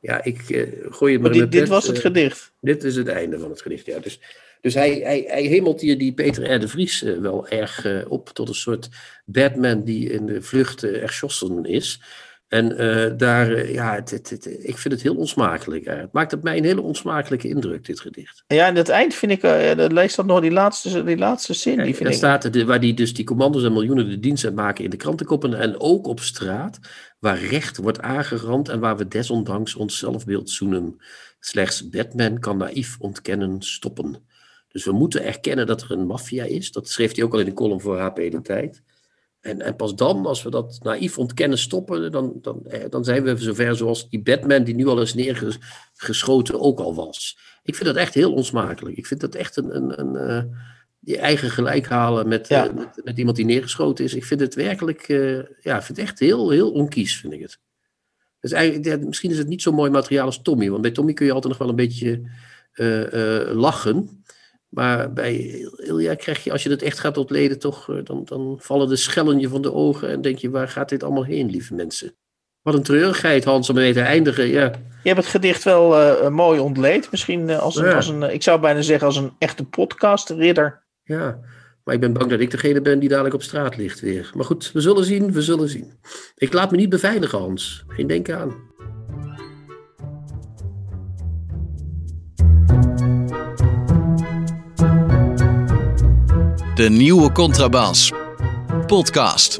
Ja, 0.00 0.24
ik 0.24 0.48
uh, 0.48 0.66
gooi 0.90 1.12
het 1.12 1.22
maar, 1.22 1.30
maar 1.30 1.40
dit, 1.40 1.52
dit 1.52 1.68
was 1.68 1.86
het 1.86 1.96
uh, 1.96 2.02
gedicht. 2.02 2.52
Dit 2.60 2.84
is 2.84 2.96
het 2.96 3.08
einde 3.08 3.38
van 3.38 3.50
het 3.50 3.62
gedicht, 3.62 3.86
ja. 3.86 3.98
Dus, 3.98 4.20
dus 4.60 4.74
hij, 4.74 4.94
hij, 4.94 5.24
hij 5.26 5.42
hemelt 5.42 5.80
hier 5.80 5.98
die 5.98 6.12
Peter 6.12 6.54
R. 6.54 6.60
de 6.60 6.68
Vries 6.68 7.02
uh, 7.02 7.18
wel 7.18 7.48
erg 7.48 8.06
op 8.08 8.28
tot 8.28 8.48
een 8.48 8.54
soort 8.54 8.88
Batman 9.24 9.84
die 9.84 10.10
in 10.10 10.26
de 10.26 10.42
vlucht 10.42 10.82
erschossen 10.82 11.64
is. 11.64 12.00
En 12.50 12.82
uh, 12.82 13.10
daar, 13.16 13.50
uh, 13.50 13.74
ja, 13.74 13.94
het, 13.94 14.10
het, 14.10 14.30
het, 14.30 14.46
ik 14.46 14.78
vind 14.78 14.94
het 14.94 15.02
heel 15.02 15.16
onsmakelijk. 15.16 15.86
Uh, 15.86 15.96
het 15.96 16.12
maakt 16.12 16.32
op 16.32 16.42
mij 16.42 16.56
een 16.56 16.64
hele 16.64 16.80
onsmakelijke 16.80 17.48
indruk, 17.48 17.84
dit 17.84 18.00
gedicht. 18.00 18.44
Ja, 18.46 18.66
en 18.66 18.76
het 18.76 18.88
eind 18.88 19.14
vind 19.14 19.32
ik, 19.32 19.42
lees 19.92 20.14
dat 20.14 20.26
nog, 20.26 20.40
die 20.40 20.50
laatste, 20.50 21.04
die 21.04 21.16
laatste 21.16 21.54
zin. 21.54 21.76
Ja, 21.76 21.84
die 21.84 21.94
vind 21.94 22.04
daar 22.18 22.34
ik... 22.34 22.40
staat 22.40 22.64
waar 22.64 22.80
die 22.80 22.94
dus 22.94 23.14
die 23.14 23.24
commando's 23.24 23.64
en 23.64 23.72
miljoenen 23.72 24.08
de 24.08 24.20
dienst 24.20 24.44
uitmaken 24.44 24.84
in 24.84 24.90
de 24.90 24.96
krantenkoppen 24.96 25.54
en 25.54 25.80
ook 25.80 26.06
op 26.06 26.20
straat, 26.20 26.78
waar 27.18 27.38
recht 27.38 27.76
wordt 27.76 28.00
aangerand 28.00 28.68
en 28.68 28.80
waar 28.80 28.96
we 28.96 29.08
desondanks 29.08 29.74
ons 29.74 29.98
zelfbeeld 29.98 30.50
zoenen. 30.50 30.96
Slechts 31.40 31.88
Batman 31.88 32.38
kan 32.38 32.56
naïef 32.56 32.96
ontkennen 32.98 33.62
stoppen. 33.62 34.22
Dus 34.68 34.84
we 34.84 34.92
moeten 34.92 35.24
erkennen 35.24 35.66
dat 35.66 35.82
er 35.82 35.90
een 35.90 36.06
maffia 36.06 36.44
is. 36.44 36.72
Dat 36.72 36.88
schreef 36.88 37.14
hij 37.14 37.24
ook 37.24 37.32
al 37.32 37.38
in 37.38 37.44
de 37.44 37.52
column 37.52 37.80
voor 37.80 37.98
HP 37.98 38.16
De 38.16 38.40
Tijd. 38.42 38.82
En, 39.40 39.60
en 39.60 39.76
pas 39.76 39.94
dan, 39.94 40.26
als 40.26 40.42
we 40.42 40.50
dat 40.50 40.78
naïef 40.82 41.18
ontkennen 41.18 41.58
stoppen, 41.58 42.12
dan, 42.12 42.38
dan, 42.42 42.66
dan 42.90 43.04
zijn 43.04 43.22
we 43.22 43.36
zover 43.36 43.76
zoals 43.76 44.08
die 44.08 44.22
Batman 44.22 44.64
die 44.64 44.74
nu 44.74 44.86
al 44.86 45.00
is 45.00 45.14
neergeschoten 45.14 46.60
ook 46.60 46.80
al 46.80 46.94
was. 46.94 47.38
Ik 47.62 47.74
vind 47.74 47.88
dat 47.88 47.96
echt 47.96 48.14
heel 48.14 48.32
onsmakelijk. 48.32 48.96
Ik 48.96 49.06
vind 49.06 49.20
dat 49.20 49.34
echt 49.34 49.56
een, 49.56 49.76
een, 49.76 50.00
een, 50.00 50.30
uh, 50.30 50.56
je 51.00 51.18
eigen 51.18 51.50
gelijk 51.50 51.86
halen 51.86 52.28
met, 52.28 52.48
ja. 52.48 52.68
uh, 52.68 52.74
met, 52.74 53.00
met, 53.04 53.18
iemand 53.18 53.36
die 53.36 53.44
neergeschoten 53.44 54.04
is. 54.04 54.14
Ik 54.14 54.24
vind 54.24 54.40
het 54.40 54.54
werkelijk, 54.54 55.08
uh, 55.08 55.42
ja, 55.60 55.76
ik 55.76 55.82
vind 55.82 55.98
het 55.98 55.98
echt 55.98 56.18
heel, 56.18 56.50
heel 56.50 56.70
onkies, 56.70 57.16
vind 57.16 57.32
ik 57.32 57.40
het. 57.40 57.58
Dus 58.40 58.52
eigenlijk, 58.52 58.86
ja, 58.86 59.06
misschien 59.06 59.30
is 59.30 59.38
het 59.38 59.48
niet 59.48 59.62
zo 59.62 59.72
mooi 59.72 59.90
materiaal 59.90 60.26
als 60.26 60.42
Tommy, 60.42 60.70
want 60.70 60.82
bij 60.82 60.90
Tommy 60.90 61.12
kun 61.12 61.26
je 61.26 61.32
altijd 61.32 61.52
nog 61.52 61.62
wel 61.62 61.68
een 61.68 61.76
beetje 61.76 62.22
eh, 62.72 63.50
lachen. 63.52 64.19
Maar 64.70 65.12
bij 65.12 65.66
Ilja 65.76 66.14
krijg 66.14 66.44
je, 66.44 66.52
als 66.52 66.62
je 66.62 66.70
het 66.70 66.82
echt 66.82 66.98
gaat 66.98 67.16
ontleden, 67.16 67.58
toch, 67.58 68.02
dan, 68.04 68.24
dan 68.24 68.58
vallen 68.60 68.88
de 68.88 68.96
schellen 68.96 69.38
je 69.38 69.48
van 69.48 69.62
de 69.62 69.72
ogen 69.72 70.08
en 70.08 70.20
denk 70.20 70.38
je, 70.38 70.50
waar 70.50 70.68
gaat 70.68 70.88
dit 70.88 71.02
allemaal 71.02 71.24
heen, 71.24 71.50
lieve 71.50 71.74
mensen? 71.74 72.14
Wat 72.62 72.74
een 72.74 72.82
treurigheid, 72.82 73.44
Hans, 73.44 73.68
om 73.68 73.74
mee 73.74 73.92
te 73.92 74.00
eindigen, 74.00 74.46
ja. 74.46 74.70
Je 75.02 75.08
hebt 75.08 75.20
het 75.20 75.30
gedicht 75.30 75.62
wel 75.62 76.00
uh, 76.00 76.28
mooi 76.28 76.60
ontleed, 76.60 77.10
misschien 77.10 77.48
uh, 77.48 77.58
als, 77.58 77.76
een, 77.76 77.84
ja. 77.84 77.94
als 77.94 78.08
een, 78.08 78.22
ik 78.22 78.42
zou 78.42 78.60
bijna 78.60 78.82
zeggen 78.82 79.06
als 79.06 79.16
een 79.16 79.32
echte 79.38 79.64
podcast-ridder. 79.64 80.82
Ja, 81.02 81.40
Maar 81.84 81.94
ik 81.94 82.00
ben 82.00 82.12
bang 82.12 82.30
dat 82.30 82.40
ik 82.40 82.50
degene 82.50 82.80
ben 82.80 82.98
die 82.98 83.08
dadelijk 83.08 83.34
op 83.34 83.42
straat 83.42 83.76
ligt 83.76 84.00
weer. 84.00 84.30
Maar 84.34 84.44
goed, 84.44 84.72
we 84.72 84.80
zullen 84.80 85.04
zien, 85.04 85.32
we 85.32 85.42
zullen 85.42 85.68
zien. 85.68 85.92
Ik 86.36 86.52
laat 86.52 86.70
me 86.70 86.76
niet 86.76 86.88
beveiligen, 86.88 87.38
Hans. 87.38 87.84
Geen 87.88 88.06
denken 88.06 88.38
aan. 88.38 88.54
De 96.80 96.90
nieuwe 96.90 97.32
Contrabas. 97.32 98.12
Podcast. 98.86 99.58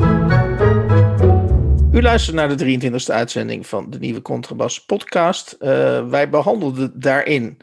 U 1.93 2.03
luistert 2.03 2.37
naar 2.37 2.57
de 2.57 2.79
23e 2.81 3.07
uitzending 3.07 3.67
van 3.67 3.91
de 3.91 3.99
nieuwe 3.99 4.23
Contrabas 4.23 4.85
podcast. 4.85 5.57
Uh, 5.59 6.09
wij 6.09 6.29
behandelden 6.29 7.01
daarin 7.01 7.59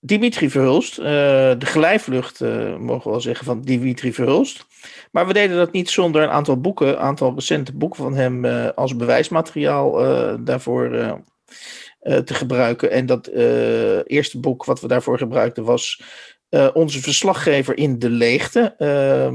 Dimitri 0.00 0.50
Verhulst, 0.50 0.98
uh, 0.98 1.04
de 1.04 1.66
glijvlucht, 1.66 2.40
uh, 2.40 2.76
mogen 2.76 3.04
we 3.04 3.10
wel 3.10 3.20
zeggen, 3.20 3.44
van 3.44 3.60
Dimitri 3.60 4.12
Verhulst. 4.12 4.66
Maar 5.10 5.26
we 5.26 5.32
deden 5.32 5.56
dat 5.56 5.72
niet 5.72 5.90
zonder 5.90 6.22
een 6.22 6.30
aantal 6.30 6.60
boeken, 6.60 6.88
een 6.88 6.98
aantal 6.98 7.34
recente 7.34 7.72
boeken 7.72 8.02
van 8.02 8.14
hem 8.14 8.44
als 8.74 8.96
bewijsmateriaal 8.96 9.92
daarvoor 10.44 10.90
te 12.00 12.34
gebruiken. 12.34 12.90
En 12.90 13.06
dat 13.06 13.26
eerste 14.06 14.40
boek 14.40 14.64
wat 14.64 14.80
we 14.80 14.88
daarvoor 14.88 15.18
gebruikten 15.18 15.64
was 15.64 16.02
uh, 16.50 16.68
onze 16.72 17.00
verslaggever 17.00 17.76
in 17.76 17.98
de 17.98 18.10
leegte, 18.10 18.74
uh, 18.78 19.32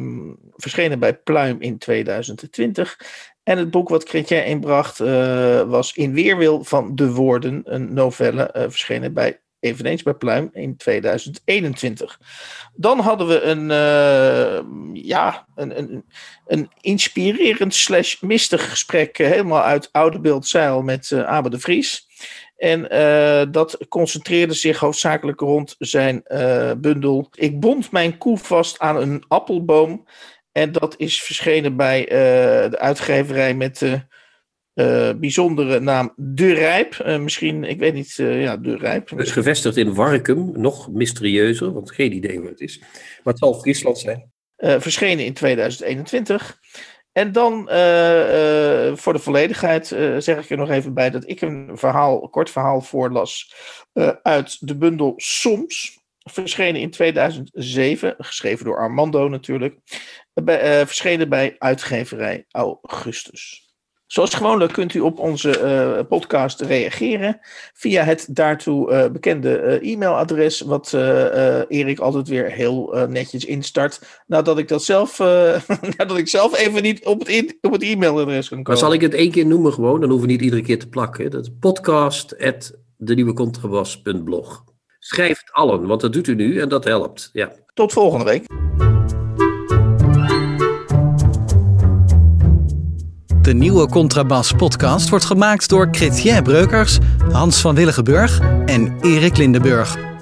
verschenen 0.55 0.99
bij 0.99 1.13
Pluim 1.13 1.61
in 1.61 1.77
2020. 1.77 2.99
En 3.43 3.57
het 3.57 3.71
boek 3.71 3.89
wat 3.89 4.07
Chrétien 4.07 4.45
inbracht 4.45 4.99
uh, 4.99 5.61
was 5.61 5.93
In 5.93 6.13
Weerwil 6.13 6.63
van 6.63 6.95
de 6.95 7.11
Woorden, 7.11 7.61
een 7.65 7.93
novelle, 7.93 8.53
uh, 8.57 8.63
verschenen 8.63 9.13
bij, 9.13 9.39
eveneens 9.59 10.03
bij 10.03 10.13
Pluim 10.13 10.49
in 10.53 10.77
2021. 10.77 12.19
Dan 12.73 12.99
hadden 12.99 13.27
we 13.27 13.41
een, 13.41 13.67
ja, 14.93 15.47
een, 15.55 15.77
een, 15.77 16.05
een 16.47 16.69
inspirerend 16.81 17.73
slash 17.73 18.21
mistig 18.21 18.69
gesprek, 18.69 19.17
helemaal 19.17 19.63
uit 19.63 19.89
Oude 19.91 20.19
Beeld 20.19 20.47
Zeil 20.47 20.81
met 20.81 21.11
Abe 21.11 21.49
de 21.49 21.59
Vries. 21.59 22.07
En 22.63 22.87
uh, 22.91 23.51
dat 23.51 23.77
concentreerde 23.89 24.53
zich 24.53 24.79
hoofdzakelijk 24.79 25.39
rond 25.39 25.75
zijn 25.79 26.21
uh, 26.27 26.71
bundel. 26.77 27.29
Ik 27.33 27.59
bond 27.59 27.91
mijn 27.91 28.17
koe 28.17 28.37
vast 28.37 28.79
aan 28.79 29.01
een 29.01 29.23
appelboom. 29.27 30.07
En 30.51 30.71
dat 30.71 30.95
is 30.97 31.21
verschenen 31.21 31.75
bij 31.75 32.01
uh, 32.01 32.71
de 32.71 32.77
uitgeverij 32.79 33.53
met 33.53 33.77
de 34.73 35.15
bijzondere 35.19 35.79
naam 35.79 36.13
De 36.15 36.53
Rijp. 36.53 37.05
misschien, 37.19 37.63
ik 37.63 37.79
weet 37.79 37.93
niet, 37.93 38.13
ja, 38.15 38.57
De 38.57 38.77
Rijp. 38.77 39.09
Het 39.09 39.19
is 39.19 39.31
gevestigd 39.31 39.77
in 39.77 39.93
Warkum, 39.93 40.51
nog 40.55 40.91
mysterieuzer, 40.91 41.73
want 41.73 41.91
geen 41.91 42.13
idee 42.13 42.39
wat 42.39 42.49
het 42.49 42.61
is. 42.61 42.79
Maar 42.79 43.33
het 43.33 43.39
zal 43.39 43.53
Friesland 43.53 43.99
zijn. 43.99 44.31
verschenen 44.57 45.25
in 45.25 45.33
2021. 45.33 46.59
En 47.13 47.31
dan, 47.31 47.69
uh, 47.71 48.87
uh, 48.87 48.95
voor 48.95 49.13
de 49.13 49.19
volledigheid, 49.19 49.91
uh, 49.91 50.17
zeg 50.17 50.43
ik 50.43 50.49
er 50.49 50.57
nog 50.57 50.69
even 50.69 50.93
bij 50.93 51.09
dat 51.09 51.29
ik 51.29 51.41
een 51.41 51.71
verhaal, 51.73 52.29
kort 52.29 52.49
verhaal 52.49 52.81
voorlas 52.81 53.55
uit 54.23 54.67
de 54.67 54.77
bundel 54.77 55.13
Soms. 55.15 56.01
Verschenen 56.23 56.81
in 56.81 56.91
2007, 56.91 58.15
geschreven 58.17 58.65
door 58.65 58.77
Armando 58.77 59.27
natuurlijk. 59.27 59.77
Verschenen 60.85 61.29
bij 61.29 61.55
uitgeverij 61.57 62.45
Augustus. 62.51 63.62
Zoals 64.13 64.33
gewoonlijk 64.33 64.73
kunt 64.73 64.93
u 64.93 64.99
op 64.99 65.19
onze 65.19 65.61
uh, 65.61 66.07
podcast 66.07 66.61
reageren 66.61 67.39
via 67.73 68.03
het 68.03 68.27
daartoe 68.29 68.91
uh, 68.91 69.11
bekende 69.11 69.79
uh, 69.81 69.91
e-mailadres, 69.91 70.61
wat 70.61 70.93
Erik 71.67 71.99
altijd 71.99 72.27
weer 72.27 72.51
heel 72.51 73.05
netjes 73.09 73.45
instart. 73.45 74.21
Nadat 74.27 74.57
ik 74.57 74.67
dat 74.67 74.83
zelf, 74.83 75.19
nadat 75.97 76.17
ik 76.17 76.27
zelf 76.27 76.57
even 76.57 76.81
niet 76.81 77.05
op 77.05 77.27
het, 77.27 77.57
op 77.61 77.71
het 77.71 77.83
e-mailadres 77.83 78.49
kan 78.49 78.57
komen. 78.57 78.71
Maar 78.71 78.77
zal 78.77 78.93
ik 78.93 79.01
het 79.01 79.13
één 79.13 79.31
keer 79.31 79.45
noemen 79.45 79.73
gewoon? 79.73 79.99
Dan 79.99 80.09
hoeven 80.09 80.27
we 80.27 80.33
niet 80.33 80.43
iedere 80.43 80.61
keer 80.61 80.79
te 80.79 80.89
plakken. 80.89 81.31
Dat 81.31 81.41
is 81.41 81.51
podcast 81.59 82.31
Schrijf 84.99 85.39
het 85.39 85.51
allen, 85.51 85.87
want 85.87 86.01
dat 86.01 86.13
doet 86.13 86.27
u 86.27 86.35
nu 86.35 86.59
en 86.59 86.69
dat 86.69 86.83
helpt. 86.83 87.29
Ja. 87.33 87.51
Tot 87.73 87.93
volgende 87.93 88.25
week. 88.25 88.45
De 93.43 93.53
nieuwe 93.53 93.87
Contrabas 93.87 94.51
podcast 94.51 95.09
wordt 95.09 95.25
gemaakt 95.25 95.69
door 95.69 95.87
Chrétien 95.91 96.43
Breukers, 96.43 96.97
Hans 97.31 97.61
van 97.61 97.75
Willigenburg 97.75 98.39
en 98.65 98.97
Erik 99.01 99.37
Lindenburg. 99.37 100.12